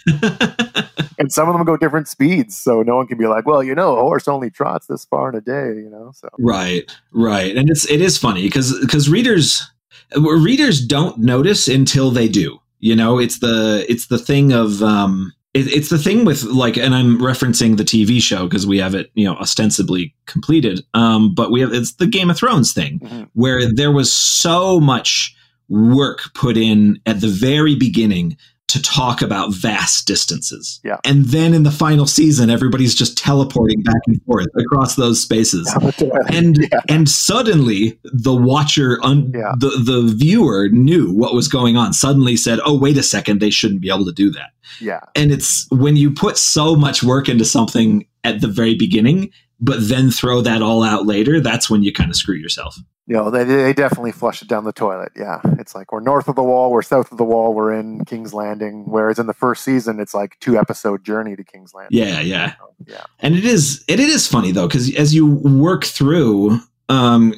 and 1.17 1.31
some 1.31 1.49
of 1.49 1.55
them 1.55 1.65
go 1.65 1.77
different 1.77 2.07
speeds, 2.07 2.55
so 2.57 2.83
no 2.83 2.95
one 2.95 3.07
can 3.07 3.17
be 3.17 3.27
like, 3.27 3.45
well, 3.45 3.63
you 3.63 3.73
know, 3.73 3.97
a 3.97 4.01
horse 4.01 4.27
only 4.27 4.49
trots 4.49 4.87
this 4.87 5.05
far 5.05 5.29
in 5.29 5.35
a 5.35 5.41
day. 5.41 5.79
You 5.79 5.89
know, 5.89 6.11
so 6.13 6.29
right, 6.39 6.89
right, 7.11 7.55
and 7.55 7.69
it's 7.69 7.89
it 7.89 8.01
is 8.01 8.17
funny 8.17 8.43
because 8.43 8.77
because 8.81 9.09
readers 9.09 9.69
readers 10.15 10.85
don't 10.85 11.19
notice 11.19 11.67
until 11.67 12.11
they 12.11 12.27
do. 12.27 12.59
You 12.79 12.95
know, 12.95 13.19
it's 13.19 13.39
the 13.39 13.85
it's 13.89 14.07
the 14.07 14.19
thing 14.19 14.51
of 14.51 14.83
um, 14.83 15.33
it, 15.53 15.67
it's 15.67 15.89
the 15.89 15.97
thing 15.97 16.25
with 16.25 16.43
like, 16.43 16.77
and 16.77 16.93
I'm 16.93 17.19
referencing 17.19 17.77
the 17.77 17.83
TV 17.83 18.21
show 18.21 18.45
because 18.47 18.67
we 18.67 18.77
have 18.77 18.93
it, 18.93 19.09
you 19.15 19.25
know, 19.25 19.35
ostensibly 19.37 20.13
completed. 20.27 20.85
Um, 20.93 21.33
but 21.33 21.51
we 21.51 21.61
have 21.61 21.73
it's 21.73 21.95
the 21.95 22.07
Game 22.07 22.29
of 22.29 22.37
Thrones 22.37 22.73
thing 22.73 22.99
mm-hmm. 22.99 23.23
where 23.33 23.61
there 23.71 23.91
was 23.91 24.13
so 24.13 24.79
much 24.79 25.35
work 25.69 26.33
put 26.33 26.55
in 26.55 26.99
at 27.05 27.21
the 27.21 27.27
very 27.27 27.75
beginning 27.75 28.37
to 28.67 28.81
talk 28.81 29.21
about 29.21 29.53
vast 29.53 30.05
distances. 30.07 30.81
Yeah. 30.83 30.97
And 31.05 31.25
then 31.25 31.53
in 31.53 31.63
the 31.63 31.71
final 31.71 32.05
season, 32.05 32.49
everybody's 32.49 32.93
just 32.93 33.17
teleporting 33.17 33.81
back 33.81 34.01
and 34.07 34.21
forth 34.23 34.47
across 34.57 34.95
those 34.95 35.21
spaces. 35.21 35.73
and 36.29 36.57
yeah. 36.57 36.81
and 36.89 37.07
suddenly 37.07 37.97
the 38.03 38.35
watcher 38.35 38.99
un- 39.03 39.31
yeah. 39.33 39.53
the 39.57 39.69
the 39.69 40.13
viewer 40.13 40.67
knew 40.69 41.13
what 41.13 41.33
was 41.33 41.47
going 41.47 41.77
on. 41.77 41.93
Suddenly 41.93 42.35
said, 42.35 42.59
"Oh, 42.65 42.77
wait 42.77 42.97
a 42.97 43.03
second, 43.03 43.39
they 43.39 43.49
shouldn't 43.49 43.81
be 43.81 43.89
able 43.89 44.05
to 44.05 44.11
do 44.11 44.29
that." 44.31 44.51
Yeah. 44.81 44.99
And 45.15 45.31
it's 45.31 45.65
when 45.71 45.95
you 45.95 46.11
put 46.11 46.37
so 46.37 46.75
much 46.75 47.01
work 47.01 47.29
into 47.29 47.45
something 47.45 48.05
at 48.25 48.41
the 48.41 48.47
very 48.47 48.75
beginning, 48.75 49.31
but 49.61 49.77
then 49.87 50.11
throw 50.11 50.41
that 50.41 50.61
all 50.61 50.83
out 50.83 51.05
later, 51.05 51.39
that's 51.39 51.69
when 51.69 51.83
you 51.83 51.93
kind 51.93 52.09
of 52.09 52.17
screw 52.17 52.35
yourself 52.35 52.77
you 53.07 53.15
know, 53.15 53.31
they, 53.31 53.45
they 53.45 53.73
definitely 53.73 54.11
flush 54.11 54.41
it 54.41 54.49
down 54.49 54.65
the 54.65 54.73
toilet. 54.73 55.13
Yeah. 55.15 55.39
It's 55.57 55.73
like 55.73 55.93
we're 55.93 56.01
north 56.01 56.27
of 56.27 56.35
the 56.35 56.43
wall, 56.43 56.71
we're 56.71 56.81
south 56.81 57.09
of 57.11 57.17
the 57.17 57.23
wall, 57.23 57.53
we're 57.53 57.73
in 57.73 58.03
King's 58.03 58.33
Landing. 58.33 58.83
Whereas 58.85 59.17
in 59.17 59.27
the 59.27 59.33
first 59.33 59.63
season, 59.63 60.01
it's 60.01 60.13
like 60.13 60.37
two 60.41 60.57
episode 60.57 61.05
journey 61.05 61.37
to 61.37 61.43
King's 61.43 61.73
Landing. 61.73 61.97
Yeah, 61.97 62.19
yeah. 62.19 62.55
So, 62.57 62.73
yeah. 62.85 63.03
And 63.19 63.35
it 63.35 63.45
is 63.45 63.83
it, 63.87 64.01
it 64.01 64.09
is 64.09 64.27
funny 64.27 64.51
though, 64.51 64.67
because 64.67 64.93
as 64.95 65.15
you 65.15 65.35
work 65.35 65.85
through 65.85 66.59
um 66.89 67.33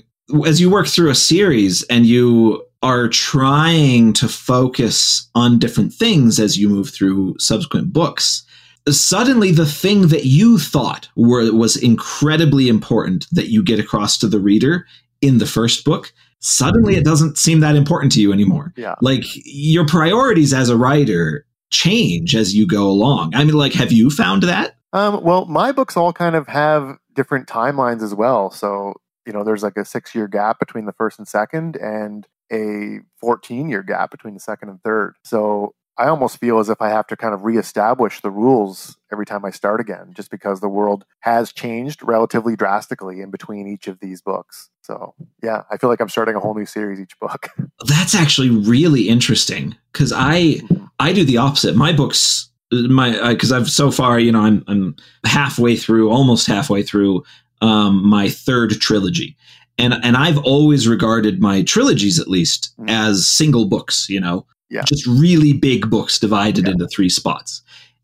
as 0.46 0.60
you 0.60 0.72
work 0.72 0.88
through 0.88 1.12
a 1.12 1.16
series 1.16 1.84
and 1.84 2.08
you 2.08 2.66
are 2.82 3.08
trying 3.08 4.14
to 4.14 4.28
focus 4.28 5.30
on 5.36 5.60
different 5.60 5.94
things 5.94 6.40
as 6.40 6.58
you 6.58 6.68
move 6.68 6.90
through 6.90 7.36
subsequent 7.38 7.94
books, 7.94 8.44
suddenly 8.88 9.52
the 9.52 9.66
thing 9.66 10.08
that 10.08 10.26
you 10.26 10.58
thought 10.58 11.10
were, 11.16 11.52
was 11.54 11.76
incredibly 11.76 12.70
important 12.70 13.28
that 13.32 13.50
you 13.50 13.62
get 13.62 13.80
across 13.80 14.18
to 14.18 14.28
the 14.28 14.40
reader 14.40 14.88
in 15.22 15.38
the 15.38 15.46
first 15.46 15.86
book, 15.86 16.14
suddenly 16.40 16.96
it 16.96 17.04
doesn't 17.04 17.38
seem 17.38 17.60
that 17.60 17.76
important 17.76 18.12
to 18.14 18.22
you 18.22 18.32
anymore. 18.32 18.74
Yeah. 18.76 18.96
Like 19.02 19.24
your 19.46 19.86
priorities 19.86 20.54
as 20.54 20.70
a 20.70 20.78
writer 20.78 21.46
change 21.72 22.36
as 22.36 22.56
you 22.56 22.66
go 22.68 22.88
along. 22.88 23.36
I 23.36 23.44
mean, 23.44 23.56
like, 23.56 23.74
have 23.74 23.92
you 23.92 24.10
found 24.10 24.44
that? 24.44 24.76
Um, 24.94 25.24
well, 25.24 25.46
my 25.46 25.72
books 25.72 25.96
all 25.96 26.14
kind 26.14 26.36
of 26.36 26.48
have 26.48 26.98
different 27.14 27.48
timelines 27.48 28.02
as 28.02 28.16
well. 28.16 28.50
So, 28.50 28.94
you 29.26 29.34
know, 29.34 29.44
there's 29.44 29.62
like 29.64 29.78
a 29.78 29.86
six 29.86 30.16
year 30.16 30.28
gap 30.28 30.60
between 30.60 30.86
the 30.86 30.94
first 30.94 31.20
and 31.20 31.28
second, 31.28 31.76
and 31.76 32.28
a 32.52 33.00
14 33.20 33.70
year 33.70 33.84
gap 33.84 34.10
between 34.10 34.34
the 34.34 34.40
second 34.40 34.70
and 34.70 34.82
third. 34.82 35.16
So 35.24 35.76
I 36.00 36.08
almost 36.08 36.38
feel 36.38 36.60
as 36.60 36.70
if 36.70 36.82
I 36.82 36.88
have 36.88 37.08
to 37.08 37.18
kind 37.18 37.34
of 37.34 37.44
reestablish 37.44 38.22
the 38.22 38.32
rules 38.32 38.98
every 39.12 39.26
time 39.26 39.44
I 39.44 39.50
start 39.50 39.82
again, 39.82 40.14
just 40.14 40.32
because 40.32 40.62
the 40.62 40.70
world 40.70 41.04
has 41.20 41.52
changed 41.52 42.02
relatively 42.02 42.56
drastically 42.56 43.20
in 43.20 43.30
between 43.32 43.68
each 43.68 43.88
of 43.88 44.00
these 44.00 44.22
books. 44.22 44.70
So, 44.82 45.14
yeah, 45.44 45.64
I 45.70 45.76
feel 45.76 45.90
like 45.90 46.00
I'm 46.00 46.08
starting 46.08 46.36
a 46.36 46.40
whole 46.40 46.56
new 46.56 46.66
series 46.66 47.02
each 47.02 47.20
book. 47.20 47.50
That's 47.86 48.16
actually 48.16 48.50
really 48.50 49.10
interesting 49.10 49.76
because 49.92 50.14
I 50.14 50.40
mm-hmm. 50.40 50.86
I 51.02 51.12
do 51.12 51.26
the 51.26 51.38
opposite. 51.38 51.76
My 51.76 51.92
books, 51.92 52.50
my 52.72 53.34
because 53.34 53.52
I've 53.52 53.70
so 53.70 53.92
far, 53.92 54.22
you 54.22 54.32
know, 54.32 54.42
I'm 54.42 54.64
I'm 54.68 54.96
halfway 55.26 55.76
through, 55.76 56.10
almost 56.12 56.48
halfway 56.48 56.82
through 56.82 57.24
um, 57.62 58.08
my 58.08 58.30
third 58.30 58.72
trilogy, 58.80 59.36
and 59.78 59.94
and 60.02 60.16
I've 60.16 60.38
always 60.40 60.88
regarded 60.88 61.42
my 61.42 61.62
trilogies 61.62 62.22
at 62.22 62.30
least 62.30 62.74
mm-hmm. 62.80 62.90
as 62.90 63.28
single 63.28 63.66
books. 63.66 64.08
You 64.10 64.22
know, 64.22 64.46
yeah. 64.70 64.84
just 64.86 65.06
really 65.06 65.54
big 65.54 65.90
books 65.90 66.20
divided 66.20 66.66
yeah. 66.66 66.72
into 66.72 66.88
three 66.88 67.10
spots. 67.10 67.62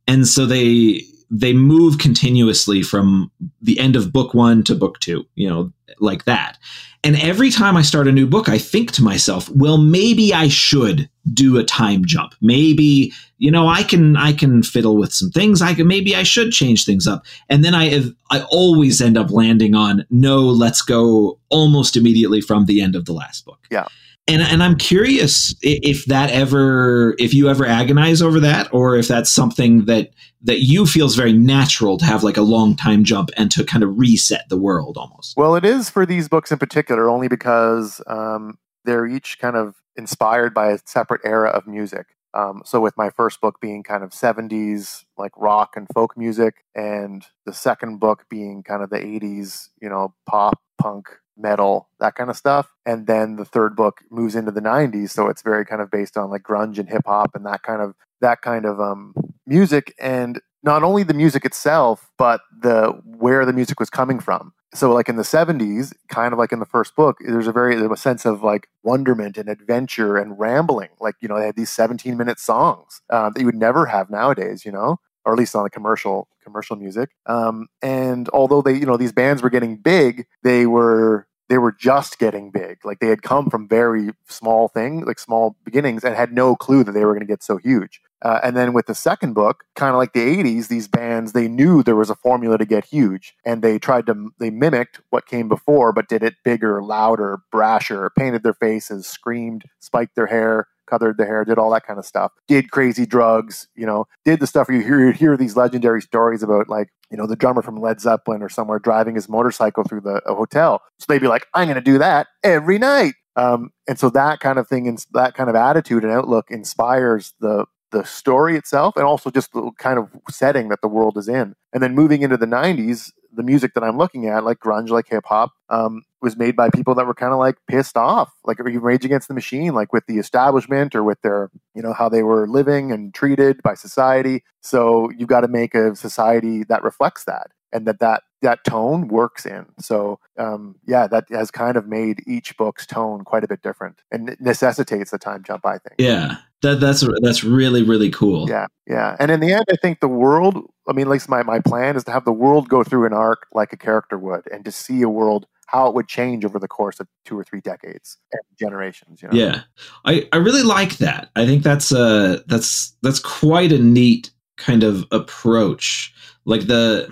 And 0.07 0.27
so 0.27 0.45
they 0.45 1.01
they 1.31 1.53
move 1.53 1.97
continuously 1.97 2.81
from 2.81 3.31
the 3.61 3.79
end 3.79 3.95
of 3.95 4.13
book 4.13 4.33
1 4.33 4.63
to 4.63 4.75
book 4.75 4.99
2, 4.99 5.25
you 5.35 5.49
know, 5.49 5.71
like 5.99 6.25
that. 6.25 6.57
And 7.03 7.15
every 7.17 7.51
time 7.51 7.77
I 7.77 7.81
start 7.81 8.07
a 8.07 8.11
new 8.11 8.25
book, 8.25 8.47
I 8.49 8.57
think 8.57 8.91
to 8.93 9.03
myself, 9.03 9.49
well, 9.49 9.77
maybe 9.77 10.33
I 10.33 10.47
should 10.47 11.09
do 11.33 11.57
a 11.57 11.63
time 11.63 12.03
jump. 12.05 12.33
Maybe, 12.41 13.13
you 13.37 13.51
know, 13.51 13.67
I 13.67 13.83
can 13.83 14.17
I 14.17 14.33
can 14.33 14.63
fiddle 14.63 14.97
with 14.97 15.13
some 15.13 15.29
things. 15.29 15.61
I 15.61 15.73
can 15.75 15.87
maybe 15.87 16.15
I 16.15 16.23
should 16.23 16.51
change 16.51 16.85
things 16.85 17.05
up. 17.05 17.25
And 17.49 17.63
then 17.63 17.75
I 17.75 18.03
I 18.31 18.41
always 18.49 19.01
end 19.01 19.17
up 19.17 19.29
landing 19.29 19.75
on 19.75 20.05
no, 20.09 20.41
let's 20.41 20.81
go 20.81 21.39
almost 21.49 21.95
immediately 21.95 22.41
from 22.41 22.65
the 22.65 22.81
end 22.81 22.95
of 22.95 23.05
the 23.05 23.13
last 23.13 23.45
book. 23.45 23.59
Yeah 23.69 23.87
and 24.27 24.41
and 24.41 24.63
I'm 24.63 24.75
curious 24.77 25.53
if 25.61 26.05
that 26.05 26.31
ever 26.31 27.15
if 27.19 27.33
you 27.33 27.49
ever 27.49 27.65
agonize 27.65 28.21
over 28.21 28.39
that 28.39 28.73
or 28.73 28.95
if 28.97 29.07
that's 29.07 29.29
something 29.29 29.85
that 29.85 30.11
that 30.41 30.61
you 30.61 30.85
feels 30.85 31.15
very 31.15 31.33
natural 31.33 31.97
to 31.97 32.05
have 32.05 32.23
like 32.23 32.37
a 32.37 32.41
long 32.41 32.75
time 32.75 33.03
jump 33.03 33.29
and 33.37 33.51
to 33.51 33.63
kind 33.63 33.83
of 33.83 33.97
reset 33.97 34.47
the 34.49 34.57
world 34.57 34.97
almost. 34.97 35.35
Well, 35.37 35.55
it 35.55 35.65
is 35.65 35.89
for 35.89 36.05
these 36.05 36.27
books 36.27 36.51
in 36.51 36.57
particular 36.57 37.09
only 37.09 37.27
because 37.27 38.01
um, 38.07 38.57
they're 38.83 39.07
each 39.07 39.39
kind 39.39 39.55
of 39.55 39.75
inspired 39.95 40.53
by 40.53 40.71
a 40.71 40.79
separate 40.85 41.21
era 41.23 41.49
of 41.49 41.67
music. 41.67 42.07
Um, 42.33 42.63
so 42.65 42.81
with 42.81 42.97
my 42.97 43.09
first 43.09 43.39
book 43.39 43.61
being 43.61 43.81
kind 43.81 44.03
of 44.03 44.11
70s 44.11 45.05
like 45.17 45.31
rock 45.37 45.75
and 45.77 45.87
folk 45.93 46.17
music, 46.17 46.65
and 46.75 47.23
the 47.45 47.53
second 47.53 47.99
book 47.99 48.25
being 48.29 48.61
kind 48.61 48.83
of 48.83 48.89
the 48.89 48.99
80s, 48.99 49.69
you 49.81 49.87
know, 49.87 50.13
pop, 50.27 50.59
punk, 50.77 51.07
metal, 51.37 51.89
that 51.99 52.15
kind 52.15 52.29
of 52.29 52.37
stuff. 52.37 52.73
And 52.85 53.07
then 53.07 53.35
the 53.35 53.45
third 53.45 53.75
book 53.75 54.01
moves 54.09 54.35
into 54.35 54.51
the 54.51 54.61
90s, 54.61 55.09
so 55.11 55.27
it's 55.27 55.41
very 55.41 55.65
kind 55.65 55.81
of 55.81 55.91
based 55.91 56.17
on 56.17 56.29
like 56.29 56.43
grunge 56.43 56.77
and 56.77 56.89
hip 56.89 57.03
hop 57.05 57.35
and 57.35 57.45
that 57.45 57.63
kind 57.63 57.81
of 57.81 57.95
that 58.21 58.41
kind 58.41 58.65
of 58.65 58.79
um, 58.79 59.13
music. 59.45 59.93
And 59.99 60.41
not 60.63 60.83
only 60.83 61.03
the 61.03 61.13
music 61.13 61.45
itself, 61.45 62.11
but 62.17 62.41
the 62.59 62.87
where 63.05 63.45
the 63.45 63.53
music 63.53 63.79
was 63.79 63.89
coming 63.89 64.19
from. 64.19 64.51
So, 64.73 64.91
like 64.91 65.07
in 65.07 65.15
the 65.15 65.23
'70s, 65.23 65.93
kind 66.09 66.33
of 66.33 66.39
like 66.39 66.51
in 66.51 66.59
the 66.59 66.65
first 66.65 66.95
book, 66.95 67.17
there's 67.25 67.47
a 67.47 67.51
very 67.51 67.75
there's 67.75 67.91
a 67.91 67.95
sense 67.95 68.25
of 68.25 68.43
like 68.43 68.67
wonderment 68.83 69.37
and 69.37 69.47
adventure 69.47 70.17
and 70.17 70.37
rambling. 70.37 70.89
Like 70.99 71.15
you 71.21 71.27
know, 71.27 71.39
they 71.39 71.45
had 71.45 71.55
these 71.55 71.69
17 71.69 72.17
minute 72.17 72.39
songs 72.39 73.01
uh, 73.09 73.29
that 73.29 73.39
you 73.39 73.45
would 73.45 73.55
never 73.55 73.85
have 73.85 74.09
nowadays. 74.09 74.65
You 74.65 74.71
know, 74.71 74.99
or 75.25 75.33
at 75.33 75.39
least 75.39 75.55
on 75.55 75.63
the 75.63 75.69
commercial 75.69 76.27
commercial 76.43 76.75
music. 76.75 77.09
Um, 77.25 77.67
and 77.81 78.29
although 78.29 78.61
they, 78.61 78.73
you 78.73 78.85
know, 78.85 78.97
these 78.97 79.11
bands 79.11 79.41
were 79.41 79.49
getting 79.49 79.77
big, 79.77 80.27
they 80.43 80.65
were 80.65 81.27
they 81.49 81.57
were 81.57 81.71
just 81.71 82.17
getting 82.17 82.51
big. 82.51 82.83
Like 82.83 82.99
they 82.99 83.07
had 83.07 83.21
come 83.21 83.49
from 83.49 83.67
very 83.67 84.11
small 84.27 84.67
things, 84.67 85.05
like 85.05 85.19
small 85.19 85.55
beginnings, 85.63 86.03
and 86.03 86.15
had 86.15 86.33
no 86.33 86.55
clue 86.55 86.83
that 86.83 86.93
they 86.93 87.05
were 87.05 87.13
going 87.13 87.25
to 87.25 87.31
get 87.31 87.43
so 87.43 87.57
huge. 87.57 88.01
Uh, 88.21 88.39
and 88.43 88.57
then 88.57 88.73
with 88.73 88.87
the 88.87 88.95
second 88.95 89.33
book, 89.33 89.65
kind 89.75 89.91
of 89.91 89.97
like 89.97 90.13
the 90.13 90.43
80s, 90.43 90.67
these 90.67 90.87
bands, 90.87 91.33
they 91.33 91.47
knew 91.47 91.83
there 91.83 91.95
was 91.95 92.09
a 92.09 92.15
formula 92.15 92.57
to 92.57 92.65
get 92.65 92.85
huge. 92.85 93.35
And 93.45 93.61
they 93.61 93.77
tried 93.77 94.07
to, 94.07 94.31
they 94.39 94.49
mimicked 94.49 95.01
what 95.11 95.27
came 95.27 95.47
before, 95.47 95.93
but 95.93 96.09
did 96.09 96.23
it 96.23 96.33
bigger, 96.43 96.81
louder, 96.81 97.41
brasher, 97.53 98.09
painted 98.17 98.41
their 98.41 98.55
faces, 98.55 99.05
screamed, 99.05 99.65
spiked 99.79 100.15
their 100.15 100.25
hair, 100.25 100.67
colored 100.85 101.17
the 101.17 101.25
hair, 101.25 101.43
did 101.45 101.57
all 101.57 101.71
that 101.71 101.85
kind 101.85 101.99
of 101.99 102.05
stuff, 102.05 102.31
did 102.47 102.71
crazy 102.71 103.05
drugs, 103.05 103.67
you 103.75 103.85
know, 103.85 104.05
did 104.23 104.39
the 104.39 104.47
stuff 104.47 104.67
you 104.69 104.81
hear, 104.81 105.05
you 105.05 105.11
hear 105.11 105.37
these 105.37 105.55
legendary 105.55 106.01
stories 106.01 106.43
about, 106.43 106.69
like, 106.69 106.89
you 107.11 107.17
know, 107.17 107.27
the 107.27 107.35
drummer 107.35 107.61
from 107.61 107.79
Led 107.79 107.99
Zeppelin 107.99 108.41
or 108.41 108.49
somewhere 108.49 108.79
driving 108.79 109.15
his 109.15 109.29
motorcycle 109.29 109.83
through 109.83 110.01
the 110.01 110.21
hotel. 110.25 110.81
So 110.99 111.05
they'd 111.07 111.19
be 111.19 111.27
like, 111.27 111.47
I'm 111.53 111.67
going 111.67 111.75
to 111.75 111.81
do 111.81 111.97
that 111.97 112.27
every 112.43 112.77
night. 112.77 113.13
Um, 113.35 113.71
and 113.87 113.99
so 113.99 114.09
that 114.11 114.39
kind 114.39 114.57
of 114.57 114.67
thing 114.67 114.87
and 114.87 115.03
that 115.13 115.33
kind 115.33 115.49
of 115.49 115.55
attitude 115.55 116.03
and 116.03 116.11
outlook 116.11 116.47
inspires 116.49 117.33
the 117.39 117.65
the 117.91 118.03
story 118.03 118.57
itself 118.57 118.97
and 118.97 119.05
also 119.05 119.29
just 119.29 119.53
the 119.53 119.71
kind 119.77 119.97
of 119.97 120.09
setting 120.29 120.67
that 120.67 120.81
the 120.81 120.87
world 120.87 121.17
is 121.17 121.29
in. 121.29 121.55
And 121.71 121.81
then 121.81 121.95
moving 121.95 122.23
into 122.23 122.35
the 122.35 122.45
90s, 122.45 123.11
the 123.35 123.43
music 123.43 123.73
that 123.73 123.83
I'm 123.83 123.97
looking 123.97 124.27
at, 124.27 124.43
like 124.43 124.59
grunge, 124.59 124.89
like 124.89 125.07
hip 125.07 125.25
hop, 125.25 125.51
um, 125.69 126.03
was 126.21 126.37
made 126.37 126.55
by 126.55 126.69
people 126.69 126.95
that 126.95 127.05
were 127.05 127.13
kind 127.13 127.33
of 127.33 127.39
like 127.39 127.55
pissed 127.67 127.97
off, 127.97 128.31
like 128.43 128.57
Rage 128.59 129.05
Against 129.05 129.27
the 129.27 129.33
Machine, 129.33 129.73
like 129.73 129.93
with 129.93 130.05
the 130.07 130.17
establishment 130.17 130.95
or 130.95 131.03
with 131.03 131.21
their, 131.21 131.49
you 131.75 131.81
know, 131.81 131.93
how 131.93 132.09
they 132.09 132.23
were 132.23 132.47
living 132.47 132.91
and 132.91 133.13
treated 133.13 133.61
by 133.61 133.75
society. 133.75 134.43
So 134.61 135.09
you've 135.17 135.29
got 135.29 135.41
to 135.41 135.47
make 135.47 135.75
a 135.75 135.95
society 135.95 136.63
that 136.65 136.83
reflects 136.83 137.25
that 137.25 137.51
and 137.71 137.85
that 137.85 137.99
that 137.99 138.23
that 138.41 138.63
tone 138.63 139.07
works 139.07 139.45
in. 139.45 139.65
So 139.79 140.19
um, 140.37 140.75
yeah, 140.85 141.07
that 141.07 141.25
has 141.29 141.51
kind 141.51 141.77
of 141.77 141.87
made 141.87 142.23
each 142.25 142.55
book's 142.57 142.85
tone 142.85 143.23
quite 143.23 143.43
a 143.43 143.47
bit 143.47 143.61
different 143.61 144.01
and 144.11 144.35
necessitates 144.39 145.11
the 145.11 145.17
time 145.17 145.43
jump. 145.43 145.65
I 145.65 145.77
think. 145.77 145.95
Yeah, 145.97 146.37
that 146.65 146.79
that's 146.79 147.07
that's 147.21 147.43
really 147.43 147.83
really 147.83 148.09
cool. 148.09 148.49
Yeah, 148.49 148.67
yeah, 148.87 149.15
and 149.19 149.31
in 149.31 149.39
the 149.39 149.53
end, 149.53 149.65
I 149.71 149.75
think 149.77 149.99
the 149.99 150.07
world. 150.07 150.57
I 150.87 150.93
mean, 150.93 151.07
at 151.07 151.11
least 151.11 151.29
my 151.29 151.43
my 151.43 151.59
plan 151.59 151.95
is 151.95 152.03
to 152.05 152.11
have 152.11 152.25
the 152.25 152.33
world 152.33 152.69
go 152.69 152.83
through 152.83 153.05
an 153.05 153.13
arc 153.13 153.47
like 153.53 153.73
a 153.73 153.77
character 153.77 154.17
would, 154.17 154.43
and 154.51 154.65
to 154.65 154.71
see 154.71 155.01
a 155.01 155.09
world 155.09 155.47
how 155.67 155.87
it 155.87 155.95
would 155.95 156.07
change 156.07 156.45
over 156.45 156.59
the 156.59 156.67
course 156.67 156.99
of 156.99 157.07
two 157.25 157.37
or 157.37 157.43
three 157.43 157.61
decades 157.61 158.17
and 158.31 158.41
generations. 158.59 159.21
You 159.21 159.29
know? 159.29 159.35
Yeah, 159.35 159.61
I 160.05 160.27
I 160.31 160.37
really 160.37 160.63
like 160.63 160.97
that. 160.97 161.29
I 161.35 161.45
think 161.45 161.63
that's 161.63 161.91
uh 161.91 162.41
that's 162.47 162.95
that's 163.01 163.19
quite 163.19 163.71
a 163.71 163.79
neat 163.79 164.31
kind 164.57 164.83
of 164.83 165.05
approach. 165.11 166.13
Like 166.45 166.67
the 166.67 167.09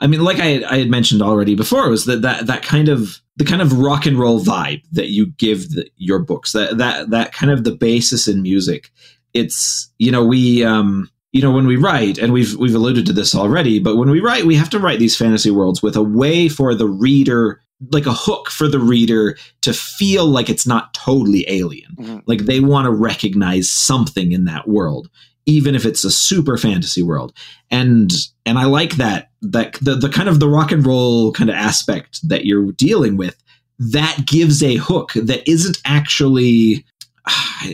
I 0.00 0.06
mean, 0.06 0.22
like 0.22 0.38
I, 0.38 0.64
I 0.68 0.78
had 0.78 0.90
mentioned 0.90 1.22
already 1.22 1.54
before, 1.54 1.88
was 1.88 2.04
that, 2.06 2.22
that 2.22 2.46
that 2.46 2.62
kind 2.62 2.88
of 2.88 3.20
the 3.36 3.44
kind 3.44 3.62
of 3.62 3.78
rock 3.78 4.06
and 4.06 4.18
roll 4.18 4.40
vibe 4.40 4.82
that 4.92 5.10
you 5.10 5.26
give 5.26 5.70
the, 5.70 5.88
your 5.96 6.18
books. 6.18 6.52
That 6.52 6.78
that 6.78 7.10
that 7.10 7.32
kind 7.32 7.52
of 7.52 7.64
the 7.64 7.74
basis 7.74 8.28
in 8.28 8.42
music. 8.42 8.90
It's 9.32 9.90
you 9.98 10.10
know 10.10 10.24
we 10.24 10.64
um 10.64 11.10
you 11.32 11.42
know 11.42 11.50
when 11.50 11.66
we 11.66 11.76
write 11.76 12.18
and 12.18 12.32
we've 12.32 12.54
we've 12.56 12.74
alluded 12.74 13.06
to 13.06 13.12
this 13.12 13.34
already, 13.34 13.78
but 13.78 13.96
when 13.96 14.10
we 14.10 14.20
write, 14.20 14.44
we 14.44 14.56
have 14.56 14.70
to 14.70 14.78
write 14.78 14.98
these 14.98 15.16
fantasy 15.16 15.50
worlds 15.50 15.82
with 15.82 15.96
a 15.96 16.02
way 16.02 16.48
for 16.48 16.74
the 16.74 16.88
reader 16.88 17.60
like 17.90 18.06
a 18.06 18.12
hook 18.12 18.50
for 18.50 18.68
the 18.68 18.78
reader 18.78 19.36
to 19.60 19.72
feel 19.72 20.26
like 20.26 20.48
it's 20.48 20.66
not 20.66 20.94
totally 20.94 21.44
alien. 21.48 21.96
Mm-hmm. 21.96 22.18
Like 22.26 22.40
they 22.40 22.60
want 22.60 22.86
to 22.86 22.90
recognize 22.90 23.70
something 23.70 24.32
in 24.32 24.44
that 24.44 24.68
world 24.68 25.10
even 25.46 25.74
if 25.74 25.84
it's 25.84 26.04
a 26.04 26.10
super 26.10 26.56
fantasy 26.56 27.02
world. 27.02 27.32
And 27.70 28.12
and 28.46 28.58
I 28.58 28.64
like 28.64 28.96
that 28.96 29.30
that 29.42 29.74
the 29.74 29.94
the 29.94 30.08
kind 30.08 30.28
of 30.28 30.40
the 30.40 30.48
rock 30.48 30.72
and 30.72 30.86
roll 30.86 31.32
kind 31.32 31.50
of 31.50 31.56
aspect 31.56 32.26
that 32.28 32.44
you're 32.44 32.72
dealing 32.72 33.16
with 33.16 33.36
that 33.78 34.24
gives 34.26 34.62
a 34.62 34.76
hook 34.76 35.12
that 35.14 35.48
isn't 35.48 35.78
actually 35.84 36.84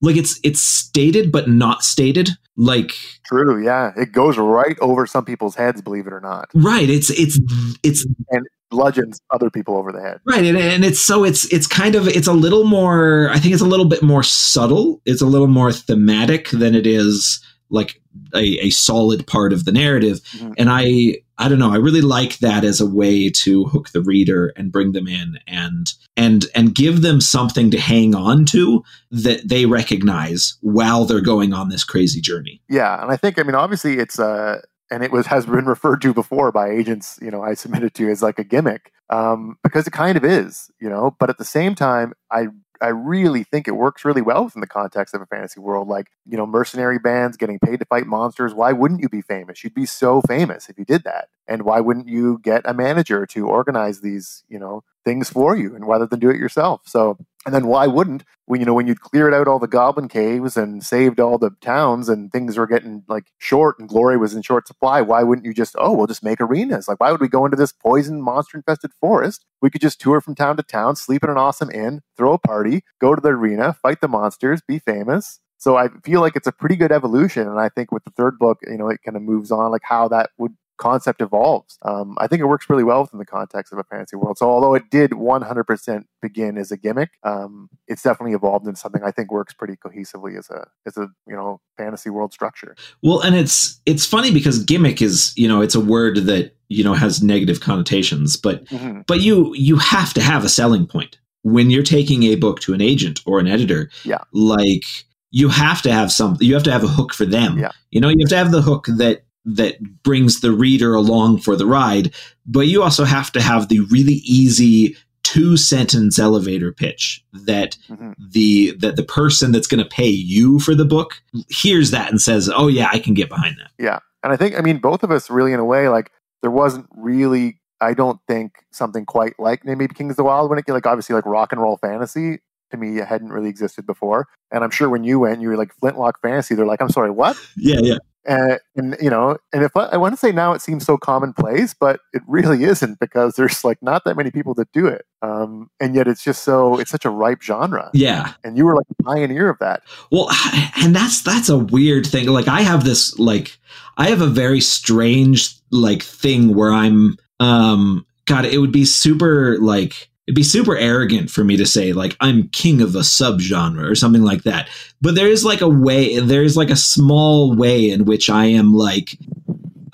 like 0.00 0.16
it's 0.16 0.40
it's 0.42 0.60
stated 0.60 1.30
but 1.32 1.48
not 1.48 1.82
stated. 1.82 2.30
Like 2.56 2.92
true 3.26 3.62
yeah. 3.62 3.92
It 3.96 4.12
goes 4.12 4.38
right 4.38 4.78
over 4.80 5.06
some 5.06 5.24
people's 5.24 5.54
heads 5.54 5.82
believe 5.82 6.06
it 6.06 6.12
or 6.12 6.20
not. 6.20 6.48
Right 6.54 6.88
it's 6.88 7.10
it's 7.10 7.38
it's 7.82 8.06
and 8.30 8.46
bludgeons 8.70 9.20
other 9.30 9.50
people 9.50 9.76
over 9.76 9.92
the 9.92 10.00
head. 10.00 10.20
Right, 10.24 10.44
and, 10.44 10.56
and 10.56 10.84
it's 10.84 11.00
so 11.00 11.24
it's 11.24 11.52
it's 11.52 11.66
kind 11.66 11.94
of 11.94 12.08
it's 12.08 12.26
a 12.26 12.32
little 12.32 12.64
more. 12.64 13.30
I 13.30 13.38
think 13.38 13.54
it's 13.54 13.62
a 13.62 13.66
little 13.66 13.86
bit 13.86 14.02
more 14.02 14.22
subtle. 14.22 15.00
It's 15.04 15.22
a 15.22 15.26
little 15.26 15.46
more 15.46 15.72
thematic 15.72 16.50
than 16.50 16.74
it 16.74 16.86
is 16.86 17.40
like 17.68 18.00
a, 18.34 18.66
a 18.66 18.70
solid 18.70 19.26
part 19.26 19.52
of 19.52 19.64
the 19.64 19.72
narrative. 19.72 20.20
Mm-hmm. 20.36 20.52
And 20.58 20.68
I 20.70 21.16
I 21.38 21.48
don't 21.48 21.58
know. 21.58 21.72
I 21.72 21.76
really 21.76 22.00
like 22.00 22.38
that 22.38 22.64
as 22.64 22.80
a 22.80 22.86
way 22.86 23.28
to 23.30 23.64
hook 23.64 23.90
the 23.90 24.00
reader 24.00 24.52
and 24.56 24.72
bring 24.72 24.92
them 24.92 25.06
in 25.06 25.38
and 25.46 25.92
and 26.16 26.46
and 26.54 26.74
give 26.74 27.02
them 27.02 27.20
something 27.20 27.70
to 27.70 27.78
hang 27.78 28.14
on 28.14 28.46
to 28.46 28.82
that 29.10 29.48
they 29.48 29.66
recognize 29.66 30.56
while 30.62 31.04
they're 31.04 31.20
going 31.20 31.52
on 31.52 31.68
this 31.68 31.84
crazy 31.84 32.20
journey. 32.20 32.62
Yeah, 32.68 33.02
and 33.02 33.10
I 33.10 33.16
think 33.16 33.38
I 33.38 33.42
mean 33.42 33.54
obviously 33.54 33.98
it's 33.98 34.18
a 34.18 34.26
uh, 34.26 34.60
and 34.90 35.02
it 35.02 35.12
was 35.12 35.26
has 35.26 35.46
been 35.46 35.66
referred 35.66 36.00
to 36.02 36.14
before 36.14 36.52
by 36.52 36.70
agents 36.70 37.18
you 37.20 37.30
know 37.30 37.42
i 37.42 37.54
submitted 37.54 37.94
to 37.94 38.10
as 38.10 38.22
like 38.22 38.38
a 38.38 38.44
gimmick 38.44 38.92
um, 39.08 39.56
because 39.62 39.86
it 39.86 39.92
kind 39.92 40.16
of 40.16 40.24
is 40.24 40.70
you 40.80 40.88
know 40.88 41.14
but 41.18 41.30
at 41.30 41.38
the 41.38 41.44
same 41.44 41.74
time 41.74 42.12
i 42.30 42.48
i 42.80 42.88
really 42.88 43.42
think 43.42 43.66
it 43.66 43.72
works 43.72 44.04
really 44.04 44.22
well 44.22 44.44
within 44.44 44.60
the 44.60 44.66
context 44.66 45.14
of 45.14 45.20
a 45.20 45.26
fantasy 45.26 45.60
world. 45.60 45.88
Like 45.88 46.08
you 46.26 46.36
know 46.36 46.46
mercenary 46.46 46.98
bands 46.98 47.36
getting 47.36 47.58
paid 47.58 47.78
to 47.80 47.84
fight 47.86 48.06
monsters 48.06 48.54
why 48.54 48.72
wouldn't 48.72 49.00
you 49.00 49.08
be 49.08 49.22
famous? 49.22 49.62
You'd 49.62 49.74
be 49.74 49.86
so 49.86 50.20
famous 50.22 50.68
if 50.68 50.78
you 50.78 50.84
did 50.84 51.04
that. 51.04 51.28
And 51.46 51.62
why 51.62 51.80
wouldn't 51.80 52.08
you 52.08 52.38
get 52.42 52.62
a 52.64 52.74
manager 52.74 53.26
to 53.26 53.46
organize 53.46 54.00
these 54.00 54.44
you 54.48 54.58
know 54.58 54.82
things 55.06 55.30
for 55.30 55.56
you 55.56 55.74
and 55.74 55.88
rather 55.88 56.06
than 56.06 56.20
do 56.20 56.28
it 56.28 56.36
yourself 56.36 56.82
so 56.84 57.16
and 57.46 57.54
then 57.54 57.68
why 57.68 57.86
wouldn't 57.86 58.24
when 58.46 58.60
you 58.60 58.66
know 58.66 58.74
when 58.74 58.88
you'd 58.88 59.00
cleared 59.00 59.32
out 59.32 59.46
all 59.46 59.60
the 59.60 59.68
goblin 59.68 60.08
caves 60.08 60.56
and 60.56 60.82
saved 60.82 61.20
all 61.20 61.38
the 61.38 61.50
towns 61.60 62.08
and 62.08 62.32
things 62.32 62.58
were 62.58 62.66
getting 62.66 63.04
like 63.08 63.26
short 63.38 63.78
and 63.78 63.88
glory 63.88 64.16
was 64.16 64.34
in 64.34 64.42
short 64.42 64.66
supply, 64.66 65.00
why 65.00 65.22
wouldn't 65.22 65.46
you 65.46 65.54
just 65.54 65.76
oh 65.78 65.92
we'll 65.92 66.08
just 66.08 66.24
make 66.24 66.40
arenas? 66.40 66.88
Like 66.88 67.00
why 67.00 67.12
would 67.12 67.20
we 67.20 67.28
go 67.28 67.44
into 67.44 67.56
this 67.56 67.72
poison 67.72 68.20
monster 68.20 68.58
infested 68.58 68.90
forest? 69.00 69.44
We 69.62 69.70
could 69.70 69.80
just 69.80 70.00
tour 70.00 70.20
from 70.20 70.34
town 70.34 70.56
to 70.56 70.64
town, 70.64 70.96
sleep 70.96 71.22
in 71.22 71.30
an 71.30 71.38
awesome 71.38 71.70
inn, 71.70 72.02
throw 72.16 72.32
a 72.32 72.38
party, 72.38 72.82
go 73.00 73.14
to 73.14 73.20
the 73.20 73.28
arena, 73.28 73.72
fight 73.74 74.00
the 74.00 74.08
monsters, 74.08 74.60
be 74.66 74.80
famous. 74.80 75.38
So 75.58 75.76
I 75.76 75.88
feel 76.04 76.20
like 76.20 76.36
it's 76.36 76.46
a 76.46 76.52
pretty 76.52 76.76
good 76.76 76.92
evolution, 76.92 77.48
and 77.48 77.58
I 77.58 77.70
think 77.70 77.90
with 77.90 78.04
the 78.04 78.10
third 78.10 78.38
book, 78.38 78.58
you 78.68 78.76
know, 78.76 78.90
it 78.90 79.00
kind 79.02 79.16
of 79.16 79.22
moves 79.22 79.50
on 79.50 79.70
like 79.70 79.82
how 79.84 80.06
that 80.08 80.30
would 80.36 80.54
concept 80.78 81.20
evolves. 81.20 81.78
Um, 81.82 82.16
I 82.18 82.26
think 82.26 82.40
it 82.40 82.46
works 82.46 82.68
really 82.68 82.84
well 82.84 83.02
within 83.02 83.18
the 83.18 83.26
context 83.26 83.72
of 83.72 83.78
a 83.78 83.84
fantasy 83.84 84.16
world. 84.16 84.38
So 84.38 84.48
although 84.48 84.74
it 84.74 84.84
did 84.90 85.12
100% 85.12 86.04
begin 86.22 86.58
as 86.58 86.70
a 86.70 86.76
gimmick, 86.76 87.10
um, 87.22 87.68
it's 87.86 88.02
definitely 88.02 88.34
evolved 88.34 88.66
into 88.66 88.78
something 88.78 89.02
I 89.02 89.10
think 89.10 89.30
works 89.30 89.54
pretty 89.54 89.76
cohesively 89.76 90.38
as 90.38 90.50
a 90.50 90.66
as 90.86 90.96
a 90.96 91.08
you 91.26 91.34
know 91.34 91.60
fantasy 91.76 92.10
world 92.10 92.32
structure. 92.32 92.76
Well, 93.02 93.20
and 93.20 93.34
it's 93.34 93.80
it's 93.86 94.06
funny 94.06 94.32
because 94.32 94.64
gimmick 94.64 95.00
is 95.02 95.32
you 95.36 95.48
know 95.48 95.60
it's 95.60 95.74
a 95.74 95.80
word 95.80 96.18
that 96.26 96.56
you 96.68 96.84
know 96.84 96.94
has 96.94 97.22
negative 97.22 97.60
connotations, 97.60 98.36
but 98.36 98.64
mm-hmm. 98.66 99.00
but 99.06 99.20
you 99.20 99.54
you 99.54 99.76
have 99.76 100.12
to 100.14 100.20
have 100.20 100.44
a 100.44 100.48
selling 100.48 100.86
point 100.86 101.18
when 101.42 101.70
you're 101.70 101.82
taking 101.82 102.24
a 102.24 102.34
book 102.34 102.60
to 102.60 102.74
an 102.74 102.80
agent 102.80 103.20
or 103.26 103.38
an 103.38 103.46
editor. 103.46 103.90
Yeah, 104.04 104.22
like 104.32 104.84
you 105.30 105.48
have 105.48 105.82
to 105.82 105.92
have 105.92 106.10
some 106.12 106.38
you 106.40 106.54
have 106.54 106.62
to 106.64 106.72
have 106.72 106.84
a 106.84 106.88
hook 106.88 107.12
for 107.12 107.26
them. 107.26 107.58
Yeah. 107.58 107.70
You 107.90 108.00
know, 108.00 108.08
you 108.08 108.16
have 108.20 108.30
to 108.30 108.36
have 108.36 108.52
the 108.52 108.62
hook 108.62 108.86
that 108.96 109.24
that 109.46 110.02
brings 110.02 110.40
the 110.40 110.52
reader 110.52 110.94
along 110.94 111.38
for 111.38 111.56
the 111.56 111.66
ride, 111.66 112.12
but 112.44 112.66
you 112.66 112.82
also 112.82 113.04
have 113.04 113.32
to 113.32 113.40
have 113.40 113.68
the 113.68 113.80
really 113.90 114.20
easy 114.24 114.96
two 115.22 115.56
sentence 115.56 116.20
elevator 116.20 116.72
pitch 116.72 117.24
that 117.32 117.76
mm-hmm. 117.88 118.12
the 118.30 118.72
that 118.78 118.94
the 118.94 119.02
person 119.02 119.50
that's 119.50 119.66
going 119.66 119.82
to 119.82 119.88
pay 119.88 120.08
you 120.08 120.60
for 120.60 120.74
the 120.74 120.84
book 120.84 121.20
hears 121.48 121.90
that 121.90 122.10
and 122.10 122.20
says, 122.20 122.48
"Oh 122.54 122.68
yeah, 122.68 122.88
I 122.92 122.98
can 122.98 123.14
get 123.14 123.28
behind 123.28 123.56
that." 123.58 123.70
Yeah. 123.78 123.98
And 124.22 124.32
I 124.32 124.36
think 124.36 124.56
I 124.56 124.60
mean 124.60 124.78
both 124.78 125.02
of 125.02 125.10
us 125.10 125.30
really 125.30 125.52
in 125.52 125.60
a 125.60 125.64
way 125.64 125.88
like 125.88 126.10
there 126.42 126.50
wasn't 126.50 126.86
really 126.96 127.60
I 127.80 127.92
don't 127.92 128.20
think 128.28 128.52
something 128.72 129.04
quite 129.04 129.34
like 129.38 129.64
maybe 129.64 129.88
Kings 129.88 130.12
of 130.12 130.16
the 130.16 130.24
Wild 130.24 130.48
when 130.48 130.58
it 130.58 130.68
like 130.68 130.86
obviously 130.86 131.14
like 131.14 131.26
rock 131.26 131.52
and 131.52 131.60
roll 131.60 131.76
fantasy 131.76 132.38
to 132.70 132.76
me 132.76 132.98
it 132.98 133.06
hadn't 133.06 133.30
really 133.30 133.48
existed 133.48 133.84
before. 133.84 134.28
And 134.52 134.62
I'm 134.62 134.70
sure 134.70 134.88
when 134.88 135.04
you 135.04 135.18
went, 135.18 135.40
you 135.40 135.48
were 135.48 135.56
like 135.56 135.72
Flintlock 135.80 136.20
Fantasy. 136.22 136.54
They're 136.54 136.66
like, 136.66 136.80
I'm 136.80 136.90
sorry, 136.90 137.10
what? 137.10 137.36
Yeah, 137.56 137.80
yeah. 137.82 137.98
And, 138.26 138.58
and 138.74 138.96
you 139.00 139.08
know, 139.08 139.38
and 139.52 139.62
if 139.62 139.76
I, 139.76 139.84
I 139.86 139.96
want 139.96 140.12
to 140.12 140.16
say 140.16 140.32
now 140.32 140.52
it 140.52 140.60
seems 140.60 140.84
so 140.84 140.96
commonplace, 140.96 141.74
but 141.74 142.00
it 142.12 142.22
really 142.26 142.64
isn't 142.64 142.98
because 142.98 143.36
there's 143.36 143.64
like 143.64 143.80
not 143.82 144.04
that 144.04 144.16
many 144.16 144.30
people 144.30 144.54
that 144.54 144.70
do 144.72 144.86
it. 144.86 145.06
Um, 145.22 145.70
and 145.80 145.94
yet 145.94 146.08
it's 146.08 146.24
just 146.24 146.42
so 146.42 146.78
it's 146.78 146.90
such 146.90 147.04
a 147.04 147.10
ripe 147.10 147.42
genre. 147.42 147.90
Yeah. 147.94 148.34
And 148.42 148.58
you 148.58 148.64
were 148.64 148.74
like 148.74 148.86
a 148.98 149.02
pioneer 149.02 149.48
of 149.48 149.58
that. 149.60 149.82
Well, 150.10 150.28
and 150.78 150.94
that's 150.94 151.22
that's 151.22 151.48
a 151.48 151.58
weird 151.58 152.06
thing. 152.06 152.26
Like 152.28 152.48
I 152.48 152.62
have 152.62 152.84
this 152.84 153.18
like 153.18 153.58
I 153.96 154.08
have 154.08 154.20
a 154.20 154.26
very 154.26 154.60
strange 154.60 155.54
like 155.70 156.02
thing 156.02 156.54
where 156.54 156.72
I'm 156.72 157.16
um 157.38 158.06
God, 158.26 158.44
it 158.44 158.58
would 158.58 158.72
be 158.72 158.84
super 158.84 159.56
like 159.58 160.10
it'd 160.26 160.34
be 160.34 160.42
super 160.42 160.76
arrogant 160.76 161.30
for 161.30 161.44
me 161.44 161.56
to 161.56 161.66
say 161.66 161.92
like 161.92 162.16
I'm 162.20 162.48
king 162.48 162.80
of 162.82 162.94
a 162.96 163.00
subgenre 163.00 163.88
or 163.88 163.94
something 163.94 164.22
like 164.22 164.42
that. 164.42 164.68
But 165.00 165.14
there 165.14 165.28
is 165.28 165.44
like 165.44 165.60
a 165.60 165.68
way, 165.68 166.18
there 166.18 166.42
is 166.42 166.56
like 166.56 166.70
a 166.70 166.76
small 166.76 167.54
way 167.54 167.90
in 167.90 168.04
which 168.04 168.28
I 168.28 168.46
am 168.46 168.74
like, 168.74 169.16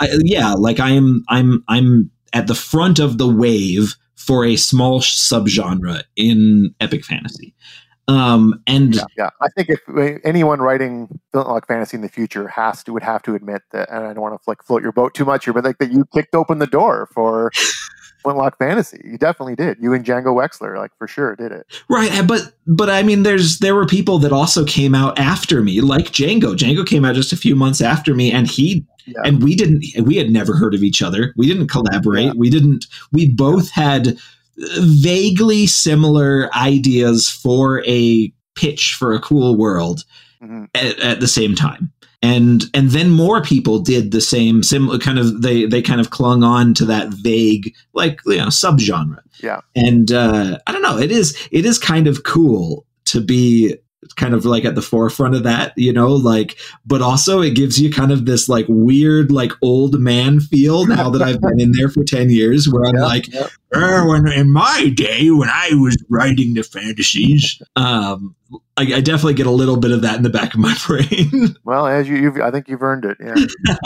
I, 0.00 0.08
yeah, 0.22 0.52
like 0.54 0.80
I 0.80 0.90
am, 0.90 1.24
I'm, 1.28 1.62
I'm 1.68 2.10
at 2.32 2.46
the 2.46 2.54
front 2.54 2.98
of 2.98 3.18
the 3.18 3.28
wave 3.28 3.94
for 4.16 4.44
a 4.44 4.56
small 4.56 5.00
subgenre 5.00 6.02
in 6.16 6.74
epic 6.80 7.04
fantasy. 7.04 7.54
Um, 8.08 8.60
and 8.66 8.96
yeah, 8.96 9.04
yeah, 9.16 9.30
I 9.40 9.48
think 9.56 9.68
if 9.68 9.80
uh, 9.88 10.18
anyone 10.24 10.60
writing 10.60 11.20
like 11.32 11.66
fantasy 11.68 11.96
in 11.96 12.00
the 12.00 12.08
future 12.08 12.48
has 12.48 12.82
to 12.84 12.92
would 12.92 13.02
have 13.04 13.22
to 13.22 13.34
admit 13.34 13.62
that, 13.70 13.88
and 13.90 14.04
I 14.04 14.12
don't 14.12 14.20
want 14.20 14.34
to 14.34 14.50
like 14.50 14.62
float 14.64 14.82
your 14.82 14.90
boat 14.90 15.14
too 15.14 15.24
much 15.24 15.44
here, 15.44 15.54
but 15.54 15.64
like 15.64 15.78
that 15.78 15.92
you 15.92 16.04
kicked 16.12 16.34
open 16.34 16.58
the 16.58 16.66
door 16.66 17.08
for 17.14 17.52
Flintlock 18.22 18.58
Fantasy. 18.58 19.00
You 19.04 19.18
definitely 19.18 19.56
did. 19.56 19.78
You 19.80 19.92
and 19.92 20.04
Django 20.04 20.34
Wexler, 20.34 20.76
like 20.78 20.90
for 20.96 21.06
sure, 21.06 21.36
did 21.36 21.52
it. 21.52 21.66
Right, 21.88 22.26
but 22.26 22.52
but 22.66 22.88
I 22.88 23.02
mean, 23.02 23.22
there's 23.22 23.58
there 23.58 23.74
were 23.74 23.86
people 23.86 24.18
that 24.20 24.32
also 24.32 24.64
came 24.64 24.94
out 24.94 25.18
after 25.18 25.62
me, 25.62 25.80
like 25.80 26.06
Django. 26.06 26.56
Django 26.56 26.86
came 26.86 27.04
out 27.04 27.14
just 27.14 27.32
a 27.32 27.36
few 27.36 27.56
months 27.56 27.80
after 27.80 28.14
me, 28.14 28.32
and 28.32 28.48
he 28.48 28.86
yeah. 29.06 29.20
and 29.24 29.42
we 29.42 29.54
didn't. 29.54 29.84
We 30.04 30.16
had 30.16 30.30
never 30.30 30.56
heard 30.56 30.74
of 30.74 30.82
each 30.82 31.02
other. 31.02 31.34
We 31.36 31.46
didn't 31.46 31.68
collaborate. 31.68 32.26
Yeah. 32.26 32.32
We 32.36 32.50
didn't. 32.50 32.86
We 33.12 33.32
both 33.32 33.70
had 33.70 34.16
vaguely 34.78 35.66
similar 35.66 36.54
ideas 36.54 37.28
for 37.28 37.84
a 37.86 38.32
pitch 38.54 38.94
for 38.94 39.12
a 39.12 39.20
cool 39.20 39.56
world 39.56 40.04
mm-hmm. 40.42 40.64
at, 40.74 40.98
at 40.98 41.20
the 41.20 41.28
same 41.28 41.54
time. 41.54 41.92
And 42.24 42.64
and 42.72 42.90
then 42.90 43.10
more 43.10 43.42
people 43.42 43.80
did 43.80 44.12
the 44.12 44.20
same 44.20 44.62
similar 44.62 44.98
kind 44.98 45.18
of 45.18 45.42
they 45.42 45.66
they 45.66 45.82
kind 45.82 46.00
of 46.00 46.10
clung 46.10 46.44
on 46.44 46.72
to 46.74 46.84
that 46.84 47.08
vague 47.08 47.74
like 47.94 48.20
you 48.26 48.36
know 48.36 48.46
subgenre. 48.46 49.18
Yeah. 49.40 49.60
And 49.74 50.12
uh 50.12 50.58
i 50.66 50.72
don't 50.72 50.82
know 50.82 50.98
it 50.98 51.10
is 51.10 51.36
it 51.50 51.66
is 51.66 51.78
kind 51.78 52.06
of 52.06 52.22
cool 52.22 52.86
to 53.06 53.20
be 53.20 53.76
kind 54.16 54.34
of 54.34 54.44
like 54.44 54.64
at 54.64 54.74
the 54.74 54.82
forefront 54.82 55.34
of 55.34 55.42
that, 55.44 55.72
you 55.76 55.92
know, 55.92 56.08
like, 56.08 56.58
but 56.84 57.00
also 57.00 57.40
it 57.40 57.54
gives 57.54 57.80
you 57.80 57.90
kind 57.90 58.10
of 58.10 58.26
this 58.26 58.48
like 58.48 58.66
weird, 58.68 59.30
like 59.30 59.52
old 59.62 60.00
man 60.00 60.40
feel 60.40 60.86
now 60.86 61.08
that 61.10 61.22
I've 61.22 61.40
been 61.40 61.60
in 61.60 61.72
there 61.72 61.88
for 61.88 62.04
10 62.04 62.30
years 62.30 62.68
where 62.68 62.84
I'm 62.84 62.96
yep, 62.96 63.04
like, 63.04 63.32
yep. 63.32 63.50
Er, 63.74 64.06
when 64.06 64.28
in 64.28 64.50
my 64.50 64.92
day, 64.94 65.30
when 65.30 65.48
I 65.48 65.70
was 65.74 65.96
writing 66.10 66.54
the 66.54 66.62
fantasies, 66.62 67.62
um, 67.76 68.34
I, 68.76 68.82
I, 68.82 69.00
definitely 69.00 69.32
get 69.34 69.46
a 69.46 69.50
little 69.50 69.78
bit 69.78 69.92
of 69.92 70.02
that 70.02 70.16
in 70.16 70.22
the 70.22 70.30
back 70.30 70.52
of 70.52 70.60
my 70.60 70.76
brain. 70.86 71.56
well, 71.64 71.86
as 71.86 72.06
you, 72.06 72.16
you've, 72.16 72.38
I 72.38 72.50
think 72.50 72.68
you've 72.68 72.82
earned 72.82 73.06
it. 73.06 73.16
Yeah. 73.18 73.34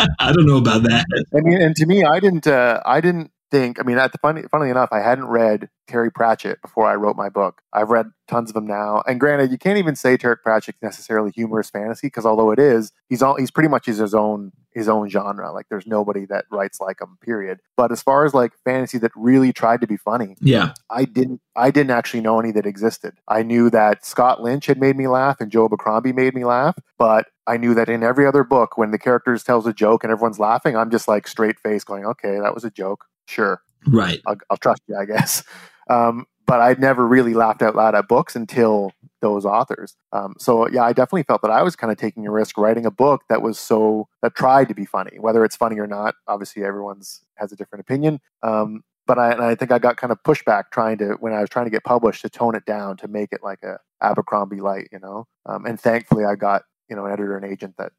I 0.18 0.32
don't 0.32 0.46
know 0.46 0.56
about 0.56 0.82
that. 0.84 1.04
I 1.36 1.40
mean, 1.40 1.60
and 1.60 1.76
to 1.76 1.86
me, 1.86 2.04
I 2.04 2.18
didn't, 2.18 2.48
uh, 2.48 2.80
I 2.84 3.00
didn't 3.00 3.30
think, 3.50 3.78
I 3.78 3.84
mean, 3.84 3.98
at 3.98 4.10
the 4.10 4.18
funny, 4.18 4.42
funnily 4.50 4.70
enough, 4.70 4.88
I 4.90 5.00
hadn't 5.00 5.26
read 5.26 5.68
Terry 5.86 6.10
Pratchett 6.10 6.60
before 6.62 6.86
I 6.86 6.94
wrote 6.94 7.16
my 7.16 7.28
book. 7.28 7.62
I've 7.72 7.90
read 7.90 8.10
tons 8.28 8.50
of 8.50 8.54
them 8.54 8.66
now, 8.66 9.02
and 9.06 9.20
granted, 9.20 9.50
you 9.50 9.58
can't 9.58 9.78
even 9.78 9.96
say 9.96 10.16
Terry 10.16 10.36
Pratchett's 10.36 10.82
necessarily 10.82 11.30
humorous 11.30 11.70
fantasy 11.70 12.08
because 12.08 12.26
although 12.26 12.50
it 12.50 12.58
is, 12.58 12.92
he's 13.08 13.22
all 13.22 13.36
he's 13.36 13.50
pretty 13.50 13.68
much 13.68 13.86
his 13.86 14.14
own 14.14 14.52
his 14.72 14.88
own 14.88 15.08
genre. 15.08 15.52
Like, 15.52 15.66
there's 15.70 15.86
nobody 15.86 16.26
that 16.26 16.44
writes 16.50 16.80
like 16.80 17.00
him. 17.00 17.16
Period. 17.22 17.60
But 17.76 17.92
as 17.92 18.02
far 18.02 18.24
as 18.26 18.34
like 18.34 18.52
fantasy 18.64 18.98
that 18.98 19.12
really 19.16 19.52
tried 19.52 19.80
to 19.80 19.86
be 19.86 19.96
funny, 19.96 20.36
yeah, 20.40 20.74
I 20.90 21.04
didn't 21.04 21.40
I 21.54 21.70
didn't 21.70 21.92
actually 21.92 22.20
know 22.20 22.38
any 22.40 22.52
that 22.52 22.66
existed. 22.66 23.14
I 23.28 23.42
knew 23.42 23.70
that 23.70 24.04
Scott 24.04 24.42
Lynch 24.42 24.66
had 24.66 24.78
made 24.78 24.96
me 24.96 25.08
laugh 25.08 25.40
and 25.40 25.50
Joe 25.50 25.66
Abercrombie 25.66 26.12
made 26.12 26.34
me 26.34 26.44
laugh, 26.44 26.76
but 26.98 27.26
I 27.46 27.56
knew 27.56 27.74
that 27.74 27.88
in 27.88 28.02
every 28.02 28.26
other 28.26 28.44
book, 28.44 28.76
when 28.76 28.90
the 28.90 28.98
characters 28.98 29.44
tells 29.44 29.66
a 29.66 29.72
joke 29.72 30.04
and 30.04 30.12
everyone's 30.12 30.38
laughing, 30.38 30.76
I'm 30.76 30.90
just 30.90 31.08
like 31.08 31.26
straight 31.28 31.58
face 31.60 31.84
going, 31.84 32.04
"Okay, 32.04 32.38
that 32.40 32.54
was 32.54 32.64
a 32.64 32.70
joke." 32.70 33.04
Sure. 33.26 33.60
Right. 33.86 34.20
I'll, 34.26 34.36
I'll 34.50 34.56
trust 34.56 34.82
you, 34.88 34.96
I 34.96 35.04
guess. 35.04 35.42
Um, 35.88 36.26
but 36.46 36.60
I'd 36.60 36.78
never 36.78 37.06
really 37.06 37.34
laughed 37.34 37.62
out 37.62 37.74
loud 37.74 37.94
at 37.94 38.08
books 38.08 38.36
until 38.36 38.92
those 39.20 39.44
authors. 39.44 39.96
Um, 40.12 40.34
so 40.38 40.68
yeah, 40.68 40.84
I 40.84 40.92
definitely 40.92 41.24
felt 41.24 41.42
that 41.42 41.50
I 41.50 41.62
was 41.62 41.74
kind 41.74 41.90
of 41.90 41.98
taking 41.98 42.26
a 42.26 42.30
risk 42.30 42.56
writing 42.56 42.86
a 42.86 42.90
book 42.90 43.22
that 43.28 43.42
was 43.42 43.58
so 43.58 44.08
that 44.22 44.34
tried 44.36 44.68
to 44.68 44.74
be 44.74 44.84
funny, 44.84 45.18
whether 45.18 45.44
it's 45.44 45.56
funny 45.56 45.78
or 45.78 45.86
not. 45.86 46.14
Obviously, 46.28 46.64
everyone's 46.64 47.22
has 47.34 47.52
a 47.52 47.56
different 47.56 47.80
opinion. 47.80 48.20
Um, 48.42 48.82
but 49.06 49.18
I, 49.18 49.50
I, 49.50 49.54
think 49.54 49.70
I 49.70 49.78
got 49.78 49.96
kind 49.96 50.12
of 50.12 50.22
pushback 50.24 50.64
trying 50.72 50.98
to 50.98 51.16
when 51.20 51.32
I 51.32 51.40
was 51.40 51.48
trying 51.48 51.66
to 51.66 51.70
get 51.70 51.84
published 51.84 52.22
to 52.22 52.28
tone 52.28 52.56
it 52.56 52.64
down 52.64 52.96
to 52.98 53.08
make 53.08 53.32
it 53.32 53.40
like 53.42 53.62
a 53.62 53.78
Abercrombie 54.02 54.60
light, 54.60 54.88
you 54.92 54.98
know. 54.98 55.26
Um, 55.46 55.64
and 55.64 55.80
thankfully, 55.80 56.24
I 56.24 56.34
got 56.34 56.62
you 56.88 56.96
know 56.96 57.06
an 57.06 57.12
editor 57.12 57.36
and 57.36 57.50
agent 57.50 57.74
that 57.78 57.92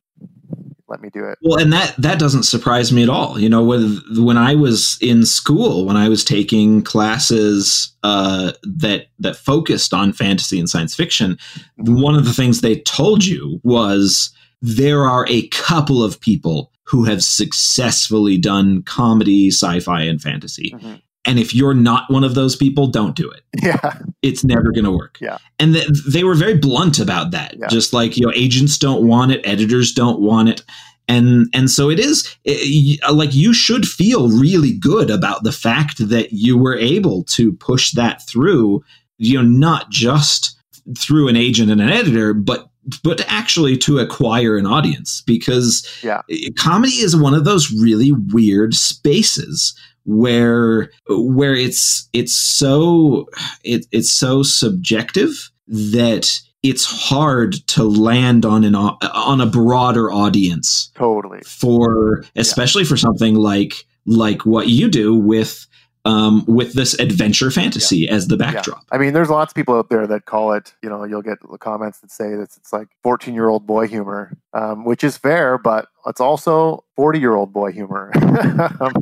let 0.88 1.02
me 1.02 1.10
do 1.10 1.26
it. 1.26 1.38
Well, 1.42 1.60
and 1.60 1.72
that 1.74 1.96
that 1.98 2.20
doesn't 2.20 2.44
surprise 2.44 2.92
me 2.92 3.04
at 3.04 3.10
all. 3.10 3.40
You 3.40 3.50
know, 3.50 3.64
when 3.64 4.02
when 4.16 4.38
I 4.38 4.56
was 4.56 4.98
in 5.02 5.26
school, 5.26 5.86
when 5.86 5.98
I 5.98 6.10
was 6.10 6.24
taking 6.24 6.82
classes 6.82 7.94
uh, 8.04 8.54
that 8.64 9.08
that 9.20 9.36
focused 9.36 9.94
on 9.94 10.14
fantasy 10.14 10.60
and 10.60 10.70
science 10.70 10.96
fiction, 10.96 11.38
one 11.78 12.16
of 12.16 12.26
the 12.26 12.34
things 12.34 12.62
they 12.62 12.80
told 12.82 13.26
you 13.26 13.60
was 13.64 14.32
there 14.62 15.06
are 15.06 15.26
a 15.28 15.48
couple 15.50 16.04
of 16.04 16.20
people 16.20 16.72
who 16.84 17.04
have 17.04 17.24
successfully 17.24 18.38
done 18.38 18.82
comedy, 18.84 19.50
sci-fi, 19.50 20.02
and 20.04 20.22
fantasy. 20.22 20.72
Mm-hmm. 20.74 20.96
And 21.26 21.40
if 21.40 21.54
you're 21.54 21.74
not 21.74 22.10
one 22.10 22.24
of 22.24 22.36
those 22.36 22.56
people, 22.56 22.88
don't 22.88 23.16
do 23.16 23.30
it. 23.30 23.42
Yeah. 23.64 24.00
It's 24.22 24.44
never 24.44 24.72
going 24.72 24.86
to 24.86 24.92
work. 24.92 25.18
Yeah. 25.20 25.38
And 25.60 25.74
th- 25.74 25.88
they 26.08 26.24
were 26.24 26.36
very 26.36 26.58
blunt 26.58 27.00
about 27.00 27.32
that. 27.32 27.56
Yeah. 27.58 27.68
Just 27.68 27.92
like, 27.92 28.16
you 28.16 28.26
know, 28.26 28.32
agents 28.36 28.78
don't 28.78 29.06
want 29.06 29.32
it, 29.32 29.42
editors 29.46 29.92
don't 29.92 30.22
want 30.22 30.50
it. 30.50 30.64
And 31.08 31.48
and 31.54 31.70
so 31.70 31.90
it 31.90 32.00
is 32.00 32.26
eh, 32.46 32.54
it, 32.58 33.00
uh, 33.04 33.14
like 33.14 33.34
you 33.34 33.54
should 33.54 33.86
feel 33.88 34.30
really 34.30 34.74
good 34.74 35.10
about 35.10 35.44
the 35.44 35.52
fact 35.52 36.08
that 36.10 36.34
you 36.34 36.58
were 36.58 36.78
able 36.78 37.24
to 37.26 37.54
push 37.54 37.92
that 37.94 38.26
through, 38.28 38.84
you 39.18 39.38
know, 39.38 39.48
not 39.48 39.90
just 39.90 40.58
through 40.98 41.28
an 41.28 41.36
agent 41.36 41.72
and 41.72 41.82
an 41.82 41.90
editor, 41.90 42.34
but 42.34 42.70
but 43.04 43.22
actually 43.28 43.78
to 43.78 44.00
acquire 44.00 44.58
an 44.58 44.66
audience 44.66 45.22
because 45.22 45.86
yeah. 46.04 46.22
comedy 46.58 46.94
is 46.94 47.16
one 47.16 47.34
of 47.34 47.44
those 47.44 47.72
really 47.72 48.14
weird 48.14 48.74
spaces 48.74 49.78
where 50.08 50.90
where 51.10 51.54
it's 51.54 52.10
it's 52.14 52.34
so 52.34 53.28
it, 53.64 53.86
it's 53.92 54.12
so 54.12 54.42
subjective 54.42 55.52
that 55.68 56.40
it's 56.64 56.86
hard 56.86 57.54
to 57.68 57.84
land 57.84 58.46
on 58.46 58.64
an 58.64 58.74
on 58.74 59.42
a 59.42 59.46
broader 59.46 60.12
audience 60.12 60.92
totally 60.96 61.42
for 61.42 62.24
especially 62.38 62.84
yeah. 62.84 62.90
for 62.90 62.98
something 62.98 63.36
like 63.36 63.86
like 64.06 64.46
what 64.46 64.70
you 64.70 64.90
do 64.90 65.14
with 65.14 65.68
um, 66.08 66.46
with 66.48 66.74
this 66.74 66.94
adventure 67.00 67.52
fantasy 67.52 67.98
yeah. 67.98 68.14
as 68.14 68.28
the 68.28 68.38
backdrop. 68.38 68.86
Yeah. 68.90 68.96
I 68.96 68.98
mean, 68.98 69.12
there's 69.12 69.30
lots 69.30 69.52
of 69.52 69.56
people 69.56 69.76
out 69.76 69.90
there 69.90 70.08
that 70.08 70.26
call 70.26 70.54
it, 70.54 70.74
you 70.82 70.90
know, 70.90 71.04
you'll 71.04 71.22
get 71.22 71.38
the 71.42 71.58
comments 71.58 72.00
that 72.00 72.12
say 72.12 72.30
that 72.30 72.44
it's 72.56 72.72
like 72.72 72.88
14 73.04 73.34
year 73.34 73.50
old 73.50 73.68
boy 73.68 73.88
humor, 73.88 74.38
um, 74.54 74.86
which 74.86 75.04
is 75.04 75.18
fair, 75.18 75.58
but 75.58 75.90
it's 76.06 76.22
also 76.22 76.86
40 76.96 77.20
year 77.20 77.36
old 77.36 77.52
boy 77.52 77.74
humor. 77.74 78.14
um, 78.80 78.94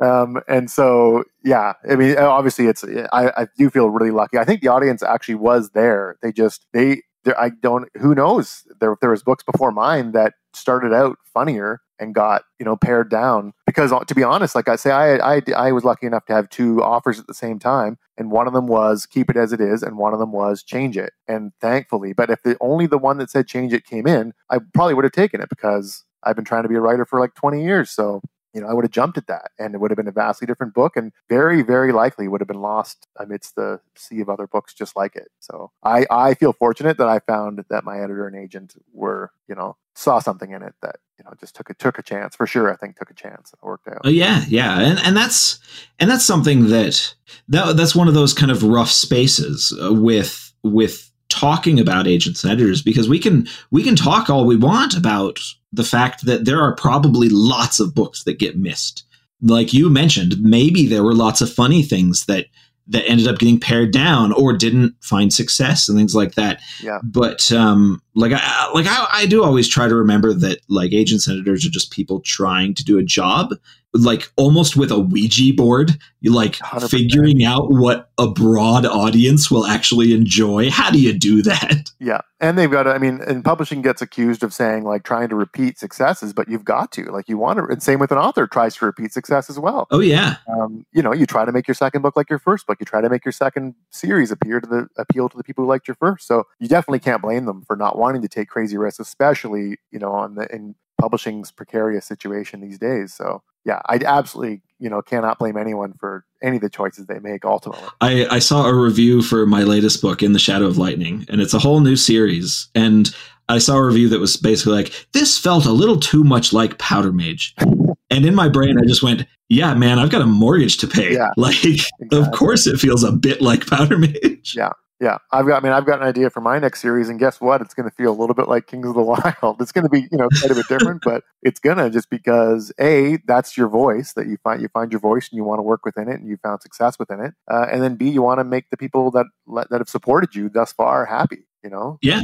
um, 0.00 0.42
and 0.48 0.68
so, 0.68 1.22
yeah, 1.44 1.74
I 1.88 1.94
mean, 1.94 2.18
obviously, 2.18 2.66
it's, 2.66 2.82
I, 3.12 3.30
I 3.36 3.46
do 3.56 3.70
feel 3.70 3.88
really 3.90 4.10
lucky. 4.10 4.36
I 4.36 4.44
think 4.44 4.62
the 4.62 4.68
audience 4.68 5.04
actually 5.04 5.36
was 5.36 5.70
there. 5.70 6.16
They 6.22 6.32
just, 6.32 6.66
they, 6.72 7.02
there, 7.24 7.38
I 7.38 7.50
don't. 7.50 7.88
Who 8.00 8.14
knows? 8.14 8.64
There, 8.80 8.96
there 9.00 9.10
was 9.10 9.22
books 9.22 9.44
before 9.44 9.72
mine 9.72 10.12
that 10.12 10.34
started 10.54 10.92
out 10.92 11.18
funnier 11.34 11.82
and 12.00 12.14
got 12.14 12.42
you 12.58 12.64
know 12.64 12.76
pared 12.76 13.10
down. 13.10 13.52
Because 13.66 13.92
uh, 13.92 14.00
to 14.00 14.14
be 14.14 14.24
honest 14.24 14.54
like 14.54 14.68
i 14.68 14.76
say 14.76 14.90
I, 14.90 15.36
I 15.36 15.42
i 15.56 15.72
was 15.72 15.84
lucky 15.84 16.06
enough 16.06 16.24
to 16.26 16.32
have 16.32 16.48
two 16.48 16.82
offers 16.82 17.20
at 17.20 17.26
the 17.26 17.34
same 17.34 17.58
time 17.58 17.98
and 18.16 18.30
one 18.30 18.46
of 18.46 18.52
them 18.52 18.66
was 18.66 19.06
keep 19.06 19.30
it 19.30 19.36
as 19.36 19.52
it 19.52 19.60
is 19.60 19.82
and 19.82 19.96
one 19.96 20.12
of 20.12 20.18
them 20.18 20.32
was 20.32 20.62
change 20.62 20.96
it. 20.96 21.12
And 21.28 21.52
thankfully 21.60 22.12
but 22.12 22.30
if 22.30 22.42
the 22.42 22.56
only 22.60 22.86
the 22.86 22.98
one 22.98 23.18
that 23.18 23.30
said 23.30 23.46
change 23.46 23.72
it 23.72 23.84
came 23.84 24.06
in 24.06 24.32
i 24.50 24.58
probably 24.74 24.94
would 24.94 25.04
have 25.04 25.12
taken 25.12 25.40
it 25.40 25.48
because 25.48 26.04
i've 26.24 26.36
been 26.36 26.44
trying 26.44 26.64
to 26.64 26.68
be 26.68 26.74
a 26.74 26.80
writer 26.80 27.04
for 27.04 27.20
like 27.20 27.34
20 27.34 27.62
years. 27.62 27.90
So 27.90 28.22
you 28.52 28.60
know, 28.60 28.66
I 28.66 28.72
would 28.72 28.84
have 28.84 28.90
jumped 28.90 29.16
at 29.16 29.26
that 29.28 29.52
and 29.58 29.74
it 29.74 29.78
would 29.78 29.90
have 29.90 29.96
been 29.96 30.08
a 30.08 30.12
vastly 30.12 30.46
different 30.46 30.74
book 30.74 30.96
and 30.96 31.12
very, 31.28 31.62
very 31.62 31.92
likely 31.92 32.26
would 32.26 32.40
have 32.40 32.48
been 32.48 32.60
lost 32.60 33.06
amidst 33.16 33.54
the 33.54 33.80
sea 33.94 34.20
of 34.20 34.28
other 34.28 34.46
books 34.46 34.74
just 34.74 34.96
like 34.96 35.14
it. 35.14 35.28
So 35.38 35.70
I, 35.84 36.06
I 36.10 36.34
feel 36.34 36.52
fortunate 36.52 36.98
that 36.98 37.08
I 37.08 37.20
found 37.20 37.64
that 37.68 37.84
my 37.84 38.00
editor 38.00 38.26
and 38.26 38.36
agent 38.36 38.74
were, 38.92 39.30
you 39.48 39.54
know, 39.54 39.76
saw 39.94 40.18
something 40.18 40.50
in 40.50 40.62
it 40.62 40.74
that, 40.82 40.96
you 41.20 41.24
know, 41.24 41.36
just 41.38 41.54
took 41.54 41.68
a 41.68 41.74
took 41.74 41.98
a 41.98 42.02
chance 42.02 42.34
for 42.34 42.46
sure. 42.46 42.72
I 42.72 42.76
think 42.76 42.96
took 42.96 43.10
a 43.10 43.14
chance 43.14 43.52
and 43.52 43.58
it 43.62 43.66
worked 43.66 43.86
out. 43.88 44.00
Oh 44.04 44.08
yeah, 44.08 44.42
yeah. 44.48 44.80
And 44.80 44.98
and 45.00 45.14
that's 45.14 45.58
and 45.98 46.10
that's 46.10 46.24
something 46.24 46.68
that 46.68 47.14
that 47.48 47.76
that's 47.76 47.94
one 47.94 48.08
of 48.08 48.14
those 48.14 48.32
kind 48.32 48.50
of 48.50 48.62
rough 48.62 48.90
spaces 48.90 49.76
uh, 49.82 49.92
with 49.92 50.54
with 50.62 51.10
talking 51.28 51.78
about 51.78 52.06
agents 52.06 52.42
and 52.42 52.52
editors 52.52 52.80
because 52.80 53.06
we 53.06 53.18
can 53.18 53.46
we 53.70 53.82
can 53.82 53.94
talk 53.94 54.30
all 54.30 54.46
we 54.46 54.56
want 54.56 54.96
about 54.96 55.38
the 55.72 55.84
fact 55.84 56.24
that 56.24 56.46
there 56.46 56.60
are 56.60 56.74
probably 56.74 57.28
lots 57.28 57.78
of 57.78 57.94
books 57.94 58.24
that 58.24 58.38
get 58.38 58.58
missed 58.58 59.04
like 59.40 59.72
you 59.72 59.88
mentioned 59.88 60.40
maybe 60.40 60.88
there 60.88 61.04
were 61.04 61.14
lots 61.14 61.40
of 61.40 61.50
funny 61.50 61.84
things 61.84 62.26
that 62.26 62.46
that 62.88 63.06
ended 63.06 63.28
up 63.28 63.38
getting 63.38 63.60
pared 63.60 63.92
down 63.92 64.32
or 64.32 64.52
didn't 64.52 64.94
find 65.00 65.32
success 65.32 65.88
and 65.88 65.96
things 65.96 66.14
like 66.14 66.34
that. 66.34 66.60
Yeah. 66.82 66.98
But 67.02 67.52
um, 67.52 68.02
like 68.14 68.32
I 68.34 68.70
like 68.72 68.86
I, 68.88 69.06
I 69.12 69.26
do 69.26 69.44
always 69.44 69.68
try 69.68 69.88
to 69.88 69.94
remember 69.94 70.32
that 70.34 70.60
like 70.68 70.92
agents 70.92 71.26
and 71.26 71.36
editors 71.36 71.64
are 71.64 71.70
just 71.70 71.92
people 71.92 72.20
trying 72.20 72.74
to 72.74 72.84
do 72.84 72.98
a 72.98 73.02
job, 73.02 73.54
like 73.92 74.30
almost 74.36 74.76
with 74.76 74.90
a 74.90 74.98
Ouija 74.98 75.52
board, 75.54 75.98
like 76.22 76.56
100%. 76.56 76.90
figuring 76.90 77.44
out 77.44 77.70
what 77.70 78.10
a 78.18 78.28
broad 78.28 78.86
audience 78.86 79.50
will 79.50 79.66
actually 79.66 80.14
enjoy. 80.14 80.70
How 80.70 80.90
do 80.90 81.00
you 81.00 81.12
do 81.12 81.42
that? 81.42 81.90
Yeah. 81.98 82.20
And 82.38 82.56
they've 82.56 82.70
got 82.70 82.84
to, 82.84 82.90
I 82.90 82.98
mean, 82.98 83.20
and 83.26 83.44
publishing 83.44 83.82
gets 83.82 84.00
accused 84.00 84.42
of 84.42 84.54
saying 84.54 84.84
like 84.84 85.02
trying 85.02 85.28
to 85.28 85.36
repeat 85.36 85.78
successes, 85.78 86.32
but 86.32 86.48
you've 86.48 86.64
got 86.64 86.92
to, 86.92 87.04
like, 87.10 87.28
you 87.28 87.36
want 87.36 87.58
to, 87.58 87.64
and 87.66 87.82
same 87.82 87.98
with 87.98 88.12
an 88.12 88.18
author 88.18 88.46
tries 88.46 88.76
to 88.76 88.86
repeat 88.86 89.12
success 89.12 89.50
as 89.50 89.58
well. 89.58 89.86
Oh, 89.90 90.00
yeah. 90.00 90.36
Um, 90.48 90.86
you 90.92 91.02
know, 91.02 91.12
you 91.12 91.26
try 91.26 91.44
to 91.44 91.52
make 91.52 91.68
your 91.68 91.74
second 91.74 92.02
book 92.02 92.16
like 92.16 92.30
your 92.30 92.38
first 92.38 92.66
book, 92.66 92.78
you 92.80 92.86
try 92.86 93.00
to 93.00 93.10
make 93.10 93.24
your 93.24 93.32
second 93.32 93.74
series 93.90 94.30
appear 94.30 94.60
to 94.60 94.66
the 94.66 94.88
appeal 94.96 95.28
to 95.28 95.36
the 95.36 95.44
people 95.44 95.64
who 95.64 95.68
liked 95.68 95.88
your 95.88 95.96
first. 95.96 96.26
So 96.26 96.44
you 96.58 96.68
definitely 96.68 97.00
can't 97.00 97.20
blame 97.20 97.44
them 97.44 97.62
for 97.66 97.76
not 97.76 97.98
wanting 97.98 98.22
to 98.22 98.28
take 98.28 98.48
crazy 98.48 98.76
risks, 98.76 99.00
especially, 99.00 99.78
you 99.90 99.98
know, 99.98 100.12
on 100.12 100.36
the, 100.36 100.46
in 100.54 100.76
publishing's 101.00 101.50
precarious 101.50 102.06
situation 102.06 102.60
these 102.60 102.78
days. 102.78 103.14
So 103.14 103.42
yeah, 103.64 103.80
I 103.86 104.00
absolutely 104.04 104.62
you 104.80 104.88
know 104.88 105.02
cannot 105.02 105.38
blame 105.38 105.56
anyone 105.56 105.92
for 106.00 106.24
any 106.42 106.56
of 106.56 106.62
the 106.62 106.70
choices 106.70 107.06
they 107.06 107.20
make 107.20 107.44
ultimately 107.44 107.86
I, 108.00 108.26
I 108.30 108.38
saw 108.40 108.66
a 108.66 108.74
review 108.74 109.22
for 109.22 109.46
my 109.46 109.62
latest 109.62 110.02
book 110.02 110.22
in 110.22 110.32
the 110.32 110.38
shadow 110.38 110.66
of 110.66 110.78
lightning 110.78 111.26
and 111.28 111.40
it's 111.40 111.54
a 111.54 111.58
whole 111.58 111.80
new 111.80 111.96
series 111.96 112.68
and 112.74 113.14
i 113.48 113.58
saw 113.58 113.76
a 113.76 113.84
review 113.84 114.08
that 114.08 114.18
was 114.18 114.36
basically 114.36 114.72
like 114.72 115.06
this 115.12 115.38
felt 115.38 115.66
a 115.66 115.72
little 115.72 116.00
too 116.00 116.24
much 116.24 116.52
like 116.52 116.78
powder 116.78 117.12
mage 117.12 117.54
and 118.10 118.24
in 118.24 118.34
my 118.34 118.48
brain 118.48 118.76
i 118.78 118.86
just 118.86 119.02
went 119.02 119.26
yeah 119.48 119.74
man 119.74 119.98
i've 119.98 120.10
got 120.10 120.22
a 120.22 120.26
mortgage 120.26 120.78
to 120.78 120.88
pay 120.88 121.14
yeah, 121.14 121.30
like 121.36 121.62
exactly. 121.64 122.18
of 122.18 122.30
course 122.32 122.66
it 122.66 122.78
feels 122.78 123.04
a 123.04 123.12
bit 123.12 123.40
like 123.40 123.66
powder 123.66 123.98
mage 123.98 124.54
yeah 124.56 124.70
yeah, 125.00 125.16
I've 125.32 125.46
got. 125.46 125.62
I 125.62 125.64
mean, 125.64 125.72
I've 125.72 125.86
got 125.86 126.00
an 126.00 126.06
idea 126.06 126.28
for 126.28 126.42
my 126.42 126.58
next 126.58 126.82
series, 126.82 127.08
and 127.08 127.18
guess 127.18 127.40
what? 127.40 127.62
It's 127.62 127.72
going 127.72 127.88
to 127.88 127.94
feel 127.96 128.10
a 128.10 128.18
little 128.18 128.34
bit 128.34 128.48
like 128.48 128.66
Kings 128.66 128.86
of 128.86 128.94
the 128.94 129.02
Wild. 129.42 129.60
It's 129.60 129.72
going 129.72 129.84
to 129.84 129.88
be, 129.88 130.02
you 130.12 130.18
know, 130.18 130.28
quite 130.28 130.50
a 130.50 130.54
bit 130.54 130.68
different, 130.68 131.00
but 131.04 131.24
it's 131.42 131.58
gonna 131.58 131.88
just 131.88 132.10
because 132.10 132.70
a 132.78 133.16
that's 133.26 133.56
your 133.56 133.68
voice 133.68 134.12
that 134.12 134.26
you 134.26 134.36
find 134.44 134.60
you 134.60 134.68
find 134.68 134.92
your 134.92 135.00
voice 135.00 135.30
and 135.30 135.38
you 135.38 135.44
want 135.44 135.58
to 135.58 135.62
work 135.62 135.86
within 135.86 136.08
it 136.08 136.20
and 136.20 136.28
you 136.28 136.36
found 136.36 136.60
success 136.60 136.98
within 136.98 137.20
it, 137.20 137.32
uh, 137.50 137.66
and 137.70 137.82
then 137.82 137.96
b 137.96 138.10
you 138.10 138.20
want 138.20 138.40
to 138.40 138.44
make 138.44 138.68
the 138.70 138.76
people 138.76 139.10
that 139.10 139.24
that 139.70 139.80
have 139.80 139.88
supported 139.88 140.34
you 140.34 140.50
thus 140.50 140.72
far 140.72 141.06
happy. 141.06 141.46
You 141.64 141.70
know. 141.70 141.98
Yeah, 142.02 142.22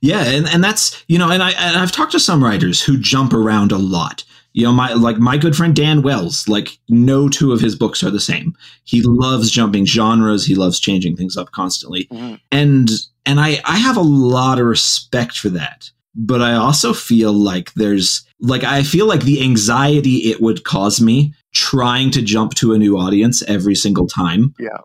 yeah, 0.00 0.22
and 0.22 0.48
and 0.48 0.64
that's 0.64 1.04
you 1.08 1.18
know, 1.18 1.30
and 1.30 1.42
I 1.42 1.50
and 1.50 1.76
I've 1.76 1.92
talked 1.92 2.12
to 2.12 2.20
some 2.20 2.42
writers 2.42 2.82
who 2.82 2.96
jump 2.96 3.34
around 3.34 3.72
a 3.72 3.78
lot 3.78 4.24
you 4.56 4.62
know 4.64 4.72
my 4.72 4.94
like 4.94 5.18
my 5.18 5.36
good 5.36 5.54
friend 5.54 5.76
dan 5.76 6.00
wells 6.00 6.48
like 6.48 6.78
no 6.88 7.28
two 7.28 7.52
of 7.52 7.60
his 7.60 7.76
books 7.76 8.02
are 8.02 8.10
the 8.10 8.18
same. 8.18 8.54
He 8.84 9.02
loves 9.02 9.50
jumping 9.50 9.84
genres. 9.84 10.46
He 10.46 10.54
loves 10.54 10.80
changing 10.80 11.14
things 11.14 11.36
up 11.36 11.52
constantly. 11.52 12.06
Mm-hmm. 12.06 12.36
and 12.50 12.90
and 13.26 13.38
i 13.38 13.60
i 13.64 13.76
have 13.76 13.96
a 13.96 14.02
lot 14.02 14.58
of 14.58 14.66
respect 14.66 15.38
for 15.38 15.50
that. 15.50 15.90
But 16.14 16.40
i 16.40 16.54
also 16.54 16.94
feel 16.94 17.32
like 17.34 17.74
there's 17.74 18.26
like 18.40 18.64
i 18.64 18.82
feel 18.82 19.06
like 19.06 19.24
the 19.24 19.42
anxiety 19.42 20.30
it 20.30 20.40
would 20.40 20.64
cause 20.64 21.00
me 21.00 21.34
trying 21.52 22.10
to 22.12 22.22
jump 22.22 22.54
to 22.54 22.72
a 22.72 22.78
new 22.78 22.96
audience 22.96 23.42
every 23.42 23.74
single 23.74 24.06
time 24.06 24.54
yeah. 24.58 24.78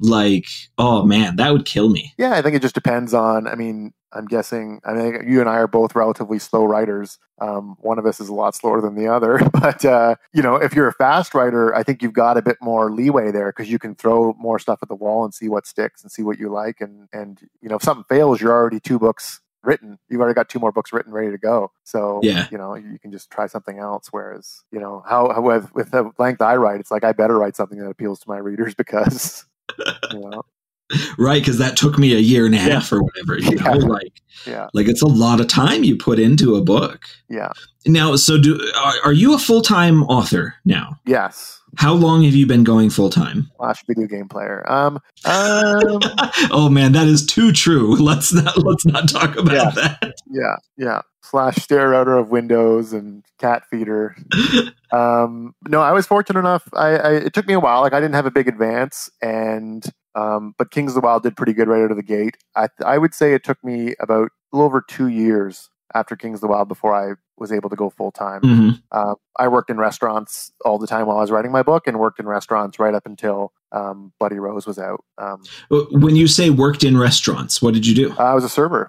like 0.00 0.46
oh 0.78 1.04
man 1.04 1.36
that 1.36 1.52
would 1.52 1.64
kill 1.64 1.90
me. 1.90 2.12
Yeah 2.18 2.32
i 2.32 2.42
think 2.42 2.56
it 2.56 2.62
just 2.62 2.74
depends 2.74 3.14
on 3.14 3.46
i 3.46 3.54
mean 3.54 3.92
I'm 4.14 4.26
guessing. 4.26 4.80
I 4.84 4.92
mean, 4.92 5.28
you 5.28 5.40
and 5.40 5.48
I 5.48 5.56
are 5.56 5.66
both 5.66 5.94
relatively 5.94 6.38
slow 6.38 6.64
writers. 6.64 7.18
Um, 7.40 7.76
one 7.80 7.98
of 7.98 8.06
us 8.06 8.20
is 8.20 8.28
a 8.28 8.34
lot 8.34 8.54
slower 8.54 8.80
than 8.80 8.94
the 8.94 9.08
other, 9.08 9.40
but 9.52 9.84
uh, 9.84 10.16
you 10.32 10.42
know, 10.42 10.56
if 10.56 10.74
you're 10.74 10.88
a 10.88 10.92
fast 10.92 11.34
writer, 11.34 11.74
I 11.74 11.82
think 11.82 12.02
you've 12.02 12.12
got 12.12 12.36
a 12.36 12.42
bit 12.42 12.58
more 12.60 12.90
leeway 12.90 13.30
there 13.30 13.50
because 13.50 13.70
you 13.70 13.78
can 13.78 13.94
throw 13.94 14.34
more 14.38 14.58
stuff 14.58 14.80
at 14.82 14.88
the 14.88 14.94
wall 14.94 15.24
and 15.24 15.34
see 15.34 15.48
what 15.48 15.66
sticks 15.66 16.02
and 16.02 16.12
see 16.12 16.22
what 16.22 16.38
you 16.38 16.48
like. 16.48 16.80
And 16.80 17.08
and 17.12 17.40
you 17.60 17.68
know, 17.68 17.76
if 17.76 17.82
something 17.82 18.04
fails, 18.08 18.40
you're 18.40 18.52
already 18.52 18.80
two 18.80 18.98
books 18.98 19.40
written. 19.62 19.98
You've 20.08 20.20
already 20.20 20.34
got 20.34 20.48
two 20.48 20.58
more 20.58 20.72
books 20.72 20.92
written, 20.92 21.12
ready 21.12 21.30
to 21.30 21.38
go. 21.38 21.70
So 21.84 22.20
yeah. 22.22 22.46
you 22.50 22.58
know, 22.58 22.74
you 22.74 22.98
can 23.00 23.12
just 23.12 23.30
try 23.30 23.46
something 23.46 23.78
else. 23.78 24.08
Whereas 24.10 24.62
you 24.70 24.80
know, 24.80 25.02
how, 25.08 25.32
how 25.32 25.40
with, 25.40 25.74
with 25.74 25.90
the 25.90 26.10
length 26.18 26.42
I 26.42 26.56
write, 26.56 26.80
it's 26.80 26.90
like 26.90 27.04
I 27.04 27.12
better 27.12 27.38
write 27.38 27.56
something 27.56 27.78
that 27.78 27.88
appeals 27.88 28.20
to 28.20 28.28
my 28.28 28.38
readers 28.38 28.74
because 28.82 29.44
you 30.12 30.20
know 30.20 30.42
right 31.18 31.42
because 31.42 31.58
that 31.58 31.76
took 31.76 31.98
me 31.98 32.14
a 32.14 32.18
year 32.18 32.46
and 32.46 32.54
a 32.54 32.58
half 32.58 32.90
yeah. 32.90 32.98
or 32.98 33.02
whatever 33.02 33.38
you 33.38 33.56
know 33.56 33.74
yeah. 33.74 33.86
like 33.86 34.22
yeah 34.46 34.68
like 34.74 34.88
it's 34.88 35.02
a 35.02 35.06
lot 35.06 35.40
of 35.40 35.48
time 35.48 35.84
you 35.84 35.96
put 35.96 36.18
into 36.18 36.56
a 36.56 36.62
book 36.62 37.04
yeah 37.28 37.52
now 37.86 38.16
so 38.16 38.38
do 38.38 38.58
are, 38.76 38.94
are 39.04 39.12
you 39.12 39.34
a 39.34 39.38
full-time 39.38 40.02
author 40.04 40.54
now 40.64 40.98
yes 41.06 41.62
how 41.78 41.94
long 41.94 42.22
have 42.24 42.34
you 42.34 42.46
been 42.46 42.64
going 42.64 42.90
full 42.90 43.08
time? 43.08 43.50
Slash 43.56 43.82
video 43.86 44.06
game 44.06 44.28
player. 44.28 44.70
Um, 44.70 44.96
um 45.24 46.00
oh 46.50 46.68
man, 46.70 46.92
that 46.92 47.08
is 47.08 47.24
too 47.24 47.52
true. 47.52 47.96
Let's 48.02 48.32
not 48.32 48.58
let's 48.58 48.84
not 48.84 49.08
talk 49.08 49.36
about 49.36 49.54
yeah, 49.54 49.70
that. 49.70 50.14
Yeah, 50.30 50.56
yeah. 50.76 51.00
Slash 51.22 51.56
stair 51.56 51.88
router 51.90 52.16
of 52.18 52.30
Windows 52.30 52.92
and 52.92 53.24
cat 53.38 53.62
feeder. 53.70 54.16
um, 54.92 55.54
no, 55.66 55.80
I 55.80 55.92
was 55.92 56.06
fortunate 56.06 56.40
enough. 56.40 56.68
I, 56.74 56.88
I, 56.88 57.12
it 57.14 57.32
took 57.32 57.46
me 57.46 57.54
a 57.54 57.60
while. 57.60 57.80
Like 57.80 57.94
I 57.94 58.00
didn't 58.00 58.16
have 58.16 58.26
a 58.26 58.30
big 58.30 58.48
advance, 58.48 59.08
and 59.22 59.84
um, 60.14 60.54
but 60.58 60.70
Kings 60.70 60.92
of 60.92 60.94
the 60.94 61.06
Wild 61.06 61.22
did 61.22 61.36
pretty 61.36 61.52
good 61.52 61.68
right 61.68 61.82
out 61.82 61.90
of 61.90 61.96
the 61.96 62.02
gate. 62.02 62.36
I, 62.56 62.68
I 62.84 62.98
would 62.98 63.14
say 63.14 63.34
it 63.34 63.44
took 63.44 63.62
me 63.64 63.94
about 64.00 64.30
a 64.52 64.56
little 64.56 64.66
over 64.66 64.84
two 64.86 65.08
years 65.08 65.70
after 65.94 66.16
Kings 66.16 66.36
of 66.36 66.40
the 66.42 66.48
Wild 66.48 66.68
before 66.68 66.94
I 66.94 67.14
was 67.38 67.52
able 67.52 67.70
to 67.70 67.76
go 67.76 67.90
full 67.90 68.12
time. 68.12 68.40
Mm-hmm. 68.42 68.70
Uh, 68.90 69.14
I 69.38 69.48
worked 69.48 69.70
in 69.70 69.78
restaurants 69.78 70.52
all 70.64 70.78
the 70.78 70.86
time 70.86 71.06
while 71.06 71.18
I 71.18 71.20
was 71.20 71.30
writing 71.30 71.52
my 71.52 71.62
book, 71.62 71.86
and 71.86 71.98
worked 71.98 72.20
in 72.20 72.26
restaurants 72.26 72.78
right 72.78 72.94
up 72.94 73.06
until 73.06 73.52
um, 73.72 74.12
Bloody 74.18 74.38
Rose 74.38 74.66
was 74.66 74.78
out. 74.78 75.04
Um, 75.18 75.42
uh, 75.70 75.82
when 75.90 76.16
you 76.16 76.28
say 76.28 76.50
worked 76.50 76.84
in 76.84 76.96
restaurants, 76.96 77.60
what 77.60 77.74
did 77.74 77.86
you 77.86 77.94
do? 77.94 78.14
I 78.18 78.34
was 78.34 78.44
a 78.44 78.48
server. 78.48 78.88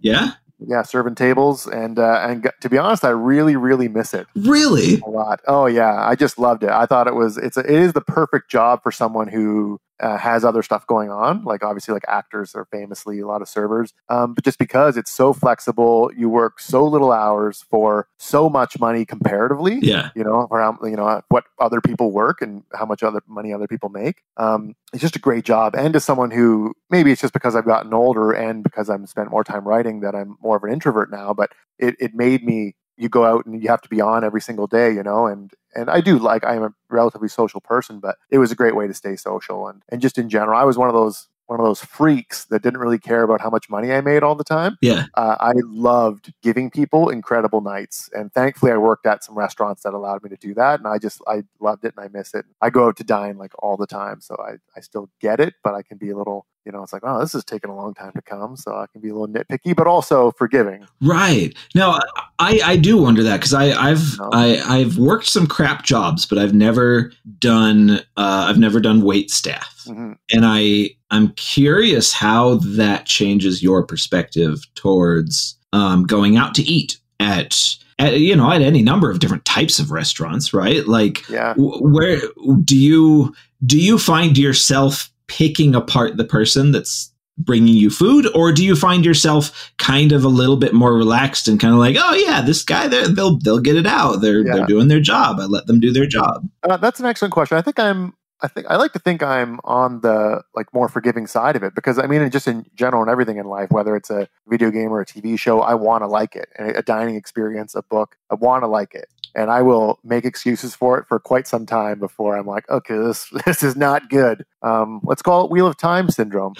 Yeah 0.00 0.32
yeah, 0.66 0.82
serving 0.82 1.14
tables, 1.14 1.66
and 1.66 1.98
uh, 1.98 2.24
and 2.26 2.50
to 2.60 2.68
be 2.68 2.78
honest, 2.78 3.04
I 3.04 3.10
really 3.10 3.56
really 3.56 3.88
miss 3.88 4.14
it. 4.14 4.26
Really, 4.34 5.00
a 5.00 5.10
lot. 5.10 5.40
Oh 5.46 5.66
yeah, 5.66 6.06
I 6.06 6.14
just 6.14 6.38
loved 6.38 6.62
it. 6.62 6.70
I 6.70 6.86
thought 6.86 7.06
it 7.06 7.14
was 7.14 7.36
it's 7.36 7.56
a, 7.56 7.60
it 7.60 7.70
is 7.70 7.92
the 7.92 8.00
perfect 8.00 8.50
job 8.50 8.82
for 8.82 8.92
someone 8.92 9.28
who 9.28 9.80
uh, 10.00 10.16
has 10.18 10.44
other 10.44 10.62
stuff 10.62 10.86
going 10.86 11.10
on. 11.10 11.44
Like 11.44 11.62
obviously, 11.62 11.94
like 11.94 12.04
actors 12.08 12.54
are 12.54 12.66
famously 12.66 13.20
a 13.20 13.26
lot 13.26 13.42
of 13.42 13.48
servers, 13.48 13.92
um, 14.08 14.34
but 14.34 14.44
just 14.44 14.58
because 14.58 14.96
it's 14.96 15.12
so 15.12 15.32
flexible, 15.32 16.10
you 16.16 16.28
work 16.28 16.60
so 16.60 16.84
little 16.84 17.12
hours 17.12 17.64
for 17.70 18.08
so 18.18 18.48
much 18.48 18.78
money 18.78 19.04
comparatively. 19.04 19.78
Yeah, 19.80 20.10
you 20.14 20.24
know, 20.24 20.48
around 20.50 20.78
you 20.82 20.96
know 20.96 21.22
what 21.28 21.44
other 21.60 21.80
people 21.80 22.10
work 22.10 22.42
and 22.42 22.62
how 22.74 22.86
much 22.86 23.02
other 23.02 23.22
money 23.28 23.52
other 23.52 23.68
people 23.68 23.88
make. 23.88 24.22
Um, 24.36 24.74
it's 24.92 25.02
just 25.02 25.16
a 25.16 25.20
great 25.20 25.44
job. 25.44 25.74
And 25.74 25.94
as 25.96 26.04
someone 26.04 26.30
who 26.30 26.74
maybe 26.90 27.10
it's 27.12 27.20
just 27.20 27.34
because 27.34 27.56
I've 27.56 27.64
gotten 27.64 27.92
older 27.92 28.32
and 28.32 28.62
because 28.62 28.88
I've 28.88 29.08
spent 29.08 29.30
more 29.30 29.44
time 29.44 29.66
writing 29.66 30.00
that 30.00 30.14
I'm 30.14 30.36
more 30.42 30.56
of 30.56 30.62
an 30.64 30.72
introvert 30.72 31.10
now, 31.10 31.34
but 31.34 31.52
it, 31.78 31.96
it 31.98 32.14
made 32.14 32.44
me 32.44 32.74
you 32.96 33.08
go 33.08 33.24
out 33.24 33.46
and 33.46 33.62
you 33.62 33.68
have 33.68 33.82
to 33.82 33.88
be 33.88 34.00
on 34.00 34.24
every 34.24 34.40
single 34.40 34.66
day, 34.66 34.92
you 34.92 35.02
know, 35.02 35.26
and 35.26 35.52
and 35.74 35.90
I 35.90 36.00
do 36.00 36.18
like 36.18 36.44
I'm 36.44 36.62
a 36.62 36.74
relatively 36.88 37.28
social 37.28 37.60
person, 37.60 38.00
but 38.00 38.16
it 38.30 38.38
was 38.38 38.52
a 38.52 38.54
great 38.54 38.76
way 38.76 38.86
to 38.86 38.94
stay 38.94 39.16
social 39.16 39.68
and 39.68 39.82
and 39.88 40.00
just 40.00 40.18
in 40.18 40.28
general, 40.28 40.58
I 40.58 40.64
was 40.64 40.78
one 40.78 40.88
of 40.88 40.94
those 40.94 41.28
one 41.46 41.60
of 41.60 41.66
those 41.66 41.80
freaks 41.80 42.46
that 42.46 42.62
didn't 42.62 42.80
really 42.80 42.98
care 42.98 43.22
about 43.22 43.40
how 43.40 43.50
much 43.50 43.68
money 43.68 43.92
I 43.92 44.00
made 44.00 44.22
all 44.22 44.34
the 44.34 44.44
time. 44.44 44.78
Yeah. 44.80 45.06
Uh, 45.14 45.36
I 45.38 45.52
loved 45.56 46.32
giving 46.42 46.70
people 46.70 47.10
incredible 47.10 47.60
nights. 47.60 48.08
And 48.14 48.32
thankfully, 48.32 48.72
I 48.72 48.76
worked 48.78 49.06
at 49.06 49.22
some 49.22 49.36
restaurants 49.36 49.82
that 49.82 49.92
allowed 49.92 50.22
me 50.22 50.30
to 50.30 50.36
do 50.36 50.54
that. 50.54 50.80
And 50.80 50.88
I 50.88 50.98
just, 50.98 51.20
I 51.26 51.42
loved 51.60 51.84
it 51.84 51.94
and 51.96 52.04
I 52.04 52.08
miss 52.16 52.34
it. 52.34 52.46
I 52.62 52.70
go 52.70 52.88
out 52.88 52.96
to 52.96 53.04
dine 53.04 53.36
like 53.36 53.52
all 53.58 53.76
the 53.76 53.86
time. 53.86 54.20
So 54.20 54.36
I, 54.36 54.54
I 54.76 54.80
still 54.80 55.10
get 55.20 55.40
it, 55.40 55.54
but 55.62 55.74
I 55.74 55.82
can 55.82 55.98
be 55.98 56.10
a 56.10 56.16
little 56.16 56.46
you 56.64 56.72
know, 56.72 56.82
it's 56.82 56.92
like, 56.92 57.02
oh, 57.04 57.20
this 57.20 57.34
is 57.34 57.44
taking 57.44 57.70
a 57.70 57.76
long 57.76 57.94
time 57.94 58.12
to 58.12 58.22
come, 58.22 58.56
so 58.56 58.74
I 58.74 58.86
can 58.86 59.00
be 59.00 59.10
a 59.10 59.14
little 59.14 59.28
nitpicky, 59.28 59.76
but 59.76 59.86
also 59.86 60.32
forgiving. 60.32 60.86
Right. 61.00 61.54
No, 61.74 61.98
I, 62.38 62.60
I 62.64 62.76
do 62.76 63.00
wonder 63.00 63.22
that 63.22 63.36
because 63.36 63.54
I 63.54 63.70
I've 63.72 64.18
no. 64.18 64.30
I 64.32 64.62
I've 64.66 64.98
worked 64.98 65.26
some 65.26 65.46
crap 65.46 65.84
jobs, 65.84 66.26
but 66.26 66.38
I've 66.38 66.54
never 66.54 67.12
done 67.38 68.00
uh, 68.16 68.46
I've 68.48 68.58
never 68.58 68.80
done 68.80 69.02
wait 69.02 69.30
staff, 69.30 69.84
mm-hmm. 69.86 70.12
and 70.32 70.44
I 70.44 70.90
I'm 71.10 71.32
curious 71.32 72.12
how 72.12 72.56
that 72.56 73.06
changes 73.06 73.62
your 73.62 73.84
perspective 73.84 74.62
towards 74.74 75.56
um, 75.72 76.04
going 76.04 76.36
out 76.36 76.54
to 76.56 76.62
eat 76.62 76.98
at 77.20 77.76
at, 77.98 78.18
you 78.20 78.34
know 78.34 78.50
at 78.50 78.62
any 78.62 78.82
number 78.82 79.10
of 79.10 79.20
different 79.20 79.44
types 79.44 79.78
of 79.78 79.90
restaurants 79.90 80.52
right 80.52 80.88
like 80.88 81.28
yeah. 81.28 81.54
w- 81.54 81.78
where 81.80 82.20
do 82.64 82.76
you 82.76 83.34
do 83.64 83.78
you 83.78 83.98
find 83.98 84.36
yourself 84.36 85.10
picking 85.28 85.74
apart 85.74 86.16
the 86.16 86.24
person 86.24 86.72
that's 86.72 87.10
bringing 87.36 87.74
you 87.74 87.90
food 87.90 88.28
or 88.34 88.52
do 88.52 88.64
you 88.64 88.76
find 88.76 89.04
yourself 89.04 89.72
kind 89.78 90.12
of 90.12 90.22
a 90.22 90.28
little 90.28 90.56
bit 90.56 90.72
more 90.72 90.94
relaxed 90.94 91.48
and 91.48 91.58
kind 91.58 91.72
of 91.72 91.80
like 91.80 91.96
oh 91.98 92.14
yeah 92.14 92.40
this 92.40 92.62
guy 92.62 92.86
they'll 92.86 93.38
they'll 93.38 93.58
get 93.58 93.76
it 93.76 93.86
out. 93.86 94.20
They're 94.20 94.46
yeah. 94.46 94.54
they're 94.54 94.66
doing 94.66 94.88
their 94.88 95.00
job. 95.00 95.40
I 95.40 95.46
let 95.46 95.66
them 95.66 95.80
do 95.80 95.92
their 95.92 96.06
job. 96.06 96.48
Uh, 96.62 96.76
that's 96.76 97.00
an 97.00 97.06
excellent 97.06 97.32
question. 97.32 97.58
I 97.58 97.62
think 97.62 97.78
i'm 97.78 98.14
I 98.44 98.48
think 98.48 98.66
I 98.68 98.76
like 98.76 98.92
to 98.92 98.98
think 98.98 99.22
I'm 99.22 99.58
on 99.64 100.02
the 100.02 100.42
like 100.54 100.66
more 100.74 100.88
forgiving 100.88 101.26
side 101.26 101.56
of 101.56 101.62
it 101.62 101.74
because 101.74 101.98
I 101.98 102.06
mean, 102.06 102.28
just 102.30 102.46
in 102.46 102.66
general 102.74 103.00
and 103.00 103.10
everything 103.10 103.38
in 103.38 103.46
life, 103.46 103.70
whether 103.70 103.96
it's 103.96 104.10
a 104.10 104.28
video 104.46 104.70
game 104.70 104.92
or 104.92 105.00
a 105.00 105.06
TV 105.06 105.38
show, 105.38 105.62
I 105.62 105.74
want 105.74 106.02
to 106.02 106.08
like 106.08 106.36
it. 106.36 106.50
A 106.58 106.82
dining 106.82 107.14
experience, 107.14 107.74
a 107.74 107.82
book, 107.82 108.16
I 108.30 108.34
want 108.34 108.62
to 108.62 108.66
like 108.66 108.94
it, 108.94 109.06
and 109.34 109.50
I 109.50 109.62
will 109.62 109.98
make 110.04 110.24
excuses 110.24 110.74
for 110.74 110.98
it 110.98 111.06
for 111.06 111.18
quite 111.18 111.46
some 111.46 111.66
time 111.66 111.98
before 111.98 112.36
I'm 112.36 112.46
like, 112.46 112.68
okay, 112.70 112.96
this 112.96 113.28
this 113.46 113.62
is 113.62 113.76
not 113.76 114.08
good. 114.08 114.44
Um, 114.62 115.00
let's 115.04 115.22
call 115.22 115.44
it 115.44 115.50
Wheel 115.50 115.66
of 115.66 115.76
Time 115.76 116.10
syndrome. 116.10 116.54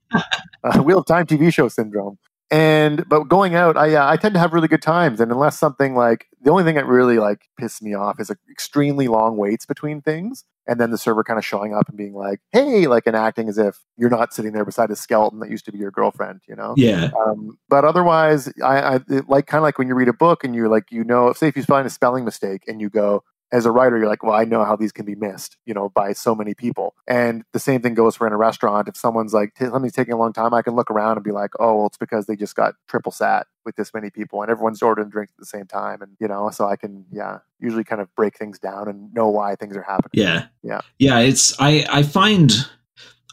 uh, 0.12 0.82
Wheel 0.82 0.98
of 0.98 1.06
Time 1.06 1.26
TV 1.26 1.52
show 1.52 1.68
syndrome. 1.68 2.18
And 2.52 3.08
but 3.08 3.24
going 3.24 3.54
out, 3.54 3.76
I 3.76 3.94
uh, 3.94 4.10
I 4.10 4.16
tend 4.16 4.34
to 4.34 4.40
have 4.40 4.52
really 4.52 4.66
good 4.66 4.82
times, 4.82 5.20
and 5.20 5.30
unless 5.30 5.56
something 5.56 5.94
like 5.94 6.26
the 6.42 6.50
only 6.50 6.64
thing 6.64 6.74
that 6.74 6.86
really 6.86 7.18
like 7.18 7.42
pisses 7.60 7.80
me 7.80 7.94
off 7.94 8.18
is 8.18 8.28
like, 8.28 8.38
extremely 8.50 9.06
long 9.06 9.36
waits 9.36 9.66
between 9.66 10.02
things, 10.02 10.44
and 10.66 10.80
then 10.80 10.90
the 10.90 10.98
server 10.98 11.24
kind 11.24 11.38
of 11.38 11.44
showing 11.44 11.74
up 11.74 11.88
and 11.88 11.96
being 11.96 12.14
like, 12.14 12.40
"Hey," 12.52 12.86
like 12.86 13.06
and 13.06 13.16
acting 13.16 13.48
as 13.48 13.58
if 13.58 13.78
you're 13.96 14.10
not 14.10 14.32
sitting 14.32 14.52
there 14.52 14.64
beside 14.64 14.90
a 14.90 14.96
skeleton 14.96 15.40
that 15.40 15.50
used 15.50 15.64
to 15.66 15.72
be 15.72 15.78
your 15.78 15.90
girlfriend, 15.90 16.40
you 16.48 16.54
know? 16.54 16.74
Yeah. 16.76 17.10
Um, 17.26 17.58
but 17.68 17.84
otherwise, 17.84 18.52
I, 18.62 18.80
I 18.80 18.94
it, 19.08 19.28
like 19.28 19.46
kind 19.46 19.60
of 19.60 19.62
like 19.62 19.78
when 19.78 19.88
you 19.88 19.94
read 19.94 20.08
a 20.08 20.12
book 20.12 20.44
and 20.44 20.54
you're 20.54 20.68
like, 20.68 20.90
you 20.90 21.04
know, 21.04 21.32
say 21.32 21.48
if 21.48 21.56
you 21.56 21.62
find 21.62 21.86
a 21.86 21.90
spelling 21.90 22.24
mistake 22.24 22.62
and 22.66 22.80
you 22.80 22.88
go, 22.90 23.22
as 23.52 23.66
a 23.66 23.70
writer, 23.72 23.98
you're 23.98 24.08
like, 24.08 24.22
well, 24.22 24.34
I 24.34 24.44
know 24.44 24.64
how 24.64 24.76
these 24.76 24.92
can 24.92 25.04
be 25.04 25.14
missed, 25.14 25.56
you 25.66 25.74
know, 25.74 25.88
by 25.88 26.12
so 26.12 26.34
many 26.34 26.54
people. 26.54 26.94
And 27.08 27.44
the 27.52 27.58
same 27.58 27.82
thing 27.82 27.94
goes 27.94 28.16
for 28.16 28.26
in 28.26 28.32
a 28.32 28.36
restaurant. 28.36 28.88
If 28.88 28.96
someone's 28.96 29.32
like, 29.32 29.56
something's 29.58 29.92
taking 29.92 30.14
a 30.14 30.18
long 30.18 30.32
time, 30.32 30.54
I 30.54 30.62
can 30.62 30.74
look 30.74 30.90
around 30.90 31.16
and 31.16 31.24
be 31.24 31.32
like, 31.32 31.50
oh, 31.58 31.78
well, 31.78 31.86
it's 31.86 31.98
because 31.98 32.26
they 32.26 32.36
just 32.36 32.54
got 32.54 32.74
triple 32.88 33.12
sat 33.12 33.46
with 33.64 33.76
this 33.76 33.92
many 33.92 34.10
people 34.10 34.40
and 34.42 34.50
everyone's 34.50 34.82
ordering 34.82 35.10
drinks 35.10 35.32
at 35.32 35.40
the 35.40 35.46
same 35.46 35.66
time. 35.66 36.00
And, 36.00 36.16
you 36.20 36.28
know, 36.28 36.50
so 36.50 36.66
I 36.66 36.76
can, 36.76 37.04
yeah, 37.10 37.38
usually 37.58 37.84
kind 37.84 38.00
of 38.00 38.14
break 38.14 38.38
things 38.38 38.58
down 38.58 38.88
and 38.88 39.12
know 39.12 39.28
why 39.28 39.56
things 39.56 39.76
are 39.76 39.82
happening. 39.82 40.10
Yeah. 40.12 40.46
Yeah. 40.62 40.80
Yeah. 40.98 41.18
It's, 41.18 41.54
I, 41.60 41.86
I 41.90 42.02
find, 42.02 42.52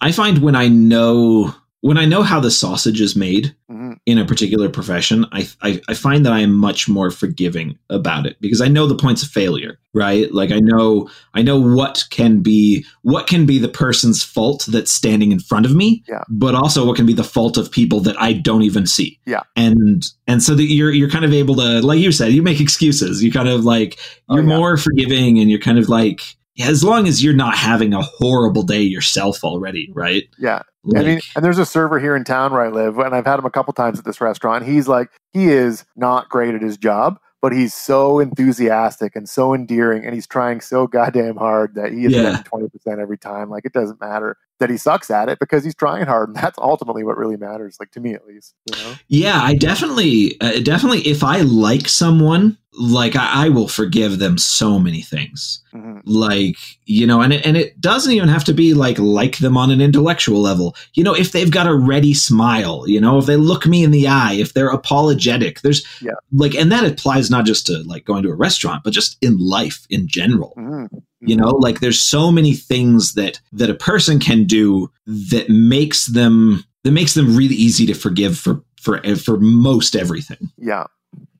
I 0.01 0.11
find 0.11 0.39
when 0.39 0.55
I 0.55 0.67
know 0.67 1.53
when 1.81 1.97
I 1.97 2.05
know 2.05 2.23
how 2.23 2.39
the 2.39 2.49
sausage 2.49 2.99
is 3.01 3.15
made 3.15 3.55
mm-hmm. 3.69 3.93
in 4.05 4.17
a 4.17 4.25
particular 4.25 4.67
profession, 4.67 5.25
I, 5.31 5.47
I, 5.61 5.79
I 5.87 5.93
find 5.93 6.25
that 6.25 6.33
I 6.33 6.39
am 6.39 6.53
much 6.53 6.89
more 6.89 7.11
forgiving 7.11 7.77
about 7.89 8.25
it 8.25 8.37
because 8.41 8.61
I 8.61 8.67
know 8.67 8.87
the 8.87 8.95
points 8.95 9.21
of 9.21 9.29
failure, 9.29 9.77
right? 9.93 10.33
Like 10.33 10.51
I 10.51 10.59
know 10.59 11.09
I 11.35 11.43
know 11.43 11.59
what 11.59 12.05
can 12.09 12.41
be 12.41 12.83
what 13.03 13.27
can 13.27 13.45
be 13.45 13.59
the 13.59 13.69
person's 13.69 14.23
fault 14.23 14.65
that's 14.67 14.91
standing 14.91 15.31
in 15.31 15.39
front 15.39 15.67
of 15.67 15.75
me, 15.75 16.03
yeah. 16.07 16.23
but 16.29 16.55
also 16.55 16.85
what 16.85 16.95
can 16.95 17.05
be 17.05 17.13
the 17.13 17.23
fault 17.23 17.57
of 17.57 17.71
people 17.71 17.99
that 18.01 18.19
I 18.19 18.33
don't 18.33 18.63
even 18.63 18.87
see. 18.87 19.19
Yeah. 19.25 19.43
And 19.55 20.03
and 20.25 20.41
so 20.41 20.55
that 20.55 20.63
you're 20.63 20.91
you're 20.91 21.09
kind 21.09 21.25
of 21.25 21.33
able 21.33 21.55
to, 21.55 21.81
like 21.81 21.99
you 21.99 22.11
said, 22.11 22.33
you 22.33 22.41
make 22.41 22.59
excuses. 22.59 23.23
You 23.23 23.31
kind 23.31 23.49
of 23.49 23.65
like 23.65 23.97
you're 24.29 24.39
oh, 24.39 24.47
yeah. 24.47 24.57
more 24.57 24.77
forgiving 24.77 25.39
and 25.39 25.49
you're 25.51 25.59
kind 25.59 25.77
of 25.77 25.89
like 25.89 26.21
as 26.59 26.83
long 26.83 27.07
as 27.07 27.23
you're 27.23 27.33
not 27.33 27.55
having 27.55 27.93
a 27.93 28.01
horrible 28.01 28.63
day 28.63 28.81
yourself 28.81 29.43
already, 29.43 29.91
right? 29.93 30.23
Yeah. 30.39 30.63
Like, 30.87 31.03
I 31.03 31.05
mean, 31.05 31.19
and 31.35 31.43
there's 31.43 31.59
a 31.59 31.65
server 31.65 31.99
here 31.99 32.15
in 32.15 32.23
town 32.23 32.51
where 32.53 32.61
I 32.61 32.69
live, 32.69 32.97
and 32.97 33.13
I've 33.13 33.25
had 33.25 33.39
him 33.39 33.45
a 33.45 33.51
couple 33.51 33.73
times 33.73 33.99
at 33.99 34.05
this 34.05 34.21
restaurant. 34.21 34.65
He's 34.65 34.87
like, 34.87 35.09
he 35.33 35.49
is 35.49 35.85
not 35.95 36.29
great 36.29 36.55
at 36.55 36.61
his 36.61 36.77
job, 36.77 37.19
but 37.41 37.51
he's 37.51 37.73
so 37.73 38.19
enthusiastic 38.19 39.15
and 39.15 39.27
so 39.29 39.53
endearing, 39.53 40.05
and 40.05 40.15
he's 40.15 40.27
trying 40.27 40.61
so 40.61 40.87
goddamn 40.87 41.35
hard 41.35 41.75
that 41.75 41.91
he 41.91 42.05
is 42.05 42.13
yeah. 42.13 42.23
getting 42.23 42.43
twenty 42.43 42.69
percent 42.69 42.99
every 42.99 43.17
time. 43.17 43.49
Like 43.49 43.65
it 43.65 43.73
doesn't 43.73 43.99
matter 44.01 44.37
that 44.59 44.69
he 44.69 44.77
sucks 44.77 45.11
at 45.11 45.29
it 45.29 45.37
because 45.39 45.63
he's 45.63 45.75
trying 45.75 46.05
hard, 46.05 46.29
and 46.29 46.37
that's 46.37 46.57
ultimately 46.57 47.03
what 47.03 47.17
really 47.17 47.37
matters. 47.37 47.77
Like 47.79 47.91
to 47.91 47.99
me, 47.99 48.13
at 48.13 48.25
least. 48.25 48.55
You 48.65 48.83
know? 48.83 48.93
Yeah, 49.07 49.39
I 49.41 49.53
definitely, 49.53 50.39
uh, 50.41 50.59
definitely, 50.61 51.01
if 51.01 51.23
I 51.23 51.41
like 51.41 51.87
someone, 51.87 52.57
like 52.77 53.15
I, 53.15 53.45
I, 53.45 53.49
will 53.49 53.67
forgive 53.67 54.19
them 54.19 54.37
so 54.37 54.77
many 54.77 55.01
things 55.01 55.63
mm-hmm. 55.73 55.99
like 56.05 56.57
you 56.85 57.07
know 57.07 57.21
and 57.21 57.33
it, 57.33 57.45
and 57.45 57.57
it 57.57 57.79
doesn't 57.81 58.13
even 58.13 58.29
have 58.29 58.43
to 58.45 58.53
be 58.53 58.73
like 58.73 58.99
like 58.99 59.39
them 59.39 59.57
on 59.57 59.71
an 59.71 59.81
intellectual 59.81 60.41
level 60.41 60.75
you 60.93 61.03
know 61.03 61.15
if 61.15 61.31
they've 61.31 61.51
got 61.51 61.67
a 61.67 61.75
ready 61.75 62.13
smile 62.13 62.87
you 62.87 63.01
know 63.01 63.17
if 63.17 63.25
they 63.25 63.35
look 63.35 63.65
me 63.65 63.83
in 63.83 63.91
the 63.91 64.07
eye 64.07 64.33
if 64.33 64.53
they're 64.53 64.69
apologetic 64.69 65.61
there's 65.61 65.85
yeah. 66.01 66.11
like 66.31 66.53
and 66.53 66.71
that 66.71 66.85
applies 66.85 67.31
not 67.31 67.45
just 67.45 67.65
to 67.65 67.79
like 67.83 68.05
going 68.05 68.23
to 68.23 68.29
a 68.29 68.35
restaurant 68.35 68.83
but 68.83 68.93
just 68.93 69.17
in 69.21 69.37
life 69.37 69.85
in 69.89 70.07
general 70.07 70.53
mm-hmm. 70.57 70.97
you 71.21 71.35
know 71.35 71.49
like 71.49 71.79
there's 71.79 72.01
so 72.01 72.31
many 72.31 72.53
things 72.53 73.15
that 73.15 73.39
that 73.51 73.69
a 73.69 73.75
person 73.75 74.19
can 74.19 74.43
do 74.43 74.91
that 75.05 75.49
makes 75.49 76.05
them 76.05 76.63
that 76.83 76.91
makes 76.91 77.15
them 77.15 77.35
really 77.35 77.55
easy 77.55 77.85
to 77.87 77.93
forgive 77.93 78.37
for 78.37 78.61
for 78.79 79.01
for 79.15 79.37
most 79.39 79.95
everything 79.95 80.51
yeah 80.57 80.85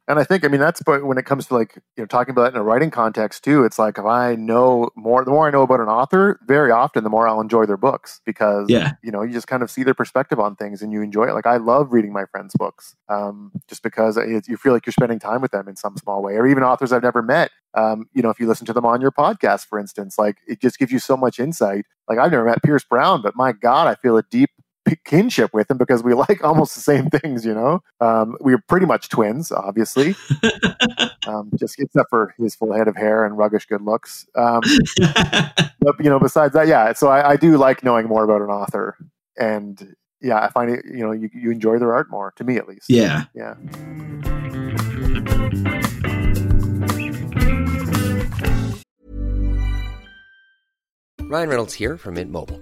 and 0.07 0.19
I 0.19 0.23
think, 0.23 0.45
I 0.45 0.47
mean, 0.47 0.61
that's 0.61 0.81
but 0.81 1.05
when 1.05 1.17
it 1.17 1.25
comes 1.25 1.47
to 1.47 1.55
like, 1.55 1.75
you 1.75 2.03
know, 2.03 2.05
talking 2.05 2.31
about 2.31 2.43
that 2.43 2.53
in 2.53 2.59
a 2.59 2.63
writing 2.63 2.89
context 2.89 3.43
too, 3.43 3.65
it's 3.65 3.77
like 3.77 3.97
if 3.97 4.05
I 4.05 4.35
know 4.35 4.89
more, 4.95 5.25
the 5.25 5.31
more 5.31 5.47
I 5.47 5.51
know 5.51 5.63
about 5.63 5.81
an 5.81 5.89
author, 5.89 6.39
very 6.47 6.71
often 6.71 7.03
the 7.03 7.09
more 7.09 7.27
I'll 7.27 7.41
enjoy 7.41 7.65
their 7.65 7.77
books 7.77 8.21
because, 8.25 8.69
yeah. 8.69 8.93
you 9.03 9.11
know, 9.11 9.21
you 9.21 9.33
just 9.33 9.47
kind 9.47 9.61
of 9.61 9.69
see 9.69 9.83
their 9.83 9.93
perspective 9.93 10.39
on 10.39 10.55
things 10.55 10.81
and 10.81 10.93
you 10.93 11.01
enjoy 11.01 11.25
it. 11.25 11.33
Like 11.33 11.45
I 11.45 11.57
love 11.57 11.91
reading 11.91 12.13
my 12.13 12.23
friends' 12.25 12.53
books 12.57 12.95
um, 13.09 13.51
just 13.67 13.83
because 13.83 14.15
it, 14.15 14.47
you 14.47 14.55
feel 14.55 14.71
like 14.71 14.85
you're 14.85 14.93
spending 14.93 15.19
time 15.19 15.41
with 15.41 15.51
them 15.51 15.67
in 15.67 15.75
some 15.75 15.97
small 15.97 16.23
way, 16.23 16.33
or 16.35 16.47
even 16.47 16.63
authors 16.63 16.93
I've 16.93 17.03
never 17.03 17.21
met. 17.21 17.51
Um, 17.73 18.07
you 18.13 18.21
know, 18.21 18.29
if 18.29 18.39
you 18.39 18.47
listen 18.47 18.65
to 18.67 18.73
them 18.73 18.85
on 18.85 19.01
your 19.01 19.11
podcast, 19.11 19.65
for 19.67 19.77
instance, 19.77 20.17
like 20.17 20.37
it 20.47 20.61
just 20.61 20.79
gives 20.79 20.91
you 20.91 20.99
so 20.99 21.17
much 21.17 21.37
insight. 21.37 21.85
Like 22.07 22.17
I've 22.17 22.31
never 22.31 22.45
met 22.45 22.63
Pierce 22.63 22.85
Brown, 22.85 23.21
but 23.21 23.35
my 23.35 23.51
God, 23.51 23.87
I 23.87 23.95
feel 23.95 24.15
a 24.15 24.23
deep 24.23 24.51
kinship 24.95 25.53
with 25.53 25.69
him 25.69 25.77
because 25.77 26.03
we 26.03 26.13
like 26.27 26.43
almost 26.43 26.75
the 26.75 26.81
same 26.81 27.09
things, 27.09 27.45
you 27.45 27.53
know. 27.53 27.83
Um, 27.99 28.37
we 28.41 28.53
are 28.53 28.61
pretty 28.67 28.85
much 28.85 29.09
twins, 29.09 29.51
obviously, 29.51 30.15
um, 31.27 31.51
just 31.55 31.79
except 31.79 32.09
for 32.09 32.33
his 32.37 32.55
full 32.55 32.73
head 32.73 32.87
of 32.87 32.95
hair 32.95 33.25
and 33.25 33.37
ruggish 33.37 33.67
good 33.67 33.81
looks. 33.81 34.27
Um, 34.35 34.61
but 35.79 35.95
you 35.99 36.09
know, 36.09 36.19
besides 36.19 36.53
that, 36.53 36.67
yeah. 36.67 36.93
So 36.93 37.07
I, 37.07 37.31
I, 37.31 37.35
do 37.37 37.57
like 37.57 37.83
knowing 37.83 38.07
more 38.07 38.23
about 38.23 38.41
an 38.41 38.49
author, 38.49 38.97
and 39.37 39.95
yeah, 40.21 40.39
I 40.39 40.49
find 40.49 40.71
it. 40.71 40.85
You 40.85 41.05
know, 41.05 41.11
you, 41.11 41.29
you 41.33 41.51
enjoy 41.51 41.77
their 41.79 41.93
art 41.93 42.09
more, 42.09 42.33
to 42.37 42.43
me 42.43 42.57
at 42.57 42.67
least. 42.67 42.85
Yeah, 42.89 43.25
yeah. 43.33 43.55
Ryan 51.29 51.49
Reynolds 51.49 51.73
here 51.73 51.97
from 51.97 52.13
Mint 52.13 52.31
Mobile. 52.31 52.61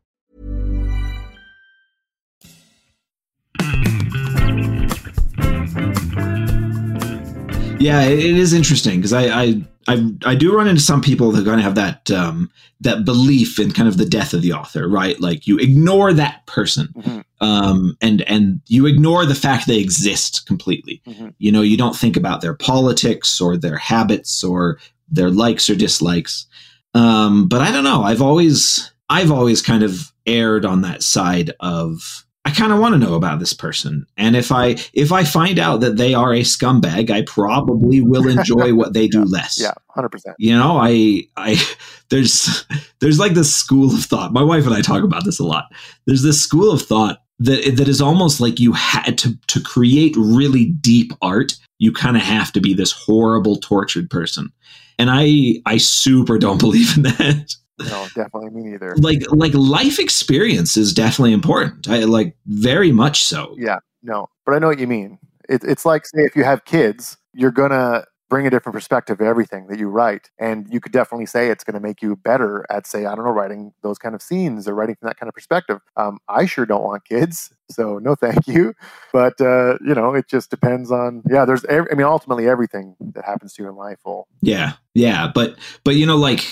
Yeah, 7.81 8.03
it 8.03 8.19
is 8.19 8.53
interesting 8.53 8.97
because 8.99 9.13
I, 9.13 9.43
I 9.43 9.61
I 9.87 10.11
I 10.25 10.35
do 10.35 10.55
run 10.55 10.67
into 10.67 10.81
some 10.81 11.01
people 11.01 11.31
that 11.31 11.45
kind 11.45 11.59
of 11.59 11.63
have 11.63 11.75
that 11.75 12.11
um, 12.11 12.51
that 12.81 13.05
belief 13.05 13.59
in 13.59 13.71
kind 13.71 13.89
of 13.89 13.97
the 13.97 14.05
death 14.05 14.33
of 14.33 14.41
the 14.41 14.53
author, 14.53 14.87
right? 14.87 15.19
Like 15.19 15.47
you 15.47 15.57
ignore 15.57 16.13
that 16.13 16.45
person, 16.45 16.89
mm-hmm. 16.95 17.19
um, 17.45 17.97
and 18.01 18.21
and 18.23 18.61
you 18.67 18.85
ignore 18.85 19.25
the 19.25 19.35
fact 19.35 19.67
they 19.67 19.79
exist 19.79 20.45
completely. 20.45 21.01
Mm-hmm. 21.07 21.29
You 21.39 21.51
know, 21.51 21.61
you 21.61 21.77
don't 21.77 21.95
think 21.95 22.15
about 22.15 22.41
their 22.41 22.53
politics 22.53 23.41
or 23.41 23.57
their 23.57 23.77
habits 23.77 24.43
or 24.43 24.79
their 25.09 25.29
likes 25.29 25.69
or 25.69 25.75
dislikes. 25.75 26.45
Um, 26.93 27.47
but 27.47 27.61
I 27.61 27.71
don't 27.71 27.83
know. 27.83 28.03
I've 28.03 28.21
always 28.21 28.91
I've 29.09 29.31
always 29.31 29.61
kind 29.61 29.83
of 29.83 30.11
erred 30.25 30.65
on 30.65 30.81
that 30.81 31.03
side 31.03 31.51
of 31.59 32.25
I 32.43 32.51
kind 32.51 32.73
of 32.73 32.79
want 32.79 32.93
to 32.93 32.99
know 32.99 33.13
about 33.13 33.39
this 33.39 33.53
person. 33.53 34.05
And 34.17 34.35
if 34.35 34.51
I 34.51 34.77
if 34.93 35.11
I 35.11 35.23
find 35.23 35.59
out 35.59 35.81
that 35.81 35.97
they 35.97 36.13
are 36.13 36.33
a 36.33 36.41
scumbag, 36.41 37.11
I 37.11 37.21
probably 37.23 38.01
will 38.01 38.27
enjoy 38.37 38.73
what 38.73 38.93
they 38.93 39.07
do 39.07 39.23
less. 39.23 39.59
Yeah, 39.59 39.73
hundred 39.89 40.09
percent. 40.09 40.35
You 40.39 40.57
know, 40.57 40.77
I 40.77 41.23
I 41.37 41.61
there's 42.09 42.65
there's 42.99 43.19
like 43.19 43.33
this 43.33 43.53
school 43.53 43.93
of 43.93 44.03
thought. 44.03 44.33
My 44.33 44.43
wife 44.43 44.65
and 44.65 44.73
I 44.73 44.81
talk 44.81 45.03
about 45.03 45.23
this 45.23 45.39
a 45.39 45.45
lot. 45.45 45.65
There's 46.07 46.23
this 46.23 46.41
school 46.41 46.71
of 46.71 46.81
thought 46.81 47.21
that 47.41 47.75
that 47.75 47.87
is 47.87 48.01
almost 48.01 48.39
like 48.39 48.59
you 48.59 48.71
had 48.71 49.17
to 49.19 49.35
to 49.47 49.61
create 49.61 50.15
really 50.15 50.65
deep 50.65 51.11
art, 51.21 51.57
you 51.79 51.91
kind 51.91 52.15
of 52.15 52.23
have 52.23 52.51
to 52.53 52.61
be 52.61 52.73
this 52.73 52.91
horrible 52.91 53.57
tortured 53.57 54.09
person. 54.09 54.51
And 54.99 55.09
I 55.11 55.61
I 55.65 55.77
super 55.77 56.37
don't 56.37 56.59
believe 56.59 56.95
in 56.97 57.03
that. 57.03 57.55
No, 57.79 58.07
definitely 58.15 58.49
me 58.51 58.69
neither. 58.69 58.95
Like 58.97 59.23
like 59.29 59.53
life 59.53 59.99
experience 59.99 60.77
is 60.77 60.93
definitely 60.93 61.33
important. 61.33 61.87
I 61.87 62.03
like 62.03 62.35
very 62.45 62.91
much 62.91 63.23
so. 63.23 63.55
Yeah, 63.57 63.79
no, 64.03 64.27
but 64.45 64.53
I 64.53 64.59
know 64.59 64.67
what 64.67 64.79
you 64.79 64.87
mean. 64.87 65.17
It, 65.49 65.63
it's 65.63 65.85
like 65.85 66.05
say 66.05 66.21
if 66.21 66.35
you 66.35 66.43
have 66.43 66.65
kids, 66.65 67.17
you're 67.33 67.51
gonna 67.51 68.05
bring 68.31 68.47
a 68.47 68.49
different 68.49 68.73
perspective 68.73 69.17
to 69.17 69.25
everything 69.25 69.67
that 69.67 69.77
you 69.77 69.89
write, 69.89 70.31
and 70.39 70.65
you 70.71 70.79
could 70.79 70.93
definitely 70.93 71.25
say 71.25 71.49
it's 71.49 71.65
going 71.65 71.73
to 71.73 71.81
make 71.81 72.01
you 72.01 72.15
better 72.15 72.65
at 72.69 72.87
say 72.87 73.05
I 73.05 73.13
don't 73.13 73.25
know 73.25 73.31
writing 73.31 73.73
those 73.83 73.97
kind 73.97 74.15
of 74.15 74.21
scenes 74.21 74.69
or 74.69 74.73
writing 74.73 74.95
from 74.95 75.07
that 75.09 75.19
kind 75.19 75.27
of 75.27 75.35
perspective. 75.35 75.79
Um, 75.97 76.17
I 76.29 76.45
sure 76.45 76.65
don't 76.65 76.81
want 76.81 77.03
kids, 77.03 77.51
so 77.69 77.99
no 77.99 78.15
thank 78.15 78.47
you. 78.47 78.73
But 79.11 79.39
uh, 79.41 79.77
you 79.85 79.93
know, 79.93 80.15
it 80.15 80.29
just 80.29 80.49
depends 80.49 80.91
on 80.91 81.23
yeah. 81.29 81.43
There's 81.43 81.65
I 81.69 81.81
mean, 81.93 82.07
ultimately 82.07 82.47
everything 82.47 82.95
that 83.13 83.25
happens 83.25 83.53
to 83.55 83.63
you 83.63 83.69
in 83.69 83.75
life 83.75 83.99
will 84.05 84.27
yeah 84.41 84.73
yeah, 84.93 85.29
but 85.33 85.57
but 85.83 85.95
you 85.95 86.05
know 86.05 86.17
like 86.17 86.45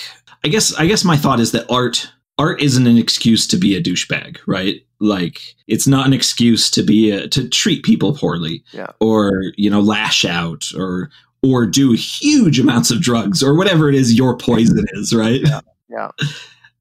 I 0.44 0.48
guess 0.48 0.74
I 0.74 0.86
guess 0.86 1.04
my 1.04 1.16
thought 1.16 1.40
is 1.40 1.52
that 1.52 1.70
art 1.70 2.10
art 2.38 2.62
isn't 2.62 2.86
an 2.86 2.96
excuse 2.96 3.46
to 3.48 3.56
be 3.56 3.76
a 3.76 3.82
douchebag, 3.82 4.38
right? 4.46 4.84
Like 4.98 5.54
it's 5.66 5.86
not 5.86 6.06
an 6.06 6.12
excuse 6.12 6.70
to 6.70 6.82
be 6.82 7.10
a, 7.10 7.28
to 7.28 7.48
treat 7.48 7.84
people 7.84 8.14
poorly 8.14 8.62
yeah 8.72 8.88
or 9.00 9.52
you 9.56 9.70
know 9.70 9.80
lash 9.80 10.24
out 10.24 10.66
or 10.76 11.10
or 11.42 11.66
do 11.66 11.92
huge 11.92 12.58
amounts 12.58 12.90
of 12.90 13.00
drugs 13.00 13.42
or 13.42 13.54
whatever 13.56 13.88
it 13.88 13.94
is 13.94 14.14
your 14.14 14.36
poison 14.36 14.84
is, 14.92 15.14
right? 15.14 15.40
Yeah. 15.42 15.60
yeah. 15.88 16.10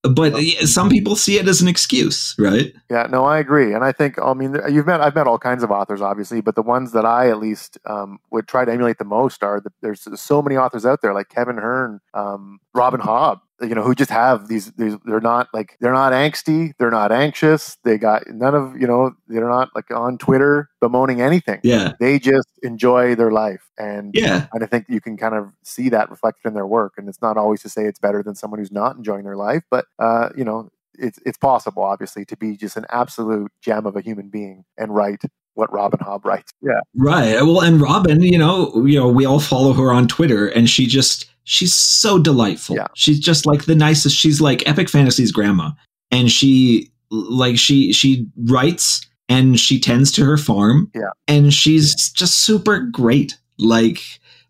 But 0.01 0.41
yeah, 0.41 0.61
some 0.61 0.89
people 0.89 1.17
see 1.17 1.37
it 1.37 1.47
as 1.47 1.61
an 1.61 1.67
excuse, 1.67 2.33
right? 2.39 2.73
Yeah, 2.89 3.07
no, 3.09 3.25
I 3.25 3.37
agree, 3.37 3.73
and 3.73 3.83
I 3.83 3.91
think 3.91 4.17
I 4.17 4.33
mean 4.33 4.57
you've 4.69 4.85
met 4.85 5.01
I've 5.01 5.15
met 5.15 5.27
all 5.27 5.37
kinds 5.37 5.61
of 5.61 5.71
authors, 5.71 6.01
obviously, 6.01 6.39
but 6.39 6.55
the 6.55 6.61
ones 6.61 6.93
that 6.93 7.05
I 7.05 7.29
at 7.29 7.39
least 7.39 7.77
um, 7.85 8.19
would 8.31 8.47
try 8.47 8.63
to 8.63 8.71
emulate 8.71 8.97
the 8.97 9.03
most 9.03 9.43
are 9.43 9.59
the, 9.59 9.71
there's 9.81 10.07
so 10.15 10.41
many 10.41 10.55
authors 10.55 10.85
out 10.85 11.01
there 11.01 11.13
like 11.13 11.27
Kevin 11.27 11.57
Hearne, 11.57 11.99
um, 12.13 12.59
Robin 12.73 13.01
Hobb, 13.01 13.41
you 13.61 13.75
know, 13.75 13.83
who 13.83 13.95
just 13.95 14.09
have 14.09 14.47
these, 14.47 14.71
these. 14.73 14.95
They're 15.05 15.19
not 15.19 15.47
like 15.53 15.77
they're 15.79 15.93
not 15.93 16.13
angsty, 16.13 16.73
they're 16.77 16.91
not 16.91 17.11
anxious. 17.11 17.77
They 17.83 17.97
got 17.97 18.27
none 18.27 18.55
of 18.55 18.79
you 18.79 18.87
know 18.87 19.11
they're 19.27 19.47
not 19.47 19.69
like 19.75 19.91
on 19.91 20.17
Twitter 20.17 20.69
bemoaning 20.81 21.21
anything. 21.21 21.59
Yeah, 21.63 21.93
they 21.99 22.19
just 22.19 22.47
enjoy 22.63 23.15
their 23.15 23.31
life, 23.31 23.69
and 23.77 24.11
yeah, 24.13 24.47
and 24.53 24.63
I 24.63 24.67
think 24.67 24.85
you 24.89 25.01
can 25.01 25.17
kind 25.17 25.35
of 25.35 25.51
see 25.63 25.89
that 25.89 26.09
reflected 26.09 26.47
in 26.47 26.53
their 26.53 26.67
work. 26.67 26.93
And 26.97 27.07
it's 27.09 27.21
not 27.21 27.37
always 27.37 27.61
to 27.61 27.69
say 27.69 27.85
it's 27.85 27.99
better 27.99 28.23
than 28.23 28.35
someone 28.35 28.59
who's 28.59 28.71
not 28.71 28.95
enjoying 28.95 29.23
their 29.23 29.37
life, 29.37 29.63
but 29.69 29.85
uh, 29.99 30.29
you 30.35 30.43
know, 30.43 30.69
it's 30.97 31.19
it's 31.25 31.37
possible, 31.37 31.83
obviously, 31.83 32.25
to 32.25 32.37
be 32.37 32.55
just 32.57 32.77
an 32.77 32.85
absolute 32.89 33.51
gem 33.61 33.85
of 33.85 33.95
a 33.95 34.01
human 34.01 34.29
being 34.29 34.65
and 34.77 34.93
write 34.93 35.23
what 35.59 35.71
Robin 35.73 35.99
Hobb 35.99 36.23
writes. 36.23 36.53
Yeah. 36.61 36.79
Right. 36.95 37.33
Well, 37.41 37.61
and 37.61 37.81
Robin, 37.81 38.21
you 38.21 38.37
know, 38.37 38.85
you 38.85 38.97
know, 38.97 39.09
we 39.09 39.25
all 39.25 39.41
follow 39.41 39.73
her 39.73 39.91
on 39.91 40.07
Twitter 40.07 40.47
and 40.47 40.69
she 40.69 40.85
just 40.85 41.25
she's 41.49 41.73
so 41.73 42.19
delightful. 42.19 42.75
Yeah. 42.75 42.87
She's 42.93 43.19
just 43.19 43.47
like 43.47 43.65
the 43.65 43.75
nicest. 43.75 44.15
She's 44.15 44.39
like 44.39 44.67
Epic 44.69 44.87
Fantasy's 44.87 45.31
grandma. 45.31 45.71
And 46.11 46.31
she 46.31 46.91
like 47.09 47.57
she 47.57 47.91
she 47.91 48.27
writes 48.37 49.01
and 49.27 49.59
she 49.59 49.79
tends 49.79 50.11
to 50.13 50.25
her 50.25 50.37
farm. 50.37 50.91
Yeah. 50.93 51.09
And 51.27 51.51
she's 51.51 52.11
just 52.11 52.41
super 52.41 52.79
great. 52.79 53.35
Like 53.57 53.99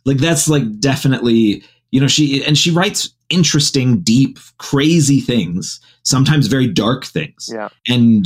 like 0.05 0.17
that's 0.17 0.49
like 0.49 0.79
definitely, 0.79 1.63
you 1.91 2.01
know, 2.01 2.07
she 2.07 2.43
and 2.43 2.57
she 2.57 2.69
writes 2.69 3.13
interesting, 3.29 4.01
deep, 4.01 4.37
crazy 4.57 5.21
things, 5.21 5.79
sometimes 6.03 6.47
very 6.47 6.67
dark 6.67 7.05
things. 7.05 7.49
Yeah. 7.51 7.69
And 7.87 8.25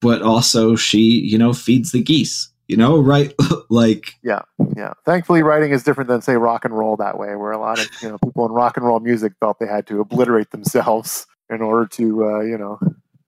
but 0.00 0.22
also 0.22 0.74
she, 0.74 1.00
you 1.00 1.36
know, 1.36 1.52
feeds 1.52 1.92
the 1.92 2.02
geese. 2.02 2.48
You 2.68 2.76
know, 2.76 2.98
right? 2.98 3.32
like 3.70 4.14
yeah, 4.22 4.42
yeah. 4.76 4.94
Thankfully, 5.04 5.42
writing 5.42 5.72
is 5.72 5.82
different 5.82 6.08
than 6.08 6.22
say 6.22 6.36
rock 6.36 6.64
and 6.64 6.76
roll 6.76 6.96
that 6.96 7.18
way, 7.18 7.36
where 7.36 7.52
a 7.52 7.58
lot 7.58 7.78
of 7.78 7.88
you 8.02 8.08
know 8.08 8.18
people 8.18 8.46
in 8.46 8.52
rock 8.52 8.76
and 8.76 8.86
roll 8.86 9.00
music 9.00 9.32
felt 9.40 9.58
they 9.58 9.66
had 9.66 9.86
to 9.88 10.00
obliterate 10.00 10.50
themselves 10.50 11.26
in 11.50 11.62
order 11.62 11.86
to 11.86 12.24
uh, 12.24 12.40
you 12.40 12.58
know 12.58 12.78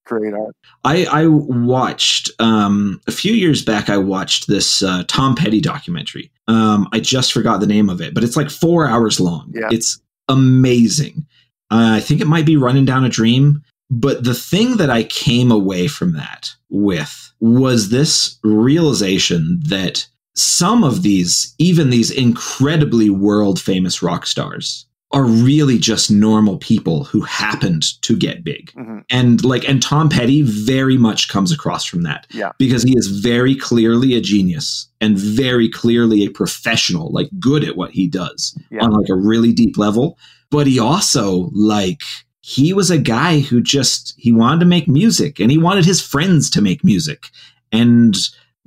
create 0.08 0.34
art. 0.34 0.56
I, 0.84 1.04
I 1.04 1.26
watched 1.26 2.30
um, 2.40 3.00
a 3.06 3.12
few 3.12 3.34
years 3.34 3.62
back. 3.62 3.88
I 3.88 3.98
watched 3.98 4.48
this 4.48 4.82
uh, 4.82 5.04
Tom 5.06 5.36
Petty 5.36 5.60
documentary. 5.60 6.32
Um, 6.48 6.88
I 6.92 7.00
just 7.00 7.32
forgot 7.32 7.60
the 7.60 7.66
name 7.66 7.88
of 7.88 8.00
it, 8.00 8.14
but 8.14 8.24
it's 8.24 8.36
like 8.36 8.50
four 8.50 8.88
hours 8.88 9.20
long. 9.20 9.52
Yeah. 9.54 9.68
It's 9.70 10.00
amazing. 10.28 11.26
Uh, 11.70 11.92
I 11.96 12.00
think 12.00 12.20
it 12.20 12.26
might 12.26 12.46
be 12.46 12.56
Running 12.56 12.86
Down 12.86 13.04
a 13.04 13.08
Dream. 13.08 13.62
But 13.90 14.24
the 14.24 14.34
thing 14.34 14.76
that 14.76 14.90
I 14.90 15.04
came 15.04 15.50
away 15.50 15.88
from 15.88 16.12
that 16.12 16.50
with 16.68 17.32
was 17.40 17.88
this 17.88 18.38
realization 18.42 19.60
that 19.66 20.06
some 20.34 20.84
of 20.84 21.02
these, 21.02 21.54
even 21.58 21.90
these 21.90 22.10
incredibly 22.10 23.10
world 23.10 23.60
famous 23.60 24.02
rock 24.02 24.26
stars, 24.26 24.86
are 25.12 25.24
really 25.24 25.78
just 25.78 26.10
normal 26.10 26.58
people 26.58 27.04
who 27.04 27.22
happened 27.22 27.82
to 28.02 28.14
get 28.14 28.44
big. 28.44 28.70
Mm-hmm. 28.72 28.98
And 29.08 29.42
like 29.42 29.66
and 29.66 29.82
Tom 29.82 30.10
Petty 30.10 30.42
very 30.42 30.98
much 30.98 31.28
comes 31.28 31.50
across 31.50 31.86
from 31.86 32.02
that. 32.02 32.26
Yeah. 32.30 32.52
Because 32.58 32.82
he 32.82 32.94
is 32.94 33.06
very 33.06 33.54
clearly 33.54 34.14
a 34.14 34.20
genius 34.20 34.86
and 35.00 35.16
very 35.18 35.70
clearly 35.70 36.26
a 36.26 36.30
professional, 36.30 37.10
like 37.10 37.30
good 37.38 37.64
at 37.64 37.76
what 37.76 37.92
he 37.92 38.06
does 38.06 38.56
Yeah. 38.70 38.84
on 38.84 38.90
like 38.90 39.08
a 39.08 39.16
really 39.16 39.52
deep 39.52 39.78
level, 39.78 40.18
but 40.50 40.66
he 40.66 40.78
also 40.78 41.48
like 41.54 42.02
he 42.48 42.72
was 42.72 42.90
a 42.90 42.96
guy 42.96 43.40
who 43.40 43.60
just 43.60 44.14
he 44.16 44.32
wanted 44.32 44.58
to 44.58 44.64
make 44.64 44.88
music 44.88 45.38
and 45.38 45.50
he 45.50 45.58
wanted 45.58 45.84
his 45.84 46.00
friends 46.00 46.48
to 46.48 46.62
make 46.62 46.82
music 46.82 47.28
and 47.72 48.16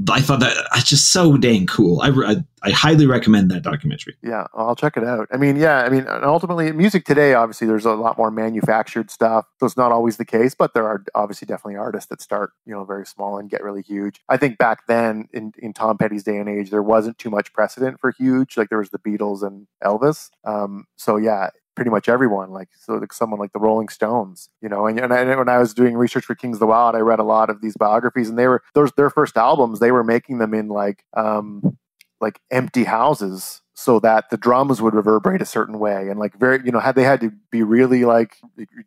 I 0.10 0.22
thought 0.22 0.40
that 0.40 0.56
that's 0.72 0.90
just 0.90 1.12
so 1.12 1.38
dang 1.38 1.66
cool. 1.66 2.02
I, 2.02 2.10
I, 2.10 2.36
I 2.64 2.72
highly 2.72 3.06
recommend 3.06 3.52
that 3.52 3.62
documentary. 3.62 4.16
Yeah, 4.24 4.48
I'll 4.54 4.76
check 4.76 4.98
it 4.98 5.04
out. 5.04 5.28
I 5.32 5.38
mean, 5.38 5.56
yeah, 5.56 5.82
I 5.82 5.90
mean, 5.90 6.06
ultimately, 6.08 6.72
music 6.72 7.06
today, 7.06 7.34
obviously, 7.34 7.68
there's 7.68 7.86
a 7.86 7.94
lot 7.94 8.18
more 8.18 8.32
manufactured 8.32 9.12
stuff, 9.12 9.46
so 9.60 9.66
it's 9.66 9.78
not 9.78 9.92
always 9.92 10.18
the 10.18 10.26
case. 10.26 10.56
But 10.56 10.74
there 10.74 10.88
are 10.88 11.04
obviously 11.14 11.46
definitely 11.46 11.76
artists 11.76 12.10
that 12.10 12.22
start, 12.22 12.52
you 12.66 12.74
know, 12.74 12.84
very 12.84 13.06
small 13.06 13.38
and 13.38 13.50
get 13.50 13.64
really 13.64 13.82
huge. 13.82 14.22
I 14.30 14.38
think 14.38 14.58
back 14.58 14.88
then, 14.88 15.28
in 15.34 15.54
in 15.60 15.74
Tom 15.74 15.98
Petty's 15.98 16.24
day 16.24 16.38
and 16.38 16.50
age, 16.50 16.72
there 16.72 16.84
wasn't 16.84 17.18
too 17.18 17.30
much 17.30 17.54
precedent 17.54 18.00
for 18.00 18.12
huge. 18.12 18.58
Like 18.58 18.70
there 18.70 18.80
was 18.80 18.90
the 18.90 19.00
Beatles 19.00 19.44
and 19.44 19.68
Elvis. 19.84 20.30
Um, 20.44 20.86
so 20.98 21.18
yeah, 21.18 21.50
pretty 21.76 21.92
much 21.92 22.10
everyone, 22.10 22.52
like 22.52 22.70
so 22.78 22.94
like 22.96 23.14
someone 23.14 23.40
like 23.40 23.54
the 23.54 23.60
Rolling 23.60 23.90
Stones, 23.90 24.50
you 24.62 24.70
know. 24.70 24.88
And, 24.88 25.00
and 25.00 25.14
I, 25.14 25.36
when 25.36 25.50
I 25.50 25.58
was 25.58 25.74
doing 25.74 25.96
research 25.96 26.26
for 26.26 26.36
Kings 26.36 26.58
of 26.58 26.60
the 26.60 26.68
Wild, 26.68 26.96
I 26.96 27.00
read 27.00 27.20
a 27.20 27.24
lot 27.24 27.50
of 27.50 27.62
these 27.62 27.76
biographies, 27.78 28.30
and 28.30 28.38
they 28.38 28.48
were 28.48 28.64
those 28.74 28.92
their 28.94 29.10
first 29.10 29.38
albums. 29.38 29.80
They 29.80 29.92
were 29.92 30.04
making 30.04 30.40
them 30.40 30.54
in 30.54 30.68
like 30.68 31.04
um, 31.16 31.78
like 32.20 32.40
empty 32.52 32.84
houses 32.84 33.62
so 33.82 34.00
that 34.00 34.30
the 34.30 34.38
drums 34.38 34.82
would 34.82 34.94
reverberate 34.94 35.42
a 35.42 35.46
certain 35.46 35.80
way. 35.80 36.10
And 36.10 36.20
like 36.20 36.38
very 36.38 36.62
you 36.64 36.72
know 36.72 36.80
had 36.80 36.96
they 36.96 37.04
had 37.04 37.20
to 37.22 37.32
be 37.50 37.64
really 37.64 38.06
like 38.06 38.38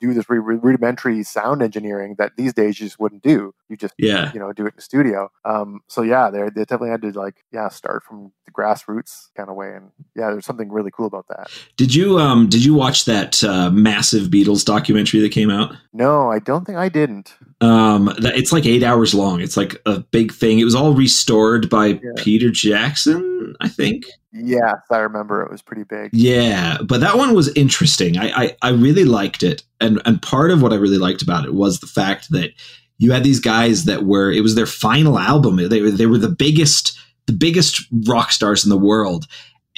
do 0.01 0.15
this 0.15 0.29
rudimentary 0.29 1.23
sound 1.23 1.63
engineering 1.63 2.15
that 2.19 2.37
these 2.37 2.53
days 2.53 2.79
you 2.79 2.87
just 2.87 3.01
wouldn't 3.01 3.23
do. 3.23 3.55
You 3.69 3.77
just 3.77 3.95
yeah. 3.99 4.31
you 4.33 4.41
know 4.41 4.53
do 4.53 4.65
it 4.67 4.69
in 4.69 4.77
the 4.77 4.83
studio. 4.83 5.31
Um 5.45 5.81
so 5.89 6.03
yeah 6.03 6.31
they 6.31 6.43
they 6.45 6.65
definitely 6.65 6.91
had 6.91 7.03
to 7.03 7.13
like 7.13 7.45
yeah 7.53 7.69
start 7.69 8.05
from 8.05 8.33
the 8.47 8.53
grassroots 8.53 9.29
kind 9.37 9.49
of 9.49 9.57
way. 9.57 9.75
And 9.75 9.91
yeah 10.15 10.31
there's 10.31 10.47
something 10.47 10.71
really 10.71 10.91
cool 10.91 11.07
about 11.07 11.27
that. 11.29 11.51
Did 11.77 11.95
you 11.95 12.19
um 12.19 12.49
did 12.49 12.65
you 12.65 12.75
watch 12.75 13.05
that 13.07 13.43
uh, 13.43 13.71
massive 13.71 14.29
beatles 14.29 14.65
documentary 14.65 15.21
that 15.21 15.33
came 15.33 15.51
out? 15.51 15.75
No 15.93 16.31
i 16.31 16.39
don't 16.39 16.65
think 16.65 16.79
i 16.79 16.89
didn't. 16.89 17.35
Um 17.61 18.15
it's 18.19 18.53
like 18.53 18.67
eight 18.67 18.83
hours 18.83 19.15
long. 19.15 19.41
It's 19.41 19.57
like 19.57 19.81
a 19.87 20.01
big 20.01 20.33
thing. 20.33 20.59
It 20.59 20.65
was 20.65 20.75
all 20.75 20.95
restored 20.95 21.69
by 21.69 21.87
yeah. 21.87 21.99
peter 22.17 22.51
jackson 22.51 23.57
i 23.61 23.69
think 23.69 24.05
Yes, 24.37 24.81
I 24.91 24.99
remember 24.99 25.43
it 25.43 25.51
was 25.51 25.63
pretty 25.63 25.85
big. 25.85 26.11
Yeah, 26.13 26.79
but 26.85 27.01
that 27.01 27.17
one 27.17 27.35
was 27.35 27.55
interesting. 27.55 28.19
I, 28.19 28.31
I, 28.31 28.57
I 28.63 28.71
really 28.71 29.05
liked 29.05 29.45
it, 29.45 29.63
and 29.81 30.03
and 30.05 30.21
part 30.21 30.51
of 30.51 30.61
what 30.61 30.73
I 30.73 30.77
really 30.77 30.99
liked 30.99 31.23
about 31.23 31.45
it 31.45 31.55
was 31.55 31.79
the 31.79 31.87
fact 31.87 32.31
that 32.31 32.51
you 32.99 33.13
had 33.13 33.23
these 33.23 33.39
guys 33.39 33.85
that 33.85 34.05
were 34.05 34.33
it 34.33 34.41
was 34.41 34.57
their 34.57 34.67
final 34.67 35.21
album. 35.21 35.57
They 35.57 35.81
were 35.81 35.91
they 35.93 36.07
were 36.07 36.19
the 36.19 36.29
biggest 36.29 36.99
the 37.27 37.33
biggest 37.33 37.87
rock 38.09 38.33
stars 38.33 38.65
in 38.65 38.71
the 38.71 38.77
world, 38.77 39.27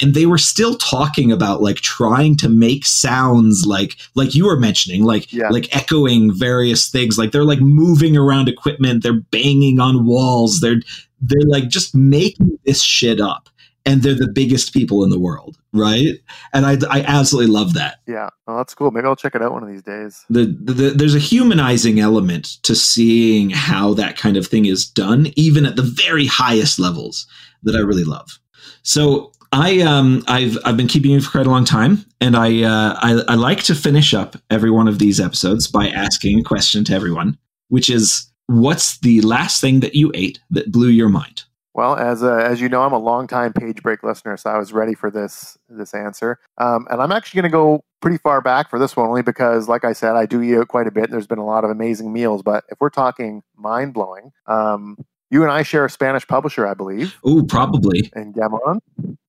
and 0.00 0.14
they 0.14 0.24
were 0.24 0.38
still 0.38 0.76
talking 0.76 1.30
about 1.30 1.60
like 1.60 1.76
trying 1.76 2.34
to 2.38 2.48
make 2.48 2.86
sounds 2.86 3.66
like 3.66 3.98
like 4.14 4.34
you 4.34 4.46
were 4.46 4.58
mentioning 4.58 5.04
like 5.04 5.30
yeah. 5.34 5.50
like 5.50 5.74
echoing 5.76 6.32
various 6.32 6.88
things. 6.88 7.18
Like 7.18 7.30
they're 7.30 7.44
like 7.44 7.60
moving 7.60 8.16
around 8.16 8.48
equipment, 8.48 9.02
they're 9.02 9.20
banging 9.20 9.80
on 9.80 10.06
walls, 10.06 10.60
they're 10.60 10.80
they're 11.20 11.46
like 11.46 11.68
just 11.68 11.94
making 11.94 12.58
this 12.64 12.80
shit 12.80 13.20
up 13.20 13.50
and 13.86 14.02
they're 14.02 14.14
the 14.14 14.30
biggest 14.30 14.74
people 14.74 15.04
in 15.04 15.10
the 15.10 15.18
world, 15.18 15.56
right? 15.72 16.14
And 16.52 16.66
I, 16.66 16.76
I 16.90 17.02
absolutely 17.02 17.52
love 17.52 17.74
that. 17.74 18.00
Yeah, 18.06 18.28
well, 18.46 18.56
that's 18.58 18.74
cool. 18.74 18.90
Maybe 18.90 19.06
I'll 19.06 19.16
check 19.16 19.34
it 19.34 19.42
out 19.42 19.52
one 19.52 19.62
of 19.62 19.68
these 19.68 19.82
days. 19.82 20.24
The, 20.28 20.44
the, 20.46 20.90
there's 20.90 21.14
a 21.14 21.20
humanizing 21.20 22.00
element 22.00 22.58
to 22.64 22.74
seeing 22.74 23.50
how 23.50 23.94
that 23.94 24.18
kind 24.18 24.36
of 24.36 24.46
thing 24.46 24.66
is 24.66 24.84
done, 24.84 25.28
even 25.36 25.64
at 25.64 25.76
the 25.76 25.82
very 25.82 26.26
highest 26.26 26.78
levels, 26.78 27.26
that 27.62 27.76
I 27.76 27.80
really 27.80 28.04
love. 28.04 28.38
So 28.82 29.32
I 29.52 29.80
um 29.80 30.24
I've 30.26 30.58
I've 30.64 30.76
been 30.76 30.88
keeping 30.88 31.12
you 31.12 31.20
for 31.20 31.30
quite 31.30 31.46
a 31.46 31.50
long 31.50 31.64
time, 31.64 32.04
and 32.20 32.36
I 32.36 32.62
uh, 32.64 32.98
I, 33.00 33.22
I 33.28 33.34
like 33.36 33.62
to 33.64 33.74
finish 33.74 34.12
up 34.12 34.36
every 34.50 34.70
one 34.70 34.88
of 34.88 34.98
these 34.98 35.20
episodes 35.20 35.68
by 35.68 35.88
asking 35.88 36.40
a 36.40 36.42
question 36.42 36.84
to 36.84 36.94
everyone, 36.94 37.38
which 37.68 37.88
is, 37.88 38.30
what's 38.46 38.98
the 38.98 39.20
last 39.22 39.60
thing 39.60 39.80
that 39.80 39.94
you 39.94 40.10
ate 40.14 40.40
that 40.50 40.72
blew 40.72 40.88
your 40.88 41.08
mind? 41.08 41.44
Well, 41.76 41.94
as 41.94 42.22
uh, 42.22 42.36
as 42.36 42.58
you 42.62 42.70
know, 42.70 42.80
I'm 42.80 42.94
a 42.94 42.98
longtime 42.98 43.52
page 43.52 43.82
break 43.82 44.02
listener, 44.02 44.38
so 44.38 44.48
I 44.48 44.56
was 44.56 44.72
ready 44.72 44.94
for 44.94 45.10
this 45.10 45.58
this 45.68 45.92
answer. 45.92 46.38
Um, 46.56 46.86
and 46.90 47.02
I'm 47.02 47.12
actually 47.12 47.42
going 47.42 47.50
to 47.50 47.54
go 47.54 47.84
pretty 48.00 48.16
far 48.16 48.40
back 48.40 48.70
for 48.70 48.78
this 48.78 48.96
one, 48.96 49.06
only 49.06 49.20
because, 49.20 49.68
like 49.68 49.84
I 49.84 49.92
said, 49.92 50.16
I 50.16 50.24
do 50.24 50.40
eat 50.40 50.56
out 50.56 50.68
quite 50.68 50.86
a 50.86 50.90
bit. 50.90 51.10
There's 51.10 51.26
been 51.26 51.38
a 51.38 51.44
lot 51.44 51.64
of 51.64 51.70
amazing 51.70 52.14
meals, 52.14 52.42
but 52.42 52.64
if 52.70 52.78
we're 52.80 52.88
talking 52.88 53.42
mind 53.56 53.92
blowing, 53.92 54.32
um, 54.46 54.96
you 55.30 55.42
and 55.42 55.52
I 55.52 55.62
share 55.62 55.84
a 55.84 55.90
Spanish 55.90 56.26
publisher, 56.26 56.66
I 56.66 56.72
believe. 56.72 57.18
Oh, 57.22 57.42
probably. 57.42 58.10
In 58.16 58.32
Gamon, 58.32 58.80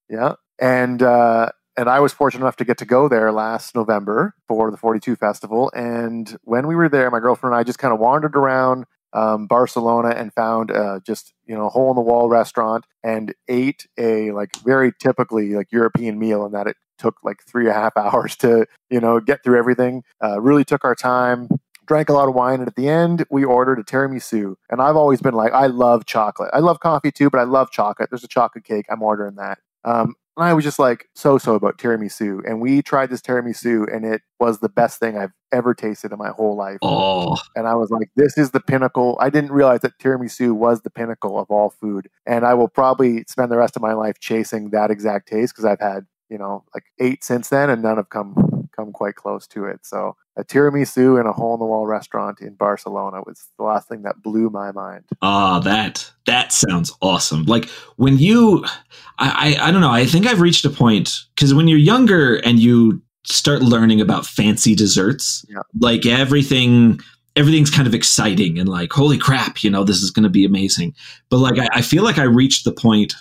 yeah, 0.10 0.36
and 0.58 1.04
uh, 1.04 1.50
and 1.76 1.90
I 1.90 2.00
was 2.00 2.14
fortunate 2.14 2.46
enough 2.46 2.56
to 2.56 2.66
get 2.66 2.78
to 2.78 2.86
go 2.86 3.10
there 3.10 3.34
last 3.34 3.76
November 3.76 4.36
for 4.48 4.72
the 4.72 4.78
42 4.78 5.18
festival. 5.18 5.70
And 5.76 6.38
when 6.44 6.66
we 6.66 6.76
were 6.76 6.88
there, 6.88 7.12
my 7.12 7.20
girlfriend 7.20 7.54
and 7.54 7.60
I 7.60 7.64
just 7.64 7.78
kind 7.78 7.94
of 7.94 8.00
wandered 8.00 8.38
around 8.38 8.86
um, 9.14 9.48
Barcelona 9.48 10.10
and 10.10 10.34
found 10.34 10.72
uh, 10.72 11.00
just 11.06 11.34
you 11.46 11.56
know 11.56 11.68
a 11.68 11.70
hole 11.70 11.90
in 11.90 11.96
the 11.96 12.02
wall 12.02 12.30
restaurant 12.30 12.86
and 13.04 13.34
ate 13.48 13.88
a 13.98 14.32
like 14.32 14.56
very 14.58 14.92
typically 15.00 15.54
like 15.54 15.72
European 15.72 16.20
meal 16.20 16.46
and 16.46 16.54
that 16.54 16.68
it 16.68 16.78
took 16.98 17.18
like 17.24 17.44
three 17.48 17.68
and 17.68 17.72
a 17.72 17.74
half 17.74 17.96
hours 17.98 18.36
to 18.38 18.66
you 18.90 19.00
know 19.00 19.20
get 19.20 19.44
through 19.44 19.58
everything. 19.58 20.04
Uh, 20.24 20.42
really 20.42 20.66
took 20.66 20.84
our 20.84 20.96
time. 20.96 21.48
Drank 21.86 22.10
a 22.10 22.14
lot 22.14 22.28
of 22.28 22.36
wine, 22.36 22.60
and 22.60 22.68
at 22.68 22.76
the 22.76 22.90
end, 22.90 23.26
we 23.32 23.46
ordered 23.46 23.80
a 23.80 23.84
tiramisu. 23.84 24.56
And 24.70 24.82
I've 24.82 24.98
always 24.98 25.22
been 25.22 25.34
like, 25.34 25.54
I 25.54 25.68
love 25.68 26.06
chocolate. 26.06 26.50
I 26.52 26.60
love 26.60 26.82
coffee 26.82 27.14
too, 27.14 27.30
but 27.30 27.40
I 27.40 27.46
love 27.46 27.72
chocolate. 27.72 28.10
There's 28.12 28.26
a 28.26 28.28
chocolate 28.28 28.66
cake. 28.66 28.88
I'm 28.90 29.02
ordering 29.02 29.36
that. 29.36 29.60
Um, 29.86 30.16
and 30.36 30.46
I 30.46 30.54
was 30.54 30.66
just 30.66 30.80
like 30.80 31.08
so 31.16 31.38
so 31.38 31.56
about 31.56 31.78
tiramisu. 31.78 32.42
And 32.46 32.60
we 32.60 32.82
tried 32.82 33.10
this 33.10 33.22
tiramisu, 33.22 33.94
and 33.94 34.06
it 34.06 34.22
was 34.38 34.60
the 34.60 34.68
best 34.68 35.00
thing 35.00 35.18
I've 35.18 35.32
ever 35.52 35.74
tasted 35.74 36.12
in 36.12 36.18
my 36.18 36.30
whole 36.30 36.56
life. 36.56 36.78
Oh, 36.82 37.38
And 37.56 37.68
I 37.68 37.76
was 37.76 37.90
like, 37.90 38.10
this 38.16 38.38
is 38.38 38.52
the 38.52 38.60
pinnacle. 38.60 39.18
I 39.20 39.30
didn't 39.30 39.52
realize 39.52 39.82
that 39.82 39.98
tiramisu 40.00 40.54
was 40.54 40.82
the 40.82 40.90
pinnacle 40.90 41.40
of 41.40 41.50
all 41.50 41.70
food. 41.70 42.10
And 42.26 42.46
I 42.46 42.54
will 42.54 42.68
probably 42.68 43.24
spend 43.28 43.52
the 43.52 43.58
rest 43.58 43.76
of 43.76 43.82
my 43.82 43.94
life 43.94 44.20
chasing 44.20 44.72
that 44.72 44.92
exact 44.92 45.28
taste 45.28 45.54
because 45.54 45.66
I've 45.66 45.80
had, 45.80 46.06
you 46.30 46.38
know, 46.38 46.64
like 46.74 46.84
eight 47.00 47.24
since 47.24 47.50
then 47.50 47.70
and 47.70 47.82
none 47.82 47.98
have 47.98 48.10
come 48.10 48.68
come 48.78 48.92
quite 48.92 49.16
close 49.16 49.48
to 49.48 49.66
it. 49.66 49.86
So 49.86 50.16
a 50.38 50.44
tiramisu 50.44 51.20
in 51.20 51.26
a 51.26 51.34
hole 51.34 51.56
in 51.56 51.60
the 51.60 51.66
wall 51.66 51.88
restaurant 51.88 52.40
in 52.40 52.54
Barcelona 52.54 53.22
was 53.26 53.48
the 53.58 53.64
last 53.64 53.90
thing 53.90 54.04
that 54.04 54.22
blew 54.22 54.50
my 54.50 54.72
mind. 54.72 55.04
Ah, 55.22 55.60
that 55.60 56.12
that 56.28 56.52
sounds 56.52 56.94
awesome. 57.02 57.44
Like 57.44 57.70
when 57.96 58.18
you, 58.18 58.64
I, 59.18 59.58
I, 59.60 59.68
I 59.68 59.72
don't 59.72 59.82
know. 59.82 59.92
I 59.92 60.06
think 60.06 60.28
I've 60.28 60.42
reached 60.42 60.64
a 60.66 60.70
point 60.70 61.26
because 61.34 61.54
when 61.54 61.68
you're 61.68 61.80
younger 61.80 62.36
and 62.36 62.60
you 62.60 63.02
start 63.28 63.62
learning 63.62 64.02
about 64.02 64.26
fancy 64.26 64.74
desserts, 64.76 65.46
Yeah. 65.50 65.60
like 65.80 66.06
everything, 66.06 67.00
everything's 67.36 67.70
kind 67.70 67.88
of 67.88 67.94
exciting 67.94 68.58
and 68.58 68.68
like, 68.70 68.92
holy 68.92 69.18
crap, 69.18 69.64
you 69.64 69.70
know, 69.70 69.84
this 69.84 70.02
is 70.02 70.12
going 70.12 70.24
to 70.24 70.30
be 70.30 70.46
amazing. 70.46 70.94
But 71.30 71.38
like, 71.38 71.60
I, 71.60 71.68
I 71.74 71.82
feel 71.82 72.04
like 72.04 72.18
I 72.18 72.24
reached 72.24 72.64
the 72.66 72.72
point 72.72 73.14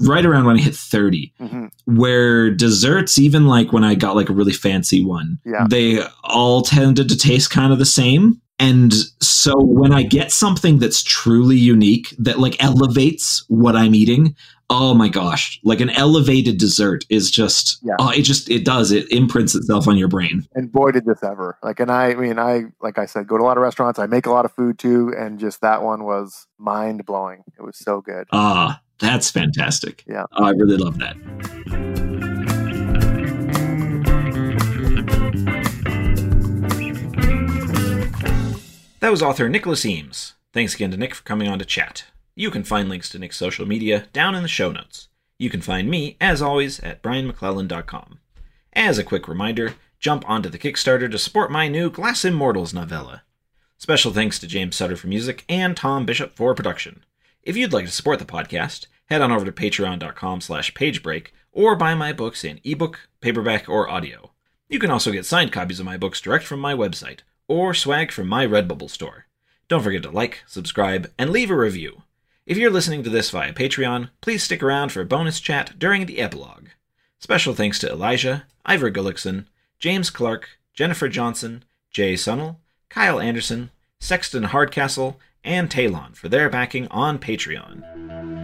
right 0.00 0.26
around 0.26 0.44
when 0.44 0.56
I 0.56 0.60
hit 0.60 0.74
30 0.74 1.32
hmm 1.38 1.66
where 1.86 2.50
desserts, 2.50 3.18
even 3.18 3.46
like 3.46 3.72
when 3.72 3.84
I 3.84 3.94
got 3.94 4.16
like 4.16 4.28
a 4.30 4.32
really 4.32 4.52
fancy 4.52 5.04
one, 5.04 5.38
Yeah. 5.44 5.66
they 5.68 6.02
all 6.24 6.62
tended 6.62 7.08
to 7.10 7.16
taste 7.16 7.50
kind 7.50 7.72
of 7.72 7.78
the 7.78 7.84
same. 7.86 8.40
And 8.58 8.92
so 9.20 9.54
when 9.60 9.92
I 9.92 10.02
get 10.02 10.32
something 10.32 10.78
that's 10.78 11.02
truly 11.02 11.56
unique 11.56 12.14
that 12.18 12.38
like 12.38 12.62
elevates 12.62 13.44
what 13.48 13.76
I'm 13.76 13.94
eating, 13.94 14.34
oh 14.70 14.94
my 14.94 15.08
gosh, 15.08 15.60
like 15.62 15.80
an 15.80 15.90
elevated 15.90 16.58
dessert 16.58 17.04
is 17.10 17.30
just, 17.30 17.78
Yeah. 17.82 17.94
oh, 17.98 18.10
it 18.10 18.22
just, 18.22 18.48
it 18.50 18.64
does, 18.64 18.90
it 18.92 19.10
imprints 19.12 19.54
itself 19.54 19.86
on 19.86 19.96
your 19.98 20.08
brain. 20.08 20.46
And 20.54 20.72
boy, 20.72 20.90
did 20.92 21.04
this 21.04 21.22
ever. 21.22 21.58
Like, 21.62 21.80
and 21.80 21.90
I, 21.90 22.10
I 22.10 22.14
mean, 22.14 22.38
I, 22.38 22.64
like 22.80 22.98
I 22.98 23.06
said, 23.06 23.26
go 23.26 23.36
to 23.36 23.42
a 23.42 23.46
lot 23.46 23.56
of 23.56 23.62
restaurants. 23.62 23.98
I 23.98 24.06
make 24.06 24.26
a 24.26 24.30
lot 24.30 24.44
of 24.44 24.52
food 24.52 24.78
too. 24.78 25.14
And 25.16 25.38
just 25.38 25.60
that 25.60 25.82
one 25.82 26.04
was 26.04 26.46
mind 26.58 27.04
blowing. 27.04 27.44
It 27.58 27.62
was 27.62 27.76
so 27.78 28.00
good. 28.00 28.26
Ah, 28.32 28.80
that's 28.98 29.30
fantastic. 29.30 30.02
Yeah. 30.06 30.24
Oh, 30.32 30.44
I 30.44 30.50
really 30.50 30.76
love 30.76 30.98
that. 30.98 31.16
That 39.00 39.10
was 39.10 39.22
author 39.22 39.48
Nicholas 39.48 39.84
Eames. 39.84 40.34
Thanks 40.52 40.74
again 40.74 40.90
to 40.92 40.96
Nick 40.96 41.14
for 41.14 41.22
coming 41.24 41.48
on 41.48 41.58
to 41.58 41.64
chat. 41.64 42.04
You 42.36 42.50
can 42.50 42.64
find 42.64 42.88
links 42.88 43.08
to 43.10 43.18
Nick's 43.18 43.36
social 43.36 43.66
media 43.66 44.08
down 44.12 44.34
in 44.34 44.42
the 44.42 44.48
show 44.48 44.72
notes. 44.72 45.08
You 45.38 45.50
can 45.50 45.60
find 45.60 45.88
me, 45.88 46.16
as 46.20 46.42
always, 46.42 46.80
at 46.80 47.02
brianmcclellan.com. 47.02 48.18
As 48.72 48.98
a 48.98 49.04
quick 49.04 49.28
reminder, 49.28 49.74
jump 50.00 50.28
onto 50.28 50.48
the 50.48 50.58
Kickstarter 50.58 51.10
to 51.10 51.18
support 51.18 51.52
my 51.52 51.68
new 51.68 51.90
Glass 51.90 52.24
Immortals 52.24 52.74
novella. 52.74 53.22
Special 53.78 54.12
thanks 54.12 54.38
to 54.38 54.46
James 54.46 54.74
Sutter 54.76 54.96
for 54.96 55.06
music 55.06 55.44
and 55.48 55.76
Tom 55.76 56.06
Bishop 56.06 56.32
for 56.34 56.54
production. 56.54 57.04
If 57.42 57.56
you'd 57.56 57.72
like 57.72 57.84
to 57.86 57.90
support 57.92 58.18
the 58.18 58.24
podcast, 58.24 58.86
head 59.06 59.20
on 59.20 59.30
over 59.30 59.44
to 59.44 59.52
patreon.com 59.52 60.40
slash 60.40 60.72
pagebreak 60.74 61.28
or 61.52 61.76
buy 61.76 61.94
my 61.94 62.12
books 62.12 62.42
in 62.42 62.60
ebook, 62.64 63.08
paperback, 63.20 63.68
or 63.68 63.88
audio. 63.88 64.32
You 64.68 64.78
can 64.78 64.90
also 64.90 65.12
get 65.12 65.26
signed 65.26 65.52
copies 65.52 65.78
of 65.78 65.86
my 65.86 65.96
books 65.96 66.20
direct 66.20 66.44
from 66.44 66.58
my 66.58 66.74
website, 66.74 67.20
or 67.46 67.74
swag 67.74 68.10
from 68.10 68.26
my 68.26 68.46
Redbubble 68.46 68.90
store. 68.90 69.26
Don't 69.68 69.82
forget 69.82 70.02
to 70.02 70.10
like, 70.10 70.42
subscribe, 70.46 71.12
and 71.18 71.30
leave 71.30 71.50
a 71.50 71.56
review. 71.56 72.03
If 72.46 72.58
you're 72.58 72.70
listening 72.70 73.02
to 73.04 73.10
this 73.10 73.30
via 73.30 73.54
Patreon, 73.54 74.10
please 74.20 74.42
stick 74.42 74.62
around 74.62 74.92
for 74.92 75.00
a 75.00 75.06
bonus 75.06 75.40
chat 75.40 75.78
during 75.78 76.04
the 76.04 76.18
epilogue. 76.18 76.68
Special 77.18 77.54
thanks 77.54 77.78
to 77.78 77.90
Elijah, 77.90 78.44
Ivor 78.66 78.90
Gullickson, 78.90 79.46
James 79.78 80.10
Clark, 80.10 80.58
Jennifer 80.74 81.08
Johnson, 81.08 81.64
Jay 81.90 82.12
Sunnell, 82.12 82.56
Kyle 82.90 83.18
Anderson, 83.18 83.70
Sexton 83.98 84.42
Hardcastle, 84.42 85.18
and 85.42 85.70
Talon 85.70 86.12
for 86.12 86.28
their 86.28 86.50
backing 86.50 86.86
on 86.88 87.18
Patreon. 87.18 88.43